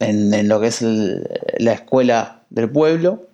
en, 0.00 0.48
lo 0.48 0.60
que 0.60 0.68
es 0.68 0.82
el- 0.82 1.28
la 1.58 1.72
escuela 1.72 2.42
del 2.50 2.70
pueblo. 2.70 3.28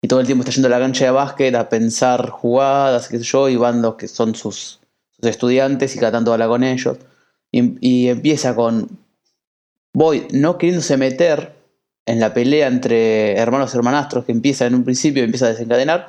Y 0.00 0.08
todo 0.08 0.20
el 0.20 0.26
tiempo 0.26 0.42
está 0.42 0.52
yendo 0.52 0.68
a 0.68 0.70
la 0.70 0.78
cancha 0.78 1.04
de 1.04 1.10
básquet 1.10 1.54
a 1.56 1.68
pensar 1.68 2.30
jugadas, 2.30 3.08
qué 3.08 3.18
sé 3.18 3.24
yo, 3.24 3.48
y 3.48 3.56
van 3.56 3.82
los 3.82 3.96
que 3.96 4.08
son 4.08 4.34
sus, 4.34 4.80
estudiantes 5.20 5.96
y 5.96 5.98
cada 5.98 6.12
tanto 6.12 6.32
habla 6.32 6.46
con 6.46 6.62
ellos. 6.62 6.96
Y, 7.50 8.08
empieza 8.08 8.54
con 8.54 8.88
Boy 9.92 10.28
no 10.32 10.58
queriéndose 10.58 10.96
meter 10.96 11.54
en 12.06 12.20
la 12.20 12.32
pelea 12.32 12.68
entre 12.68 13.36
hermanos 13.36 13.74
y 13.74 13.78
hermanastros 13.78 14.24
que 14.24 14.32
empieza 14.32 14.66
en 14.66 14.76
un 14.76 14.84
principio 14.84 15.22
y 15.22 15.24
empieza 15.24 15.46
a 15.46 15.50
desencadenar, 15.50 16.08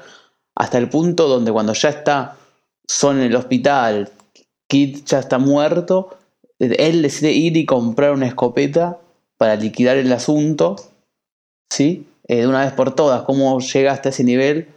hasta 0.56 0.78
el 0.78 0.90
punto 0.90 1.28
donde 1.28 1.52
cuando 1.52 1.74
ya 1.74 1.90
está 1.90 2.38
Son 2.88 3.18
en 3.18 3.24
el 3.24 3.36
hospital, 3.36 4.12
Kid 4.68 5.00
ya 5.06 5.20
está 5.20 5.40
muerto, 5.40 6.18
él 6.60 7.02
decide 7.02 7.32
ir 7.32 7.58
y 7.58 7.66
comprar 7.66 8.12
una 8.12 8.28
escopeta 8.28 9.00
para 9.40 9.56
liquidar 9.56 9.98
el 9.98 10.12
asunto, 10.14 10.76
¿sí? 11.72 12.06
Eh, 12.28 12.42
de 12.42 12.48
una 12.48 12.64
vez 12.66 12.74
por 12.74 12.94
todas, 12.94 13.24
cómo 13.24 13.60
llega 13.60 13.92
hasta 13.92 14.10
ese 14.10 14.24
nivel, 14.24 14.68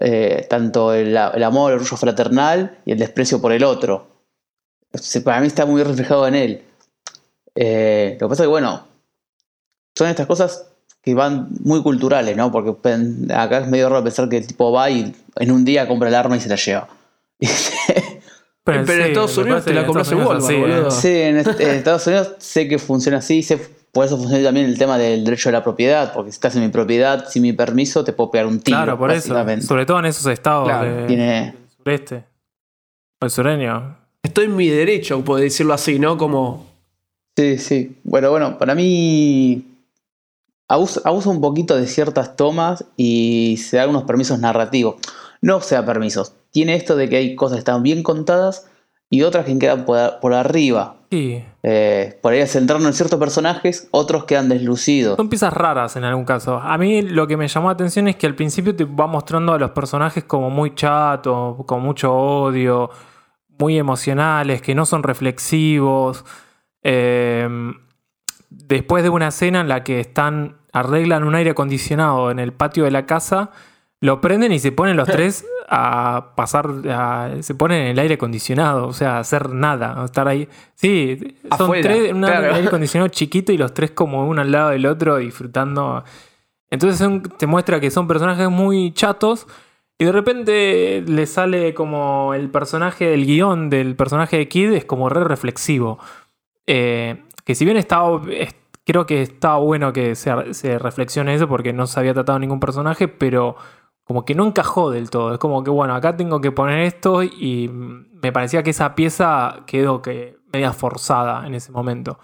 eh, 0.00 0.46
tanto 0.48 0.92
el, 0.94 1.08
el 1.08 1.42
amor, 1.42 1.72
el 1.72 1.78
orgullo 1.78 1.96
fraternal 1.96 2.78
y 2.84 2.92
el 2.92 2.98
desprecio 2.98 3.40
por 3.40 3.52
el 3.52 3.64
otro. 3.64 4.06
Se- 4.94 5.20
Para 5.22 5.40
mí 5.40 5.46
está 5.48 5.66
muy 5.66 5.82
reflejado 5.82 6.28
en 6.28 6.34
él. 6.34 6.62
Eh, 7.54 8.16
lo 8.20 8.26
que 8.28 8.30
pasa 8.30 8.42
es 8.42 8.46
que, 8.46 8.50
bueno, 8.50 8.84
son 9.98 10.08
estas 10.08 10.26
cosas 10.26 10.66
que 11.02 11.14
van 11.14 11.48
muy 11.64 11.82
culturales, 11.82 12.36
¿no? 12.36 12.52
Porque 12.52 12.70
acá 13.34 13.58
es 13.58 13.68
medio 13.68 13.88
raro 13.88 14.04
pensar 14.04 14.28
que 14.28 14.36
el 14.36 14.46
tipo 14.46 14.70
va 14.70 14.90
y 14.90 15.14
en 15.36 15.50
un 15.50 15.64
día 15.64 15.88
compra 15.88 16.08
el 16.10 16.14
arma 16.14 16.36
y 16.36 16.40
se 16.40 16.48
la 16.50 16.56
lleva. 16.56 16.88
Pero 18.64 18.80
en 18.80 18.86
sí, 18.86 18.92
Estados 19.08 19.36
Unidos 19.38 19.64
te 19.64 19.72
la 19.72 19.86
compras 19.86 20.12
en 20.12 20.18
Walmart, 20.18 20.44
así, 20.44 20.54
boludo. 20.60 20.90
sí, 20.90 21.08
en, 21.08 21.38
est- 21.38 21.60
en 21.60 21.70
Estados 21.70 22.06
Unidos 22.06 22.34
sé 22.38 22.68
que 22.68 22.78
funciona 22.78 23.18
así, 23.18 23.42
sé, 23.42 23.58
por 23.92 24.04
eso 24.06 24.16
funciona 24.16 24.44
también 24.44 24.66
el 24.66 24.78
tema 24.78 24.96
del 24.98 25.24
derecho 25.24 25.48
a 25.48 25.52
la 25.52 25.64
propiedad, 25.64 26.12
porque 26.12 26.30
si 26.30 26.36
estás 26.36 26.54
en 26.56 26.62
mi 26.62 26.68
propiedad 26.68 27.26
sin 27.28 27.42
mi 27.42 27.52
permiso 27.52 28.04
te 28.04 28.12
puedo 28.12 28.30
pegar 28.30 28.46
un 28.46 28.60
tiro. 28.60 28.76
Claro, 28.78 28.98
por 28.98 29.10
eso. 29.10 29.34
Sobre 29.62 29.86
todo 29.86 29.98
en 29.98 30.06
esos 30.06 30.26
estados 30.26 30.68
Claro, 30.68 30.94
de- 30.94 31.06
Tiene, 31.06 31.26
del 31.52 31.54
sureste. 31.76 32.24
O 33.20 33.24
el 33.24 33.30
sureño. 33.30 33.96
Estoy 34.22 34.44
en 34.46 34.56
mi 34.56 34.68
derecho, 34.68 35.22
puedo 35.24 35.40
decirlo 35.40 35.74
así, 35.74 35.98
¿no? 35.98 36.16
Como. 36.18 36.66
Sí, 37.36 37.58
sí. 37.58 37.96
Bueno, 38.04 38.30
bueno, 38.30 38.58
para 38.58 38.74
mí 38.74 39.64
abusa, 40.68 41.00
abusa 41.04 41.30
un 41.30 41.40
poquito 41.40 41.76
de 41.76 41.86
ciertas 41.86 42.36
tomas 42.36 42.84
y 42.96 43.56
se 43.58 43.76
da 43.78 43.88
unos 43.88 44.04
permisos 44.04 44.38
narrativos. 44.38 44.96
No 45.40 45.60
sea 45.60 45.84
permisos. 45.86 46.34
Tiene 46.50 46.74
esto 46.74 46.96
de 46.96 47.08
que 47.08 47.16
hay 47.16 47.34
cosas 47.34 47.56
que 47.56 47.60
están 47.60 47.82
bien 47.82 48.02
contadas 48.02 48.68
y 49.08 49.22
otras 49.22 49.46
que 49.46 49.58
quedan 49.58 49.84
por, 49.84 50.20
por 50.20 50.34
arriba. 50.34 50.96
Sí. 51.10 51.44
Eh, 51.64 52.18
por 52.22 52.32
ahí 52.32 52.46
centrarnos 52.46 52.86
en 52.86 52.94
ciertos 52.94 53.18
personajes, 53.18 53.88
otros 53.90 54.24
quedan 54.24 54.48
deslucidos. 54.48 55.16
Son 55.16 55.28
piezas 55.28 55.52
raras 55.52 55.96
en 55.96 56.04
algún 56.04 56.24
caso. 56.24 56.58
A 56.58 56.78
mí 56.78 57.02
lo 57.02 57.26
que 57.26 57.36
me 57.36 57.48
llamó 57.48 57.68
la 57.68 57.72
atención 57.72 58.06
es 58.06 58.14
que 58.14 58.28
al 58.28 58.36
principio 58.36 58.76
te 58.76 58.84
va 58.84 59.08
mostrando 59.08 59.52
a 59.52 59.58
los 59.58 59.72
personajes 59.72 60.22
como 60.24 60.50
muy 60.50 60.74
chatos, 60.74 61.56
con 61.66 61.82
mucho 61.82 62.14
odio, 62.14 62.90
muy 63.58 63.76
emocionales, 63.76 64.62
que 64.62 64.74
no 64.74 64.86
son 64.86 65.02
reflexivos. 65.02 66.24
Eh, 66.82 67.48
después 68.48 69.02
de 69.02 69.08
una 69.08 69.28
escena 69.28 69.62
en 69.62 69.68
la 69.68 69.82
que 69.82 69.98
están 69.98 70.60
arreglan 70.72 71.24
un 71.24 71.34
aire 71.34 71.50
acondicionado 71.50 72.30
en 72.30 72.38
el 72.38 72.52
patio 72.52 72.84
de 72.84 72.90
la 72.90 73.06
casa, 73.06 73.50
lo 74.00 74.20
prenden 74.20 74.52
y 74.52 74.58
se 74.58 74.72
ponen 74.72 74.96
los 74.96 75.08
tres 75.08 75.44
a 75.68 76.32
pasar, 76.36 76.68
a- 76.88 77.30
se 77.40 77.54
ponen 77.54 77.82
en 77.82 77.86
el 77.88 77.98
aire 77.98 78.14
acondicionado, 78.14 78.86
o 78.88 78.92
sea, 78.92 79.16
a 79.16 79.20
hacer 79.20 79.50
nada, 79.50 80.00
a 80.00 80.04
estar 80.04 80.26
ahí. 80.26 80.48
Sí, 80.74 81.36
son 81.42 81.52
Afuera, 81.66 81.82
tres 81.90 82.10
en 82.10 82.16
un 82.16 82.22
claro. 82.24 82.54
aire 82.54 82.68
acondicionado 82.68 83.08
chiquito 83.08 83.52
y 83.52 83.58
los 83.58 83.72
tres 83.74 83.90
como 83.92 84.26
uno 84.28 84.40
al 84.40 84.50
lado 84.50 84.70
del 84.70 84.86
otro 84.86 85.16
disfrutando. 85.18 86.02
Entonces 86.70 86.98
son- 86.98 87.22
te 87.22 87.46
muestra 87.46 87.78
que 87.80 87.90
son 87.90 88.06
personajes 88.08 88.48
muy 88.48 88.92
chatos 88.92 89.46
y 89.98 90.04
de 90.06 90.12
repente 90.12 91.04
le 91.06 91.26
sale 91.26 91.74
como 91.74 92.32
el 92.34 92.48
personaje 92.48 93.06
del 93.06 93.26
guion 93.26 93.68
del 93.70 93.96
personaje 93.96 94.38
de 94.38 94.48
Kid 94.48 94.72
es 94.72 94.84
como 94.86 95.08
re 95.10 95.24
reflexivo. 95.24 95.98
Eh, 96.66 97.22
que 97.44 97.54
si 97.54 97.64
bien 97.64 97.76
estaba, 97.76 98.20
es- 98.30 98.54
creo 98.86 99.06
que 99.06 99.22
estaba 99.22 99.58
bueno 99.58 99.92
que 99.92 100.14
se, 100.14 100.54
se 100.54 100.78
reflexione 100.78 101.34
eso 101.34 101.48
porque 101.48 101.72
no 101.72 101.86
se 101.86 102.00
había 102.00 102.14
tratado 102.14 102.38
ningún 102.38 102.60
personaje, 102.60 103.08
pero 103.08 103.56
como 104.10 104.24
que 104.24 104.34
no 104.34 104.44
encajó 104.44 104.90
del 104.90 105.08
todo. 105.08 105.34
Es 105.34 105.38
como 105.38 105.62
que, 105.62 105.70
bueno, 105.70 105.94
acá 105.94 106.16
tengo 106.16 106.40
que 106.40 106.50
poner 106.50 106.80
esto 106.80 107.22
y 107.22 107.70
me 107.70 108.32
parecía 108.32 108.64
que 108.64 108.70
esa 108.70 108.96
pieza 108.96 109.60
quedó 109.66 110.02
que 110.02 110.36
media 110.52 110.72
forzada 110.72 111.46
en 111.46 111.54
ese 111.54 111.70
momento. 111.70 112.18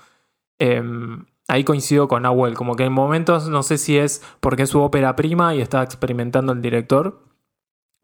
Em, 0.59 1.27
ahí 1.47 1.63
coincido 1.63 2.09
con 2.09 2.25
Nahuel, 2.25 2.55
como 2.55 2.75
que 2.75 2.83
en 2.83 2.93
momentos 2.93 3.49
no 3.49 3.63
sé 3.63 3.79
si 3.79 3.97
es 3.99 4.21
porque 4.41 4.65
es 4.65 4.71
su 4.71 4.83
ópera 4.83 5.15
prima 5.15 5.55
y 5.55 5.61
está 5.61 5.81
experimentando 5.85 6.53
el 6.53 6.61
director, 6.61 7.23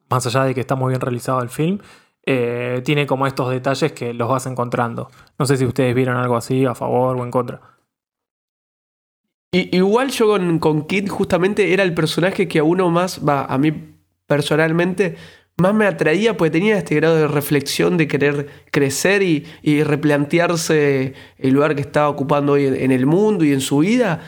más 0.09 0.29
allá 0.29 0.45
de 0.45 0.55
que 0.55 0.61
está 0.61 0.77
muy 0.77 0.91
bien 0.91 1.01
realizado 1.01 1.43
el 1.43 1.49
film, 1.49 1.81
eh, 2.25 2.83
tiene 2.85 3.05
como 3.09 3.27
estos 3.27 3.51
detalles 3.51 3.91
que 3.91 4.15
los 4.15 4.29
vas 4.29 4.47
encontrando. 4.47 5.11
No 5.41 5.45
sé 5.45 5.57
si 5.57 5.67
ustedes 5.67 5.93
vieron 5.93 6.17
algo 6.19 6.37
así 6.37 6.67
a 6.67 6.77
favor 6.77 7.17
o 7.17 7.25
en 7.25 7.33
contra. 7.33 7.72
Igual 9.55 10.11
yo 10.11 10.29
con, 10.29 10.59
con 10.59 10.87
Kid 10.87 11.11
justamente 11.11 11.75
era 11.75 11.83
el 11.83 11.93
personaje 11.93 12.49
que 12.49 12.61
a 12.61 12.65
uno 12.65 12.91
más, 12.91 13.21
va, 13.27 13.45
a 13.45 13.59
mí 13.59 13.71
personalmente, 14.27 15.17
más 15.59 15.75
me 15.75 15.87
atraía 15.87 16.39
porque 16.39 16.53
tenía 16.53 16.79
este 16.79 16.95
grado 16.95 17.17
de 17.17 17.29
reflexión 17.29 17.99
de 17.99 18.09
querer 18.09 18.49
crecer 18.71 19.23
y, 19.23 19.45
y 19.63 19.83
replantearse 19.83 21.13
el 21.37 21.53
lugar 21.53 21.75
que 21.75 21.83
estaba 21.83 22.09
ocupando 22.09 22.53
hoy 22.53 22.67
en, 22.67 22.77
en 22.77 22.93
el 22.93 23.05
mundo 23.05 23.45
y 23.45 23.53
en 23.53 23.61
su 23.61 23.79
vida. 23.79 24.23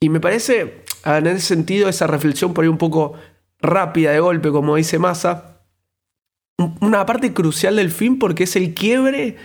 Y 0.00 0.08
me 0.08 0.18
parece, 0.18 0.82
en 1.04 1.26
ese 1.28 1.46
sentido, 1.46 1.88
esa 1.88 2.08
reflexión 2.08 2.52
por 2.52 2.64
ahí 2.64 2.68
un 2.68 2.76
poco 2.76 3.14
rápida 3.60 4.10
de 4.10 4.18
golpe, 4.18 4.50
como 4.50 4.74
dice 4.74 4.98
Massa, 4.98 5.60
una 6.80 7.06
parte 7.06 7.32
crucial 7.32 7.76
del 7.76 7.92
film 7.92 8.18
porque 8.18 8.42
es 8.42 8.56
el 8.56 8.74
quiebre 8.74 9.36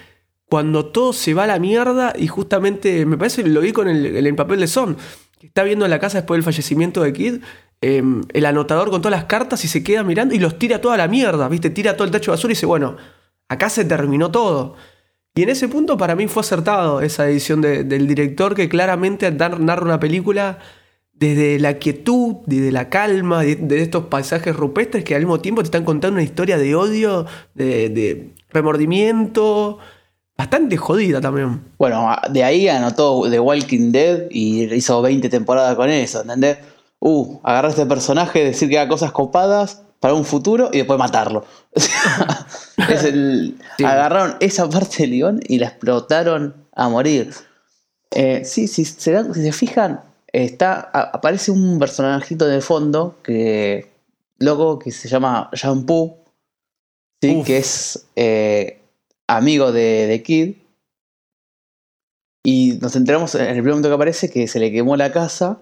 cuando 0.49 0.87
todo 0.87 1.13
se 1.13 1.33
va 1.33 1.43
a 1.43 1.47
la 1.47 1.59
mierda 1.59 2.13
y 2.17 2.27
justamente, 2.27 3.05
me 3.05 3.17
parece 3.17 3.43
lo 3.43 3.61
vi 3.61 3.71
con 3.71 3.87
el, 3.87 4.05
el 4.05 4.35
papel 4.35 4.59
de 4.59 4.67
Son, 4.67 4.97
que 5.39 5.47
está 5.47 5.63
viendo 5.63 5.85
en 5.85 5.91
la 5.91 5.99
casa 5.99 6.17
después 6.17 6.37
del 6.37 6.43
fallecimiento 6.43 7.01
de 7.01 7.13
Kid, 7.13 7.35
em, 7.81 8.23
el 8.33 8.45
anotador 8.45 8.89
con 8.89 9.01
todas 9.01 9.17
las 9.17 9.25
cartas 9.25 9.63
y 9.63 9.67
se 9.67 9.83
queda 9.83 10.03
mirando 10.03 10.35
y 10.35 10.39
los 10.39 10.59
tira 10.59 10.81
toda 10.81 10.97
la 10.97 11.07
mierda, 11.07 11.47
¿viste? 11.47 11.69
Tira 11.69 11.95
todo 11.95 12.05
el 12.05 12.11
tacho 12.11 12.31
de 12.31 12.35
basura 12.35 12.51
y 12.51 12.55
dice, 12.55 12.65
bueno, 12.65 12.97
acá 13.47 13.69
se 13.69 13.85
terminó 13.85 14.31
todo. 14.31 14.75
Y 15.35 15.43
en 15.43 15.49
ese 15.49 15.67
punto 15.69 15.97
para 15.97 16.15
mí 16.15 16.27
fue 16.27 16.41
acertado 16.41 17.01
esa 17.01 17.29
edición 17.29 17.61
del 17.61 18.07
director 18.07 18.55
que 18.55 18.67
claramente 18.67 19.31
narra 19.31 19.83
una 19.85 19.99
película 19.99 20.59
desde 21.13 21.59
la 21.59 21.77
quietud, 21.77 22.37
desde 22.45 22.71
la 22.71 22.89
calma, 22.89 23.43
de, 23.43 23.81
estos 23.81 24.05
paisajes 24.05 24.55
rupestres 24.55 25.03
que 25.03 25.15
al 25.15 25.21
mismo 25.21 25.39
tiempo 25.39 25.61
te 25.61 25.67
están 25.67 25.85
contando 25.85 26.15
una 26.15 26.23
historia 26.23 26.57
de 26.57 26.75
odio, 26.75 27.25
de 27.53 28.33
remordimiento, 28.49 29.79
bastante 30.39 30.77
jodida 30.77 31.19
también. 31.19 31.61
Bueno, 31.77 32.15
de 32.29 32.45
ahí 32.45 32.69
anotó 32.69 33.29
The 33.29 33.41
Walking 33.41 33.91
Dead 33.91 34.27
y 34.29 34.73
hizo 34.73 35.01
20 35.01 35.27
temporadas 35.27 35.75
con 35.75 35.89
eso, 35.89 36.21
¿entendés? 36.21 36.59
Uh, 36.99 37.39
agarrar 37.43 37.71
este 37.71 37.85
personaje, 37.85 38.45
decir 38.45 38.69
que 38.69 38.79
haga 38.79 38.87
cosas 38.87 39.11
copadas 39.11 39.81
para 39.99 40.13
un 40.13 40.23
futuro 40.23 40.69
y 40.71 40.77
después 40.77 40.97
matarlo. 40.97 41.43
es 42.89 43.03
el, 43.03 43.57
Agarraron 43.79 44.37
esa 44.39 44.69
parte 44.69 45.03
de 45.03 45.07
León 45.07 45.41
y 45.45 45.59
la 45.59 45.67
explotaron 45.67 46.55
a 46.73 46.87
morir. 46.87 47.33
Eh, 48.11 48.43
sí, 48.45 48.69
si 48.69 48.85
se, 48.85 49.33
si 49.33 49.41
se 49.41 49.51
fijan, 49.51 49.99
está, 50.31 50.79
aparece 50.93 51.51
un 51.51 51.79
personajito 51.79 52.45
de 52.45 52.61
fondo 52.61 53.17
que 53.23 53.91
loco 54.37 54.79
que 54.79 54.91
se 54.91 55.09
llama 55.09 55.49
Shampoo, 55.51 56.23
¿sí? 57.21 57.43
que 57.43 57.57
es 57.57 58.05
eh, 58.15 58.78
amigo 59.29 59.71
de, 59.71 60.21
Kid. 60.25 60.55
Y 62.43 62.79
nos 62.81 62.95
enteramos 62.95 63.35
en 63.35 63.41
el 63.41 63.53
primer 63.53 63.71
momento 63.71 63.89
que 63.89 63.95
aparece 63.95 64.29
que 64.29 64.47
se 64.47 64.59
le 64.59 64.71
quemó 64.71 64.95
la 64.97 65.11
casa 65.11 65.59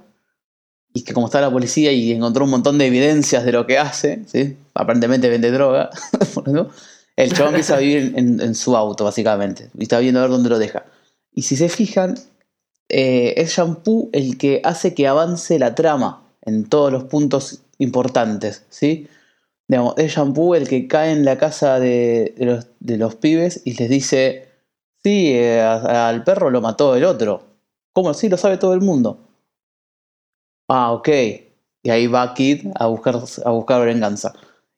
y 0.93 1.03
que 1.03 1.13
como 1.13 1.27
está 1.27 1.41
la 1.41 1.51
policía 1.51 1.91
y 1.91 2.11
encontró 2.11 2.45
un 2.45 2.51
montón 2.51 2.77
de 2.77 2.87
evidencias 2.87 3.43
de 3.43 3.51
lo 3.51 3.67
que 3.67 3.77
hace, 3.77 4.23
¿sí? 4.25 4.57
aparentemente 4.73 5.29
vende 5.29 5.51
droga, 5.51 5.89
el 7.15 7.33
chabón 7.33 7.53
empieza 7.53 7.75
a 7.75 7.79
vivir 7.79 8.13
en, 8.15 8.55
su 8.55 8.75
auto, 8.77 9.03
básicamente, 9.03 9.69
y 9.77 9.83
está 9.83 9.99
viendo 9.99 10.19
a 10.19 10.23
ver 10.23 10.31
dónde 10.31 10.49
lo 10.49 10.59
deja. 10.59 10.85
Y 11.33 11.43
si 11.43 11.57
se 11.57 11.67
fijan, 11.69 12.17
eh, 12.89 13.33
es 13.37 13.55
Shampoo 13.55 14.09
el 14.13 14.37
que 14.37 14.61
hace 14.63 14.93
que 14.93 15.07
avance 15.07 15.59
la 15.59 15.75
trama 15.75 16.23
en 16.43 16.65
todos 16.69 16.91
los 16.91 17.03
puntos 17.05 17.63
importantes, 17.79 18.65
¿sí? 18.69 19.07
Digamos, 19.67 19.95
es 19.97 20.13
Shampoo 20.13 20.55
el 20.55 20.67
que 20.67 20.87
cae 20.87 21.11
en 21.11 21.25
la 21.25 21.37
casa 21.37 21.79
de, 21.79 22.33
los, 22.79 23.15
pibes 23.15 23.61
y 23.65 23.73
les 23.73 23.89
dice, 23.89 24.49
sí, 25.03 25.33
eh, 25.33 25.61
al 25.61 26.23
perro 26.23 26.49
lo 26.49 26.61
mató 26.61 26.95
el 26.95 27.03
otro. 27.03 27.43
¿Cómo? 27.93 28.13
Sí, 28.13 28.29
lo 28.29 28.37
sabe 28.37 28.57
todo 28.57 28.73
el 28.73 28.81
mundo. 28.81 29.27
Ah, 30.69 30.91
ok. 30.91 31.09
Y 31.83 31.89
ahí 31.89 32.07
va 32.07 32.33
Kid 32.33 32.67
a 32.75 32.87
buscar, 32.87 33.15
a 33.45 33.49
buscar 33.51 33.85
venganza. 33.85 34.33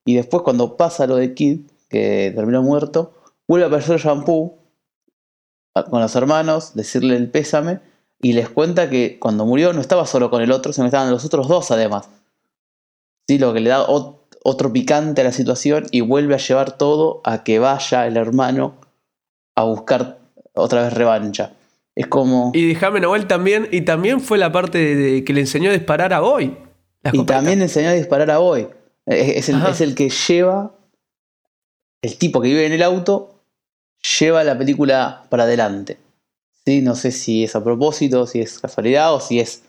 Y 0.05 0.15
después 0.15 0.43
cuando 0.43 0.77
pasa 0.77 1.07
lo 1.07 1.15
de 1.17 1.33
Kid, 1.33 1.61
que 1.89 2.31
terminó 2.35 2.61
muerto, 2.63 3.13
vuelve 3.47 3.65
a 3.65 3.67
aparecer 3.67 3.99
Shampoo 3.99 4.57
con 5.89 6.01
los 6.01 6.15
hermanos, 6.15 6.73
decirle 6.75 7.15
el 7.15 7.29
pésame, 7.29 7.79
y 8.21 8.33
les 8.33 8.49
cuenta 8.49 8.89
que 8.89 9.17
cuando 9.19 9.45
murió 9.45 9.71
no 9.73 9.81
estaba 9.81 10.05
solo 10.05 10.29
con 10.29 10.41
el 10.41 10.51
otro, 10.51 10.73
sino 10.73 10.85
que 10.85 10.89
estaban 10.89 11.11
los 11.11 11.25
otros 11.25 11.47
dos 11.47 11.71
además. 11.71 12.09
Sí, 13.27 13.37
lo 13.37 13.53
que 13.53 13.59
le 13.59 13.69
da 13.69 13.85
otro 14.43 14.71
picante 14.71 15.21
a 15.21 15.23
la 15.23 15.31
situación 15.31 15.87
y 15.91 16.01
vuelve 16.01 16.35
a 16.35 16.37
llevar 16.37 16.77
todo 16.77 17.21
a 17.23 17.43
que 17.43 17.59
vaya 17.59 18.07
el 18.07 18.17
hermano 18.17 18.75
a 19.55 19.63
buscar 19.63 20.19
otra 20.53 20.83
vez 20.83 20.93
revancha. 20.93 21.53
Es 21.95 22.07
como. 22.07 22.51
Y 22.53 22.67
déjame 22.67 22.99
Noel 23.01 23.27
también, 23.27 23.67
y 23.71 23.81
también 23.81 24.21
fue 24.21 24.37
la 24.37 24.51
parte 24.51 24.77
de, 24.95 25.23
que 25.23 25.33
le 25.33 25.41
enseñó 25.41 25.69
a 25.69 25.73
disparar 25.73 26.13
a 26.13 26.21
Boy. 26.21 26.57
Y 27.11 27.25
también 27.25 27.59
le 27.59 27.65
enseñó 27.65 27.89
a 27.89 27.93
disparar 27.93 28.31
a 28.31 28.37
Boy. 28.37 28.69
Es, 29.05 29.49
el, 29.49 29.95
que 29.95 30.09
lleva. 30.09 30.75
El 32.01 32.17
tipo 32.17 32.41
que 32.41 32.49
vive 32.49 32.65
en 32.65 32.73
el 32.73 32.83
auto 32.83 33.41
lleva 34.19 34.43
la 34.43 34.57
película 34.57 35.25
para 35.29 35.43
adelante. 35.43 35.97
¿Sí? 36.65 36.81
No 36.81 36.95
sé 36.95 37.11
si 37.11 37.43
es 37.43 37.55
a 37.55 37.63
propósito, 37.63 38.27
si 38.27 38.39
es 38.39 38.59
casualidad 38.59 39.13
o 39.13 39.19
si 39.19 39.39
es 39.39 39.63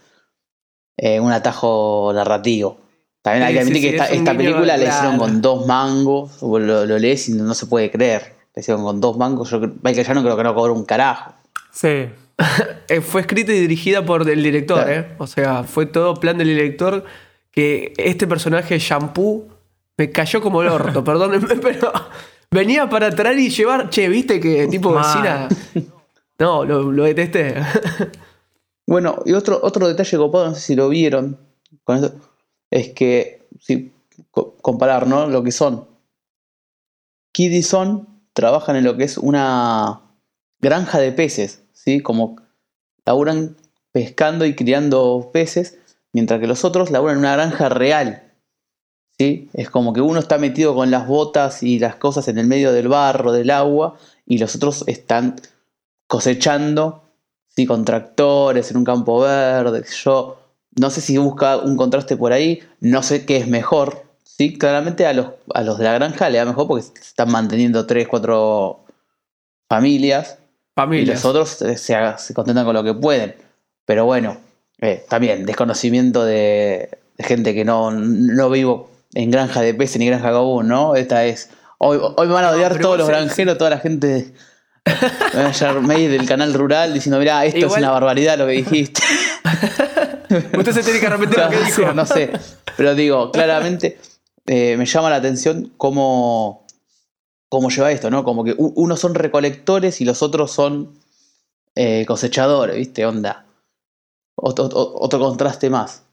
eh, 0.97 1.18
un 1.18 1.33
atajo 1.33 2.12
narrativo. 2.14 2.79
También 3.23 3.45
hay 3.45 3.55
que 3.55 3.61
admitir 3.61 3.83
que 3.83 4.14
esta, 4.14 4.35
película 4.35 4.77
la 4.77 4.85
hicieron 4.85 5.18
con 5.18 5.43
dos 5.43 5.66
mangos, 5.66 6.41
lo, 6.41 6.59
lo, 6.59 6.99
lees 6.99 7.29
y 7.29 7.33
no 7.33 7.53
se 7.55 7.66
puede 7.66 7.91
creer. 7.91 8.35
La 8.55 8.61
hicieron 8.61 8.83
con 8.83 9.01
dos 9.01 9.18
mangos. 9.18 9.51
Yo, 9.51 9.61
Michael 9.61 10.07
ya 10.07 10.14
no 10.14 10.23
creo 10.23 10.37
que 10.37 10.43
no 10.43 10.55
cobró 10.55 10.73
un 10.73 10.85
carajo. 10.85 11.33
Sí. 11.73 12.09
Eh, 12.89 13.03
fue 13.03 13.21
escrita 13.21 13.53
y 13.53 13.61
dirigida 13.61 14.05
por 14.05 14.29
el 14.29 14.43
director, 14.43 14.91
¿eh? 14.91 15.14
O 15.18 15.29
sea, 15.29 15.62
fue 15.62 15.87
todo 15.87 16.16
plan 16.16 16.39
del 16.39 16.49
director 16.49 17.05
que 17.53 17.93
este 17.97 18.27
personaje 18.27 18.81
Shampoo 18.81 19.47
me 19.97 20.11
cayó 20.11 20.41
como 20.41 20.62
el 20.62 20.68
orto, 20.68 21.05
perdónenme, 21.05 21.55
pero 21.57 21.93
venía 22.51 22.89
para 22.89 23.11
traer 23.11 23.39
y 23.39 23.51
llevar, 23.51 23.91
che, 23.91 24.09
viste 24.09 24.41
que 24.41 24.66
tipo 24.66 24.93
vecina. 24.93 25.49
No, 26.39 26.64
lo, 26.64 26.91
lo 26.91 27.05
detesté. 27.05 27.55
bueno, 28.89 29.23
y 29.25 29.35
otro, 29.35 29.61
otro 29.62 29.87
detalle 29.87 30.16
copado, 30.16 30.49
no 30.49 30.55
sé 30.57 30.61
si 30.61 30.75
lo 30.75 30.89
vieron, 30.89 31.39
con 31.85 32.01
es 32.71 32.91
que, 32.91 33.47
si 33.61 33.93
comparar, 34.33 35.07
¿no? 35.07 35.27
Lo 35.27 35.43
que 35.43 35.53
son. 35.53 35.89
Kid 37.33 37.53
y 37.53 37.62
Son 37.62 38.09
trabajan 38.33 38.77
en 38.77 38.85
lo 38.85 38.97
que 38.97 39.05
es 39.05 39.18
una 39.18 40.03
granja 40.61 40.99
de 40.99 41.12
peces, 41.12 41.62
¿sí? 41.73 42.01
Como 42.01 42.37
laburan 43.05 43.57
pescando 43.93 44.45
y 44.45 44.55
criando 44.55 45.31
peces, 45.33 45.79
mientras 46.12 46.41
que 46.41 46.47
los 46.47 46.64
otros 46.64 46.91
laburan 46.91 47.16
en 47.16 47.21
una 47.21 47.35
granja 47.35 47.68
real. 47.68 48.31
¿sí? 49.18 49.51
Es 49.53 49.68
como 49.68 49.93
que 49.93 50.01
uno 50.01 50.21
está 50.21 50.39
metido 50.39 50.75
con 50.75 50.91
las 50.91 51.07
botas 51.07 51.62
y 51.62 51.79
las 51.79 51.97
cosas 51.97 52.29
en 52.29 52.39
el 52.39 52.47
medio 52.47 52.73
del 52.73 52.89
barro, 52.89 53.33
del 53.33 53.51
agua, 53.51 53.99
y 54.27 54.39
los 54.39 54.55
otros 54.55 54.85
están 54.87 55.37
cosechando, 56.07 57.03
¿sí? 57.49 57.66
con 57.66 57.85
tractores, 57.85 58.71
en 58.71 58.79
un 58.79 58.85
campo 58.85 59.21
verde, 59.21 59.85
yo 60.05 60.39
no 60.79 60.91
sé 60.91 61.01
si 61.01 61.18
busca 61.18 61.57
un 61.57 61.77
contraste 61.77 62.16
por 62.16 62.33
ahí, 62.33 62.62
no 62.81 63.03
sé 63.03 63.25
qué 63.27 63.37
es 63.37 63.49
mejor. 63.49 64.05
Sí, 64.25 64.57
claramente 64.57 65.07
a 65.07 65.12
los, 65.12 65.27
a 65.53 65.62
los 65.62 65.79
de 65.79 65.85
la 65.85 65.95
granja 65.95 66.31
le 66.31 66.39
da 66.39 66.45
mejor 66.45 66.66
porque 66.66 66.85
se 66.85 66.93
están 67.01 67.31
manteniendo 67.31 67.87
tres, 67.87 68.09
cuatro 68.09 68.85
familias. 69.68 70.39
Y 70.93 71.05
los 71.05 71.25
otros 71.27 71.51
se, 71.51 71.77
se, 71.77 72.35
contentan 72.35 72.64
con 72.64 72.75
lo 72.75 72.83
que 72.83 72.95
pueden. 72.95 73.35
Pero 73.85 74.07
bueno, 74.07 74.39
eh, 74.81 75.05
también 75.09 75.45
desconocimiento 75.45 76.25
de, 76.25 76.89
gente 77.18 77.55
que 77.55 77.66
no, 77.66 77.91
no 77.91 78.49
vivo 78.49 78.91
en 79.12 79.31
granja 79.31 79.61
de 79.61 79.75
peces 79.75 79.99
ni 79.99 80.07
granja 80.07 80.31
gabú, 80.31 80.62
¿no? 80.62 80.95
Esta 80.95 81.27
es. 81.27 81.51
Hoy, 81.79 81.99
hoy 82.01 82.27
me 82.27 82.33
van 82.33 82.45
a 82.45 82.51
odiar 82.51 82.79
todos 82.79 82.97
los 82.97 83.09
granjeros, 83.09 83.59
toda 83.59 83.71
la 83.71 83.79
gente. 83.79 84.33
Me 85.35 85.43
van 85.43 85.77
a 85.77 85.81
mail 85.81 86.11
del 86.11 86.27
canal 86.27 86.55
rural 86.55 86.95
diciendo, 86.95 87.18
mira, 87.18 87.45
esto 87.45 87.66
es 87.66 87.77
una 87.77 87.91
barbaridad 87.91 88.39
lo 88.39 88.47
que 88.47 88.53
dijiste. 88.53 89.03
Usted 90.31 90.72
se 90.72 90.83
tiene 90.83 91.01
que 91.01 91.09
repetir 91.09 91.39
lo 91.39 91.51
que 91.51 91.59
dijo. 91.64 91.93
No 91.93 92.07
sé, 92.07 92.31
pero 92.76 92.95
digo, 92.95 93.31
claramente 93.33 93.99
eh, 94.47 94.76
me 94.76 94.87
llama 94.87 95.11
la 95.11 95.16
atención 95.16 95.72
cómo, 95.76 96.66
cómo 97.49 97.70
lleva 97.70 97.93
esto, 97.93 98.11
¿no? 98.11 98.24
Como 98.24 98.45
que 98.45 98.55
unos 98.57 99.01
son 99.01 99.14
recolectores 99.14 100.01
y 100.01 100.05
los 100.05 100.22
otros 100.22 100.51
son 100.51 100.99
eh, 101.74 102.05
cosechadores, 102.07 102.76
¿viste? 102.76 103.05
Onda. 103.07 103.47
Otro, 104.37 104.68
otro, 104.72 105.18
contraste 105.18 105.68
más. 105.68 106.05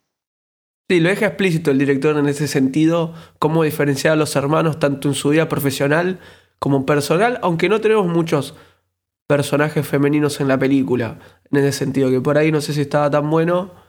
Sí, 0.89 0.99
lo 0.99 1.09
deja 1.09 1.27
explícito 1.27 1.71
el 1.71 1.77
director 1.77 2.17
en 2.17 2.27
ese 2.27 2.47
sentido, 2.47 3.13
cómo 3.39 3.63
diferenciar 3.63 4.13
a 4.13 4.17
los 4.17 4.35
hermanos 4.35 4.79
tanto 4.79 5.07
en 5.07 5.15
su 5.15 5.29
vida 5.29 5.49
profesional 5.49 6.19
como 6.59 6.85
personal, 6.85 7.39
aunque 7.41 7.69
no 7.69 7.81
tenemos 7.81 8.07
muchos 8.07 8.55
personajes 9.27 9.85
femeninos 9.87 10.39
en 10.39 10.47
la 10.47 10.57
película, 10.57 11.19
en 11.51 11.59
ese 11.59 11.77
sentido, 11.77 12.09
que 12.09 12.21
por 12.21 12.37
ahí 12.37 12.51
no 12.51 12.61
sé 12.61 12.73
si 12.73 12.81
estaba 12.81 13.09
tan 13.09 13.29
bueno 13.29 13.86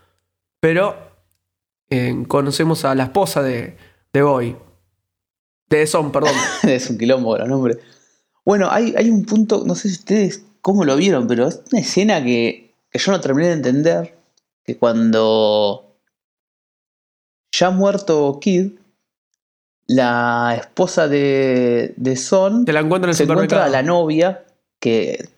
pero 0.59 0.95
eh, 1.89 2.25
conocemos 2.27 2.85
a 2.85 2.95
la 2.95 3.03
esposa 3.03 3.41
de, 3.41 3.77
de 4.13 4.21
Boy. 4.21 4.55
De 5.69 5.87
Son, 5.87 6.11
perdón. 6.11 6.33
es 6.63 6.89
un 6.89 6.97
quilombo 6.97 7.37
los 7.37 7.47
nombres. 7.47 7.77
Bueno, 8.45 8.69
hay, 8.71 8.93
hay, 8.97 9.09
un 9.09 9.25
punto, 9.25 9.63
no 9.65 9.75
sé 9.75 9.89
si 9.89 9.95
ustedes 9.95 10.43
cómo 10.61 10.83
lo 10.83 10.95
vieron, 10.95 11.27
pero 11.27 11.47
es 11.47 11.61
una 11.71 11.81
escena 11.81 12.23
que, 12.23 12.73
que 12.89 12.99
yo 12.99 13.11
no 13.11 13.21
terminé 13.21 13.49
de 13.49 13.53
entender. 13.53 14.15
Que 14.63 14.77
cuando 14.77 15.97
ya 17.51 17.69
muerto 17.71 18.39
Kid, 18.39 18.71
la 19.87 20.55
esposa 20.59 21.07
de, 21.07 21.93
de 21.97 22.15
Son 22.15 22.65
se 22.65 23.23
encuentra 23.23 23.65
a 23.65 23.69
la 23.69 23.81
novia 23.81 24.45
que, 24.79 25.29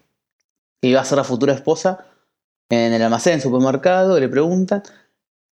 que, 0.81 0.87
iba 0.89 0.99
a 0.99 1.05
ser 1.05 1.17
la 1.17 1.23
futura 1.23 1.53
esposa 1.53 2.05
en 2.69 2.93
el 2.93 3.01
almacén, 3.01 3.33
en 3.33 3.39
el 3.39 3.43
supermercado, 3.43 4.19
le 4.19 4.27
preguntan 4.27 4.83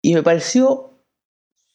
y 0.04 0.12
me 0.12 0.22
pareció 0.22 0.90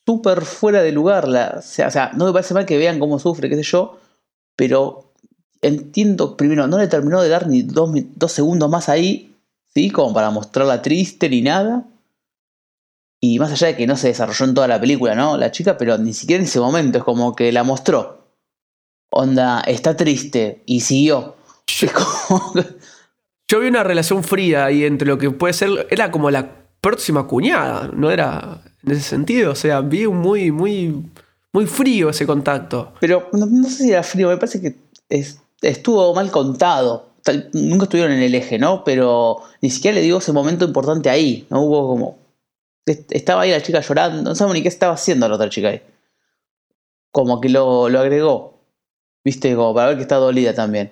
súper 0.05 0.43
fuera 0.43 0.83
de 0.83 0.91
lugar. 0.91 1.27
La, 1.27 1.55
o, 1.57 1.61
sea, 1.63 2.11
no 2.15 2.27
me 2.27 2.31
parece 2.31 2.53
mal 2.53 2.67
que 2.67 2.77
vean 2.77 2.99
cómo 2.99 3.17
sufre, 3.17 3.49
qué 3.49 3.55
sé 3.55 3.63
yo, 3.63 3.97
pero 4.55 5.11
entiendo, 5.63 6.37
primero, 6.37 6.67
no 6.67 6.77
le 6.77 6.87
terminó 6.87 7.23
de 7.23 7.29
dar 7.29 7.47
ni 7.47 7.63
dos, 7.63 7.89
dos 8.15 8.31
segundos 8.31 8.69
más 8.69 8.87
ahí, 8.87 9.35
¿sí? 9.73 9.89
Como 9.89 10.13
para 10.13 10.29
mostrarla 10.29 10.83
triste 10.83 11.27
ni 11.27 11.41
nada. 11.41 11.87
Y 13.19 13.39
más 13.39 13.51
allá 13.51 13.69
de 13.69 13.75
que 13.75 13.87
no 13.87 13.97
se 13.97 14.09
desarrolló 14.09 14.45
en 14.45 14.53
toda 14.53 14.67
la 14.67 14.79
película, 14.79 15.15
¿no? 15.15 15.35
La 15.35 15.49
chica, 15.49 15.75
pero 15.75 15.97
ni 15.97 16.13
siquiera 16.13 16.39
en 16.39 16.47
ese 16.47 16.59
momento 16.59 16.99
es 16.99 17.03
como 17.03 17.35
que 17.35 17.51
la 17.51 17.63
mostró. 17.63 18.27
Onda, 19.09 19.61
está 19.61 19.97
triste 19.97 20.61
y 20.67 20.81
siguió. 20.81 21.35
Es 21.81 21.91
como... 21.91 22.53
Yo 23.47 23.59
vi 23.59 23.69
una 23.69 23.83
relación 23.83 24.23
fría 24.23 24.65
ahí 24.65 24.83
entre 24.83 25.07
lo 25.07 25.17
que 25.17 25.31
puede 25.31 25.53
ser. 25.53 25.87
Era 25.89 26.11
como 26.11 26.29
la 26.29 26.59
próxima 26.81 27.27
cuñada, 27.27 27.89
no 27.93 28.09
era 28.11 28.61
en 28.83 28.91
ese 28.91 29.01
sentido. 29.01 29.51
O 29.51 29.55
sea, 29.55 29.81
vi 29.81 30.07
muy, 30.07 30.51
muy, 30.51 31.03
muy 31.53 31.65
frío 31.65 32.09
ese 32.09 32.25
contacto. 32.25 32.93
Pero 32.99 33.29
no, 33.33 33.47
sé 33.69 33.83
si 33.83 33.91
era 33.91 34.03
frío, 34.03 34.29
me 34.29 34.37
parece 34.37 34.61
que 34.61 34.75
es- 35.09 35.39
estuvo 35.61 36.13
mal 36.13 36.31
contado. 36.31 37.09
Nunca 37.53 37.83
estuvieron 37.83 38.13
en 38.13 38.23
el 38.23 38.33
eje, 38.33 38.57
¿no? 38.57 38.83
Pero 38.83 39.37
ni 39.61 39.69
siquiera 39.69 39.95
le 39.95 40.01
dio 40.01 40.17
ese 40.17 40.31
momento 40.31 40.65
importante 40.65 41.09
ahí. 41.09 41.45
No 41.49 41.61
hubo 41.61 41.87
como. 41.87 42.17
est- 42.85 43.11
Estaba 43.11 43.41
ahí 43.43 43.51
la 43.51 43.61
chica 43.61 43.81
llorando, 43.81 44.21
no 44.23 44.35
sabemos 44.35 44.55
ni 44.55 44.61
qué 44.63 44.69
estaba 44.69 44.93
haciendo 44.93 45.27
la 45.29 45.35
otra 45.35 45.49
chica 45.49 45.69
ahí. 45.69 45.81
Como 47.11 47.39
que 47.41 47.49
lo, 47.49 47.89
lo 47.89 47.99
agregó. 47.99 48.59
Viste, 49.25 49.53
como 49.55 49.73
para 49.75 49.87
ver 49.89 49.97
que 49.97 50.03
está 50.03 50.15
dolida 50.15 50.53
también. 50.55 50.91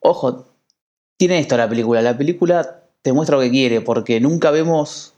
Ojo, 0.00 0.46
tiene 1.18 1.38
esto 1.38 1.56
la 1.56 1.68
película. 1.68 2.02
La 2.02 2.16
película 2.16 2.81
te 3.02 3.12
muestra 3.12 3.36
lo 3.36 3.42
que 3.42 3.50
quiere, 3.50 3.80
porque 3.80 4.20
nunca 4.20 4.50
vemos 4.50 5.14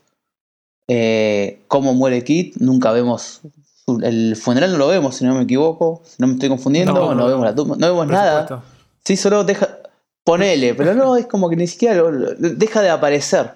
eh, 0.87 1.61
cómo 1.67 1.93
muere 1.93 2.23
Kit, 2.23 2.57
nunca 2.57 2.91
vemos 2.91 3.41
el 4.03 4.35
funeral, 4.35 4.71
no 4.71 4.77
lo 4.79 4.87
vemos, 4.87 5.15
si 5.15 5.25
no 5.25 5.35
me 5.35 5.43
equivoco, 5.43 6.01
si 6.05 6.15
no 6.19 6.27
me 6.27 6.33
estoy 6.33 6.49
confundiendo, 6.49 6.93
no, 6.93 7.09
No, 7.09 7.15
no, 7.15 7.27
vemos 7.27 7.45
la 7.45 7.53
tumba, 7.55 7.75
no 7.77 7.87
vemos 7.87 8.07
nada. 8.07 8.41
supuesto. 8.47 8.63
Sí, 9.03 9.15
solo 9.17 9.43
deja. 9.43 9.69
Ponele, 10.23 10.73
pero 10.73 10.95
no, 10.95 11.15
es 11.17 11.27
como 11.27 11.49
que 11.51 11.55
ni 11.55 11.67
siquiera 11.67 11.93
lo- 11.95 12.09
lo- 12.11 12.31
deja 12.33 12.81
de 12.81 12.89
aparecer. 12.89 13.51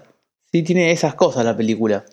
Sí, 0.51 0.61
tiene 0.61 0.91
esas 0.91 1.15
cosas 1.15 1.43
la 1.43 1.57
película. 1.57 2.05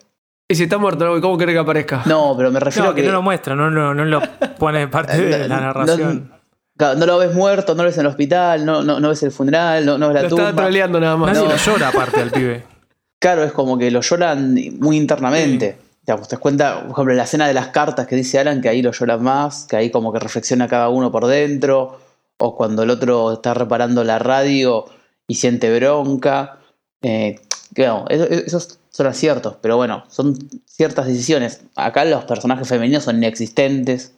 Y 0.48 0.54
si 0.54 0.62
está 0.62 0.78
muerto, 0.78 1.20
¿cómo 1.20 1.36
quiere 1.36 1.52
que 1.52 1.58
aparezca? 1.58 2.02
No, 2.06 2.34
pero 2.36 2.50
me 2.50 2.58
refiero 2.60 2.86
No, 2.86 2.92
a 2.92 2.94
que 2.94 3.02
que. 3.02 3.06
no 3.08 3.12
lo 3.14 3.22
muestra, 3.22 3.54
no, 3.54 3.68
lo- 3.68 3.92
no 3.94 4.04
lo 4.06 4.20
pone 4.58 4.88
parte 4.88 5.18
de 5.20 5.46
la 5.48 5.56
no- 5.56 5.60
narración. 5.60 6.32
Claro, 6.76 6.98
no 6.98 7.06
lo 7.06 7.18
ves 7.18 7.34
muerto, 7.34 7.74
no 7.74 7.82
lo 7.82 7.88
ves 7.88 7.96
en 7.96 8.02
el 8.02 8.06
hospital, 8.08 8.64
no, 8.66 8.82
no, 8.82 9.00
no 9.00 9.08
ves 9.08 9.22
el 9.22 9.30
funeral, 9.32 9.86
no, 9.86 9.96
no 9.96 10.08
ves 10.08 10.14
la 10.16 10.22
Lo 10.22 10.28
tumba. 10.28 10.54
troleando 10.54 11.00
nada 11.00 11.16
más. 11.16 11.32
Nadie 11.32 11.46
no. 11.48 11.52
lo 11.54 11.58
llora 11.58 11.88
aparte 11.88 12.20
al 12.20 12.30
pibe. 12.30 12.64
Claro, 13.18 13.44
es 13.44 13.52
como 13.52 13.78
que 13.78 13.90
lo 13.90 14.02
lloran 14.02 14.54
muy 14.78 14.98
internamente. 14.98 15.78
Digamos, 16.06 16.28
te 16.28 16.36
das 16.36 16.40
cuenta, 16.40 16.82
por 16.82 16.90
ejemplo, 16.92 17.14
la 17.14 17.24
escena 17.24 17.48
de 17.48 17.54
las 17.54 17.68
cartas 17.68 18.06
que 18.06 18.14
dice 18.14 18.38
Alan, 18.38 18.60
que 18.60 18.68
ahí 18.68 18.82
lo 18.82 18.92
lloran 18.92 19.22
más, 19.22 19.64
que 19.64 19.76
ahí 19.76 19.90
como 19.90 20.12
que 20.12 20.18
reflexiona 20.18 20.68
cada 20.68 20.90
uno 20.90 21.10
por 21.10 21.26
dentro, 21.26 21.98
o 22.36 22.54
cuando 22.54 22.82
el 22.82 22.90
otro 22.90 23.32
está 23.32 23.54
reparando 23.54 24.04
la 24.04 24.18
radio 24.18 24.84
y 25.26 25.36
siente 25.36 25.74
bronca. 25.76 26.58
Eh, 27.00 27.40
claro, 27.74 28.04
eso- 28.10 28.24
esos 28.28 28.78
son 28.90 29.06
aciertos, 29.06 29.56
pero 29.62 29.76
bueno, 29.78 30.04
son 30.08 30.36
ciertas 30.66 31.06
decisiones. 31.06 31.62
Acá 31.74 32.04
los 32.04 32.24
personajes 32.26 32.68
femeninos 32.68 33.04
son 33.04 33.16
inexistentes 33.16 34.12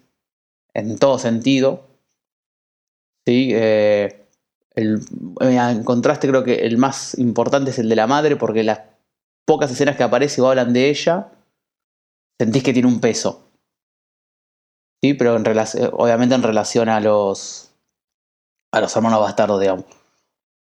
en 0.74 0.98
todo 0.98 1.20
sentido. 1.20 1.84
Sí, 3.28 3.50
eh, 3.52 4.24
el- 4.74 5.02
en 5.40 5.84
contraste 5.84 6.26
creo 6.28 6.44
que 6.44 6.64
el 6.66 6.78
más 6.78 7.18
importante 7.18 7.72
es 7.72 7.78
el 7.78 7.90
de 7.90 7.94
la 7.96 8.06
madre 8.06 8.36
porque 8.36 8.62
las 8.62 8.80
pocas 9.44 9.70
escenas 9.70 9.96
que 9.96 10.02
aparece 10.02 10.40
o 10.40 10.48
hablan 10.48 10.72
de 10.72 10.88
ella, 10.88 11.28
sentís 12.40 12.62
que 12.62 12.72
tiene 12.72 12.88
un 12.88 13.00
peso. 13.00 13.50
Sí, 15.02 15.12
pero 15.12 15.36
en 15.36 15.44
obviamente 15.92 16.36
en 16.36 16.42
relación 16.42 16.88
a 16.88 17.00
los 17.00 17.70
a 18.72 18.80
los 18.80 18.96
hermanos 18.96 19.20
bastardos, 19.20 19.60
digamos. 19.60 19.84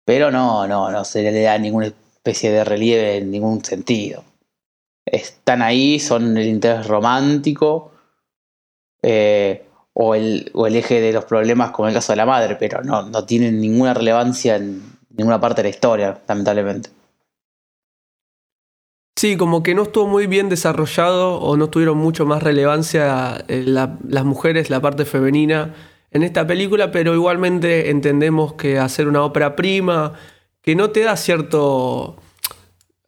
Pero 0.05 0.33
no, 0.33 0.67
no, 0.67 0.91
no 0.91 1.05
se 1.05 1.23
le 1.23 1.43
da 1.43 1.57
ninguna 1.57 1.87
especie 1.87 2.51
de 2.51 2.65
relieve 2.65 3.19
en 3.19 3.31
ningún 3.31 3.65
sentido. 3.65 4.25
Están 5.07 5.63
ahí, 5.63 6.01
son 6.01 6.37
el 6.37 6.49
interés 6.49 6.89
romántico 6.89 7.93
eh, 9.03 9.66
o, 9.99 10.15
el, 10.15 10.51
o 10.53 10.67
el 10.67 10.77
eje 10.77 11.01
de 11.01 11.11
los 11.13 11.25
problemas, 11.25 11.71
como 11.71 11.89
en 11.89 11.93
el 11.93 11.97
caso 11.97 12.13
de 12.13 12.19
la 12.19 12.27
madre, 12.27 12.57
pero 12.57 12.83
no, 12.83 13.03
no 13.09 13.25
tienen 13.25 13.59
ninguna 13.61 13.95
relevancia 13.95 14.57
en 14.57 14.83
ninguna 15.17 15.41
parte 15.41 15.63
de 15.63 15.69
la 15.71 15.75
historia, 15.75 16.21
lamentablemente. 16.29 16.91
Sí, 19.19 19.39
como 19.39 19.63
que 19.63 19.75
no 19.75 19.85
estuvo 19.85 20.07
muy 20.07 20.27
bien 20.27 20.51
desarrollado 20.51 21.37
o 21.41 21.57
no 21.57 21.71
tuvieron 21.71 21.97
mucho 21.97 22.27
más 22.27 22.43
relevancia 22.43 23.43
eh, 23.49 23.63
la- 23.67 23.97
las 24.07 24.25
mujeres, 24.27 24.69
la 24.69 24.81
parte 24.81 25.07
femenina 25.07 25.75
en 26.11 26.23
esta 26.23 26.47
película, 26.47 26.91
pero 26.93 27.15
igualmente 27.15 27.89
entendemos 27.91 28.53
que 28.55 28.79
hacer 28.79 29.09
una 29.09 29.23
ópera 29.25 29.57
prima, 29.57 30.13
que 30.61 30.77
no 30.77 30.91
te 30.91 31.01
da 31.01 31.17
cierto... 31.17 32.17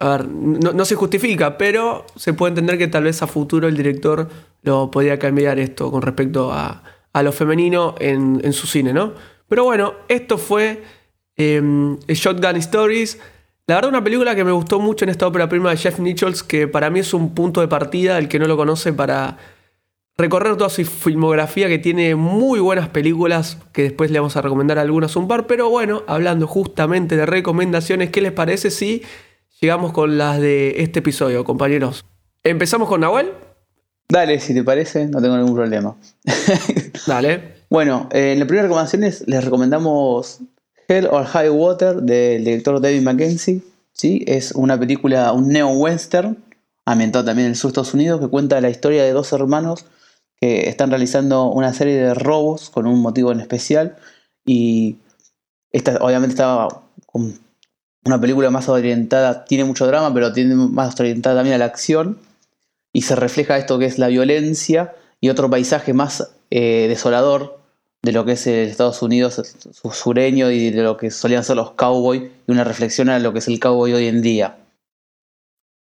A 0.01 0.11
ver, 0.11 0.29
no, 0.29 0.85
se 0.85 0.95
justifica, 0.95 1.59
pero 1.59 2.07
se 2.15 2.33
puede 2.33 2.51
entender 2.51 2.79
que 2.79 2.87
tal 2.87 3.05
vez 3.05 3.21
a 3.23 3.27
futuro 3.27 3.67
el 3.67 3.77
director 3.77 4.29
lo 4.63 4.91
podría 4.91 5.19
cambiar 5.19 5.59
esto 5.59 5.91
con 5.91 6.03
respecto 6.03 6.53
a, 6.53 6.85
a 7.13 7.23
lo 7.23 7.33
femenino 7.33 7.97
en, 7.99 8.41
en 8.45 8.53
su 8.53 8.69
cine, 8.69 8.93
¿no? 8.93 9.15
Pero 9.49 9.65
bueno, 9.65 9.95
esto 10.09 10.39
fue 10.39 10.83
eh, 11.37 11.61
Shotgun 12.09 12.57
Stories. 12.57 13.19
La 13.67 13.77
verdad, 13.77 13.91
una 13.91 14.05
película 14.05 14.35
que 14.35 14.45
me 14.45 14.53
gustó 14.53 14.79
mucho 14.81 15.05
en 15.05 15.11
esta 15.11 15.27
ópera 15.27 15.49
prima 15.49 15.71
de 15.71 15.77
Jeff 15.77 15.99
Nichols, 15.99 16.43
que 16.43 16.69
para 16.69 16.91
mí 16.91 17.01
es 17.01 17.13
un 17.13 17.35
punto 17.35 17.61
de 17.61 17.69
partida, 17.69 18.19
el 18.19 18.29
que 18.29 18.39
no 18.39 18.47
lo 18.47 18.57
conoce, 18.57 18.93
para 18.93 19.39
recorrer 20.17 20.57
toda 20.57 20.71
su 20.71 20.85
filmografía, 20.85 21.69
que 21.69 21.79
tiene 21.79 22.15
muy 22.15 22.61
buenas 22.61 22.89
películas, 22.89 23.59
que 23.73 23.83
después 23.83 24.11
le 24.11 24.19
vamos 24.19 24.37
a 24.37 24.43
recomendar 24.43 24.79
algunas 24.79 25.17
un 25.17 25.29
par. 25.29 25.47
Pero 25.47 25.71
bueno, 25.71 26.03
hablando 26.07 26.47
justamente 26.47 27.17
de 27.17 27.27
recomendaciones, 27.27 28.11
¿qué 28.11 28.21
les 28.21 28.33
parece 28.33 28.71
si 28.71 29.03
llegamos 29.61 29.93
con 29.93 30.19
las 30.19 30.41
de 30.41 30.83
este 30.83 31.01
episodio, 31.01 31.45
compañeros? 31.45 32.05
Empezamos 32.45 32.89
con 32.89 33.01
Nahuel. 33.01 33.33
Dale, 34.09 34.41
si 34.41 34.55
te 34.55 34.65
parece, 34.65 35.07
no 35.07 35.21
tengo 35.21 35.37
ningún 35.37 35.55
problema. 35.55 35.97
Dale. 37.07 37.59
Bueno, 37.69 38.09
eh, 38.13 38.33
en 38.33 38.39
las 38.39 38.49
primeras 38.49 38.65
recomendaciones 38.65 39.25
les 39.27 39.45
recomendamos 39.45 40.41
Hell 40.89 41.09
or 41.11 41.27
High 41.27 41.51
Water 41.51 41.97
del 41.97 42.45
director 42.45 42.81
David 42.81 43.03
Mackenzie. 43.03 43.61
¿sí? 43.93 44.25
Es 44.27 44.53
una 44.53 44.79
película, 44.79 45.33
un 45.33 45.49
neo-western, 45.49 46.43
ambientado 46.87 47.27
también 47.27 47.47
en 47.47 47.53
los 47.53 47.65
Estados 47.65 47.93
Unidos, 47.93 48.21
que 48.21 48.29
cuenta 48.29 48.61
la 48.61 48.71
historia 48.71 49.05
de 49.05 49.13
dos 49.13 49.33
hermanos 49.33 49.85
que 50.41 50.69
están 50.69 50.91
realizando 50.91 51.51
una 51.51 51.75
serie 51.75 51.97
de 51.97 52.15
robos 52.15 52.71
con 52.71 52.87
un 52.87 53.03
motivo 53.03 53.33
en 53.33 53.41
especial. 53.41 53.97
Y 54.47 54.97
esta 55.71 55.99
obviamente 56.01 56.33
estaba 56.33 56.85
con 57.05 57.39
una 58.09 58.21
película 58.21 58.51
más 58.51 58.69
orientada, 58.69 59.45
tiene 59.45 59.65
mucho 59.65 59.87
drama, 59.87 60.13
pero 60.13 60.33
tiene 60.33 60.55
más 60.55 60.99
orientada 60.99 61.37
también 61.37 61.55
a 61.55 61.59
la 61.59 61.67
acción. 61.67 62.19
Y 62.93 63.03
se 63.03 63.15
refleja 63.15 63.59
esto 63.59 63.79
que 63.79 63.85
es 63.85 63.99
la 63.99 64.09
violencia 64.09 64.95
y 65.21 65.29
otro 65.29 65.49
paisaje 65.51 65.93
más 65.93 66.31
eh, 66.51 66.87
desolador 66.89 67.59
de 68.03 68.13
lo 68.13 68.25
que 68.25 68.33
es 68.33 68.47
el 68.47 68.69
Estados 68.69 69.03
Unidos 69.03 69.35
su- 69.35 69.91
sureño 69.91 70.51
y 70.51 70.71
de 70.71 70.83
lo 70.83 70.97
que 70.97 71.11
solían 71.11 71.45
ser 71.45 71.57
los 71.57 71.73
cowboys 71.73 72.23
y 72.47 72.51
una 72.53 72.65
reflexión 72.65 73.09
a 73.11 73.19
lo 73.19 73.33
que 73.33 73.41
es 73.41 73.49
el 73.49 73.61
cowboy 73.61 73.93
hoy 73.93 74.07
en 74.07 74.23
día. 74.23 74.57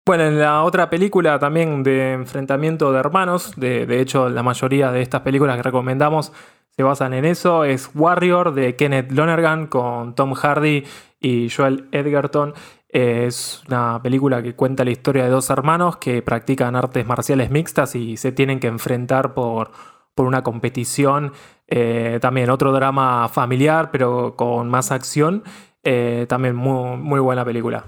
Bueno, 0.06 0.24
en 0.26 0.38
la 0.38 0.64
otra 0.64 0.88
película 0.90 1.38
también 1.38 1.82
de 1.82 2.12
enfrentamiento 2.12 2.92
de 2.92 2.98
hermanos, 2.98 3.52
de, 3.56 3.86
de 3.86 4.00
hecho 4.00 4.28
la 4.28 4.42
mayoría 4.42 4.90
de 4.90 5.02
estas 5.02 5.20
películas 5.20 5.56
que 5.56 5.62
recomendamos 5.62 6.32
se 6.78 6.84
basan 6.84 7.12
en 7.12 7.24
eso, 7.24 7.64
es 7.64 7.90
Warrior 7.92 8.54
de 8.54 8.76
Kenneth 8.76 9.10
Lonergan 9.10 9.66
con 9.66 10.14
Tom 10.14 10.34
Hardy 10.34 10.84
y 11.18 11.50
Joel 11.50 11.88
Edgerton. 11.90 12.54
Es 12.88 13.64
una 13.66 14.00
película 14.00 14.44
que 14.44 14.54
cuenta 14.54 14.84
la 14.84 14.92
historia 14.92 15.24
de 15.24 15.30
dos 15.30 15.50
hermanos 15.50 15.96
que 15.96 16.22
practican 16.22 16.76
artes 16.76 17.04
marciales 17.04 17.50
mixtas 17.50 17.96
y 17.96 18.16
se 18.16 18.30
tienen 18.30 18.60
que 18.60 18.68
enfrentar 18.68 19.34
por, 19.34 19.72
por 20.14 20.26
una 20.26 20.44
competición. 20.44 21.32
Eh, 21.66 22.20
también 22.20 22.48
otro 22.48 22.70
drama 22.70 23.28
familiar, 23.28 23.90
pero 23.90 24.36
con 24.36 24.68
más 24.68 24.92
acción. 24.92 25.42
Eh, 25.82 26.26
también 26.28 26.54
muy, 26.54 26.96
muy 26.96 27.18
buena 27.18 27.44
película. 27.44 27.86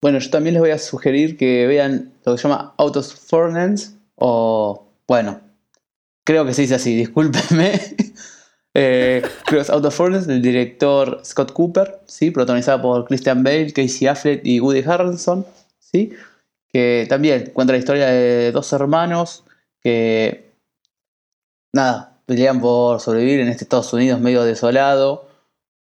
Bueno, 0.00 0.20
yo 0.20 0.30
también 0.30 0.54
les 0.54 0.60
voy 0.60 0.70
a 0.70 0.78
sugerir 0.78 1.36
que 1.36 1.66
vean 1.66 2.12
lo 2.24 2.34
que 2.34 2.38
se 2.38 2.46
llama 2.46 2.74
Out 2.78 2.96
of 2.96 3.28
Furnace 3.28 3.98
o, 4.14 4.86
bueno, 5.08 5.40
creo 6.24 6.44
que 6.44 6.54
se 6.54 6.62
dice 6.62 6.74
así, 6.74 6.96
discúlpenme. 6.96 7.80
Eh, 8.74 9.22
es 9.52 9.70
Out 9.70 9.84
of 9.84 9.94
Furnace 9.94 10.26
del 10.26 10.40
director 10.40 11.20
Scott 11.24 11.52
Cooper, 11.52 12.00
¿sí? 12.06 12.30
protagonizada 12.30 12.80
por 12.80 13.04
Christian 13.04 13.42
Bale, 13.42 13.72
Casey 13.72 14.06
Affleck 14.06 14.40
y 14.44 14.60
Woody 14.60 14.82
Harrelson, 14.82 15.44
¿sí? 15.78 16.12
que 16.72 17.06
también 17.08 17.50
cuenta 17.52 17.74
la 17.74 17.78
historia 17.78 18.06
de 18.06 18.50
dos 18.50 18.72
hermanos 18.72 19.44
que, 19.82 20.54
nada, 21.74 22.18
pelean 22.24 22.60
por 22.60 23.00
sobrevivir 23.00 23.40
en 23.40 23.48
este 23.48 23.64
Estados 23.64 23.92
Unidos 23.92 24.20
medio 24.20 24.42
desolado, 24.44 25.28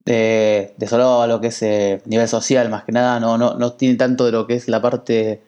eh, 0.07 0.73
desolado 0.79 1.21
a 1.21 1.27
lo 1.27 1.43
que 1.43 1.49
es 1.49 1.63
eh, 1.63 2.01
nivel 2.07 2.29
social, 2.29 2.71
más 2.71 2.85
que 2.85 2.93
nada, 2.93 3.21
no, 3.21 3.37
no, 3.37 3.55
no 3.55 3.75
tiene 3.75 3.97
tanto 3.97 4.25
de 4.25 4.33
lo 4.33 4.47
que 4.47 4.55
es 4.55 4.67
la 4.69 4.81
parte 4.81 5.43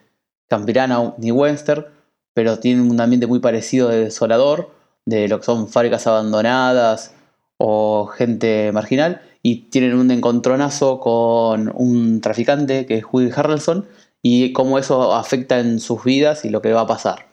campirana 0.47 1.14
ni 1.16 1.30
western, 1.30 1.86
pero 2.34 2.59
tiene 2.59 2.82
un 2.82 3.01
ambiente 3.01 3.26
muy 3.26 3.38
parecido 3.38 3.88
de 3.88 4.05
desolador, 4.05 4.70
de 5.07 5.28
lo 5.28 5.38
que 5.38 5.44
son 5.44 5.68
fábricas 5.68 6.07
abandonadas 6.07 7.14
o 7.59 8.07
gente 8.07 8.72
marginal 8.72 9.22
y 9.42 9.68
tienen 9.70 9.94
un 9.94 10.11
encontronazo 10.11 11.01
con 11.01 11.72
un 11.74 12.20
traficante 12.20 12.86
que 12.86 12.98
es 12.98 13.05
Woody 13.11 13.30
Harrelson 13.34 13.86
y 14.22 14.53
cómo 14.53 14.78
eso 14.78 15.14
afecta 15.14 15.61
en 15.61 15.80
sus 15.80 16.05
vidas 16.05 16.44
y 16.44 16.51
lo 16.51 16.62
que 16.62 16.72
va 16.72 16.82
a 16.82 16.86
pasar. 16.86 17.26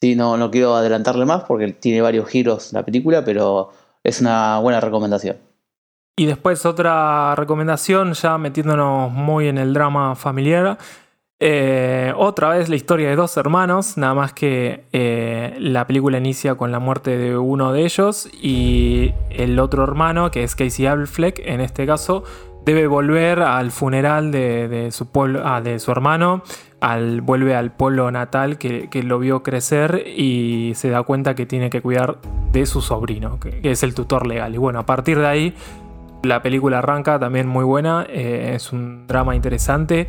Sí, 0.00 0.14
no, 0.14 0.36
no 0.36 0.50
quiero 0.50 0.74
adelantarle 0.74 1.26
más 1.26 1.44
porque 1.44 1.72
tiene 1.72 2.00
varios 2.00 2.28
giros 2.28 2.72
la 2.72 2.84
película, 2.84 3.24
pero 3.24 3.70
es 4.02 4.20
una 4.20 4.58
buena 4.58 4.80
recomendación. 4.80 5.36
Y 6.16 6.26
después 6.26 6.66
otra 6.66 7.34
recomendación, 7.34 8.14
ya 8.14 8.36
metiéndonos 8.38 9.10
muy 9.10 9.48
en 9.48 9.58
el 9.58 9.72
drama 9.72 10.14
familiar. 10.14 10.78
Eh, 11.42 12.12
otra 12.18 12.50
vez 12.50 12.68
la 12.68 12.76
historia 12.76 13.08
de 13.08 13.16
dos 13.16 13.38
hermanos, 13.38 13.96
nada 13.96 14.12
más 14.12 14.34
que 14.34 14.84
eh, 14.92 15.56
la 15.58 15.86
película 15.86 16.18
inicia 16.18 16.54
con 16.54 16.70
la 16.70 16.80
muerte 16.80 17.16
de 17.16 17.38
uno 17.38 17.72
de 17.72 17.84
ellos 17.86 18.28
y 18.42 19.14
el 19.30 19.58
otro 19.58 19.82
hermano, 19.82 20.30
que 20.30 20.44
es 20.44 20.54
Casey 20.54 20.84
Affleck 20.84 21.40
en 21.42 21.62
este 21.62 21.86
caso, 21.86 22.24
debe 22.66 22.86
volver 22.86 23.40
al 23.40 23.70
funeral 23.70 24.30
de, 24.32 24.90
su, 24.92 25.06
pueblo, 25.06 25.40
ah, 25.42 25.62
de 25.62 25.78
su 25.78 25.90
hermano, 25.90 26.42
al, 26.80 27.22
vuelve 27.22 27.54
al 27.54 27.72
pueblo 27.72 28.10
natal 28.10 28.58
que, 28.58 28.88
lo 29.02 29.18
vio 29.18 29.42
crecer 29.42 30.04
y 30.06 30.72
se 30.74 30.90
da 30.90 31.02
cuenta 31.04 31.34
que 31.34 31.46
tiene 31.46 31.70
que 31.70 31.80
cuidar 31.80 32.18
de 32.52 32.66
su 32.66 32.82
sobrino, 32.82 33.40
que, 33.40 33.60
es 33.62 33.82
el 33.82 33.94
tutor 33.94 34.26
legal. 34.26 34.54
Y 34.54 34.58
bueno, 34.58 34.78
a 34.78 34.84
partir 34.84 35.18
de 35.18 35.26
ahí 35.26 35.54
la 36.22 36.42
película 36.42 36.80
arranca 36.80 37.18
también 37.18 37.48
muy 37.48 37.64
buena, 37.64 38.06
eh, 38.10 38.52
es 38.56 38.74
un 38.74 39.06
drama 39.06 39.34
interesante. 39.34 40.06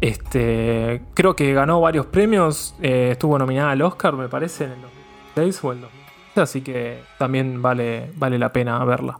Este, 0.00 1.02
creo 1.14 1.34
que 1.34 1.52
ganó 1.52 1.80
varios 1.80 2.06
premios, 2.06 2.74
eh, 2.80 3.10
estuvo 3.12 3.38
nominada 3.38 3.72
al 3.72 3.82
Oscar, 3.82 4.14
me 4.14 4.28
parece, 4.28 4.64
en 4.64 4.72
el 4.72 4.80
2006 5.34 5.64
o 5.64 5.72
el 5.72 5.80
2006, 5.80 6.38
así 6.38 6.60
que 6.60 7.02
también 7.18 7.60
vale, 7.60 8.12
vale 8.14 8.38
la 8.38 8.52
pena 8.52 8.84
verla. 8.84 9.18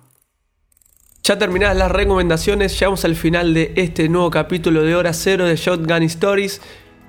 Ya 1.24 1.36
terminadas 1.36 1.76
las 1.76 1.90
recomendaciones, 1.90 2.78
llegamos 2.78 3.04
al 3.04 3.16
final 3.16 3.52
de 3.54 3.72
este 3.76 4.08
nuevo 4.08 4.30
capítulo 4.30 4.82
de 4.82 4.94
Hora 4.94 5.12
Cero 5.12 5.46
de 5.46 5.56
Shotgun 5.56 6.04
Stories 6.04 6.62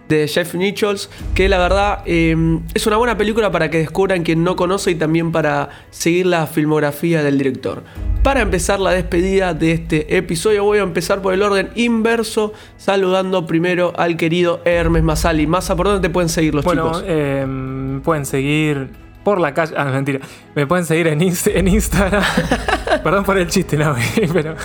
de 0.10 0.28
Jeff 0.28 0.56
Nichols, 0.56 1.10
que 1.36 1.48
la 1.48 1.60
verdad 1.60 2.02
em, 2.06 2.62
es 2.74 2.86
una 2.88 2.98
buena 2.98 3.18
película 3.18 3.52
para 3.52 3.70
que 3.70 3.78
descubran 3.78 4.24
quien 4.24 4.44
no 4.44 4.56
conoce 4.56 4.92
y 4.92 4.96
también 4.96 5.32
para 5.32 5.70
seguir 5.92 6.26
la 6.26 6.48
filmografía 6.48 7.24
del 7.24 7.38
director. 7.38 7.84
Para 8.24 8.42
empezar 8.42 8.80
la 8.80 8.92
despedida 8.92 9.54
de 9.54 9.72
este 9.72 10.18
episodio 10.18 10.66
voy 10.66 10.80
a 10.80 10.82
empezar 10.82 11.22
por 11.22 11.34
el 11.34 11.42
orden 11.42 11.70
inverso, 11.76 12.54
saludando 12.78 13.46
primero 13.46 13.94
al 13.96 14.18
querido 14.18 14.62
Hermes 14.66 15.04
Masali. 15.04 15.48
Masa, 15.48 15.76
¿por 15.76 15.88
dónde 15.88 16.08
te 16.08 16.12
pueden 16.12 16.30
seguir 16.30 16.54
los 16.54 16.66
bueno, 16.66 16.88
chicos? 16.88 17.04
Em, 17.08 18.02
pueden 18.02 18.26
seguir 18.26 18.90
por 19.24 19.40
la 19.40 19.54
calle. 19.54 19.76
Ah, 19.78 19.86
mentira. 19.86 20.20
Me 20.56 20.66
pueden 20.66 20.86
seguir 20.86 21.08
en, 21.08 21.22
en 21.22 21.68
Instagram. 21.68 22.24
Perdón 23.04 23.24
por 23.24 23.38
el 23.38 23.48
chiste, 23.48 23.78
no, 23.78 23.96
pero 24.34 24.56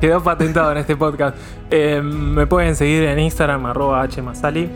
quedó, 0.00 0.22
patentado 0.22 0.72
en 0.72 0.78
este 0.78 0.96
podcast. 0.96 1.36
Eh, 1.70 2.00
me 2.02 2.46
pueden 2.46 2.76
seguir 2.76 3.04
en 3.04 3.18
Instagram, 3.18 3.66
arroba 3.66 4.06
hmasali. 4.06 4.70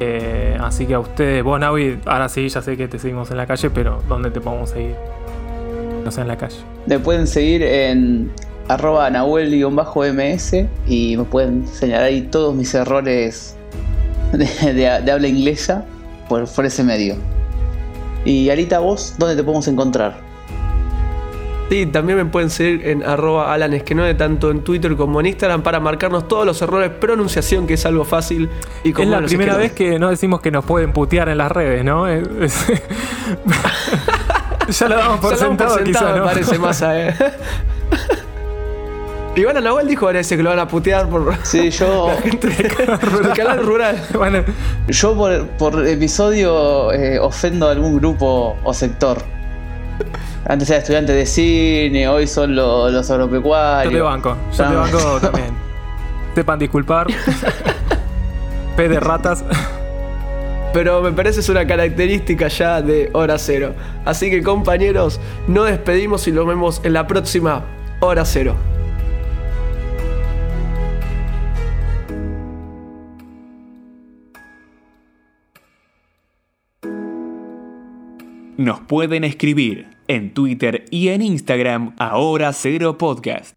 Eh, 0.00 0.56
así 0.60 0.86
que 0.86 0.94
a 0.94 1.00
ustedes, 1.00 1.42
vos 1.42 1.58
Navi, 1.58 1.98
ahora 2.06 2.28
sí, 2.28 2.48
ya 2.48 2.62
sé 2.62 2.76
que 2.76 2.86
te 2.86 2.98
seguimos 2.98 3.30
en 3.30 3.36
la 3.36 3.46
calle, 3.46 3.70
pero 3.70 4.02
¿dónde 4.08 4.30
te 4.30 4.40
podemos 4.40 4.70
seguir? 4.70 4.94
No 6.04 6.10
sé, 6.10 6.20
en 6.20 6.28
la 6.28 6.36
calle. 6.36 6.56
Me 6.86 6.98
pueden 6.98 7.26
seguir 7.26 7.62
en 7.62 8.30
arroba 8.68 9.10
nahuel-ms 9.10 10.66
y 10.86 11.16
me 11.16 11.24
pueden 11.24 11.66
señalar 11.66 12.04
ahí 12.04 12.22
todos 12.22 12.54
mis 12.54 12.74
errores 12.74 13.56
de, 14.32 14.88
habla 14.88 15.26
inglesa 15.26 15.84
por, 16.28 16.44
ese 16.64 16.84
medio. 16.84 17.16
Y 18.24 18.50
Arita, 18.50 18.78
vos, 18.78 19.14
¿dónde 19.18 19.36
te 19.36 19.42
podemos 19.42 19.66
encontrar? 19.68 20.27
Sí, 21.68 21.86
también 21.86 22.16
me 22.18 22.24
pueden 22.24 22.48
seguir 22.50 22.86
en 22.88 23.02
arroba 23.02 23.56
de 23.58 24.14
tanto 24.14 24.50
en 24.50 24.62
Twitter 24.62 24.96
como 24.96 25.20
en 25.20 25.26
Instagram, 25.26 25.62
para 25.62 25.80
marcarnos 25.80 26.26
todos 26.26 26.46
los 26.46 26.62
errores 26.62 26.90
de 26.90 26.96
pronunciación, 26.96 27.66
que 27.66 27.74
es 27.74 27.84
algo 27.84 28.04
fácil. 28.04 28.48
Y 28.84 28.98
es 28.98 29.06
la 29.06 29.20
primera 29.20 29.56
vez 29.56 29.72
que 29.72 29.98
no 29.98 30.08
decimos 30.08 30.40
que 30.40 30.50
nos 30.50 30.64
pueden 30.64 30.92
putear 30.92 31.28
en 31.28 31.36
las 31.38 31.52
redes, 31.52 31.84
¿no? 31.84 32.08
ya 34.68 34.88
lo 34.88 34.96
damos 34.96 35.20
por 35.20 35.36
sentado, 35.36 35.74
por 35.74 35.84
sentado 35.84 36.16
me 36.16 36.22
parece 36.22 36.58
más 36.58 36.82
a... 36.82 36.88
Eh. 37.08 37.14
Iván 39.36 39.62
Nahuel 39.62 39.86
dijo 39.86 40.06
parece 40.06 40.36
que 40.36 40.42
lo 40.42 40.50
van 40.50 40.58
a 40.58 40.66
putear 40.66 41.08
por 41.08 41.32
sí, 41.44 41.70
yo, 41.70 42.08
la 42.14 42.20
gente 42.20 42.48
del 42.48 43.32
canal 43.34 43.64
rural. 43.64 44.02
Bueno. 44.14 44.42
Yo 44.88 45.16
por, 45.58 45.86
episodio 45.86 46.92
eh, 46.92 47.20
ofendo 47.20 47.68
a 47.68 47.72
algún 47.72 47.98
grupo 47.98 48.56
o 48.64 48.74
sector. 48.74 49.22
Antes 50.46 50.70
era 50.70 50.78
estudiante 50.78 51.12
de 51.12 51.26
cine, 51.26 52.08
hoy 52.08 52.26
son 52.26 52.54
los 52.54 53.10
agropecuarios. 53.10 53.92
Yo 53.92 53.98
te 53.98 54.02
banco, 54.02 54.36
yo 54.56 54.68
te 54.68 54.74
banco 54.74 55.20
también. 55.20 55.54
Sepan 56.34 56.58
disculpar. 56.58 57.06
P 58.76 58.88
de 58.88 59.00
ratas. 59.00 59.44
Pero 60.72 61.00
me 61.02 61.12
parece 61.12 61.40
es 61.40 61.48
una 61.48 61.66
característica 61.66 62.48
ya 62.48 62.82
de 62.82 63.10
hora 63.12 63.38
cero. 63.38 63.74
Así 64.04 64.30
que 64.30 64.42
compañeros, 64.42 65.18
nos 65.48 65.66
despedimos 65.66 66.28
y 66.28 66.32
nos 66.32 66.46
vemos 66.46 66.80
en 66.84 66.92
la 66.92 67.06
próxima 67.06 67.64
hora 68.00 68.24
cero. 68.24 68.54
Nos 78.68 78.80
pueden 78.80 79.24
escribir 79.24 79.86
en 80.08 80.34
Twitter 80.34 80.84
y 80.90 81.08
en 81.08 81.22
Instagram 81.22 81.94
Ahora 81.96 82.52
Cero 82.52 82.98
Podcast. 82.98 83.54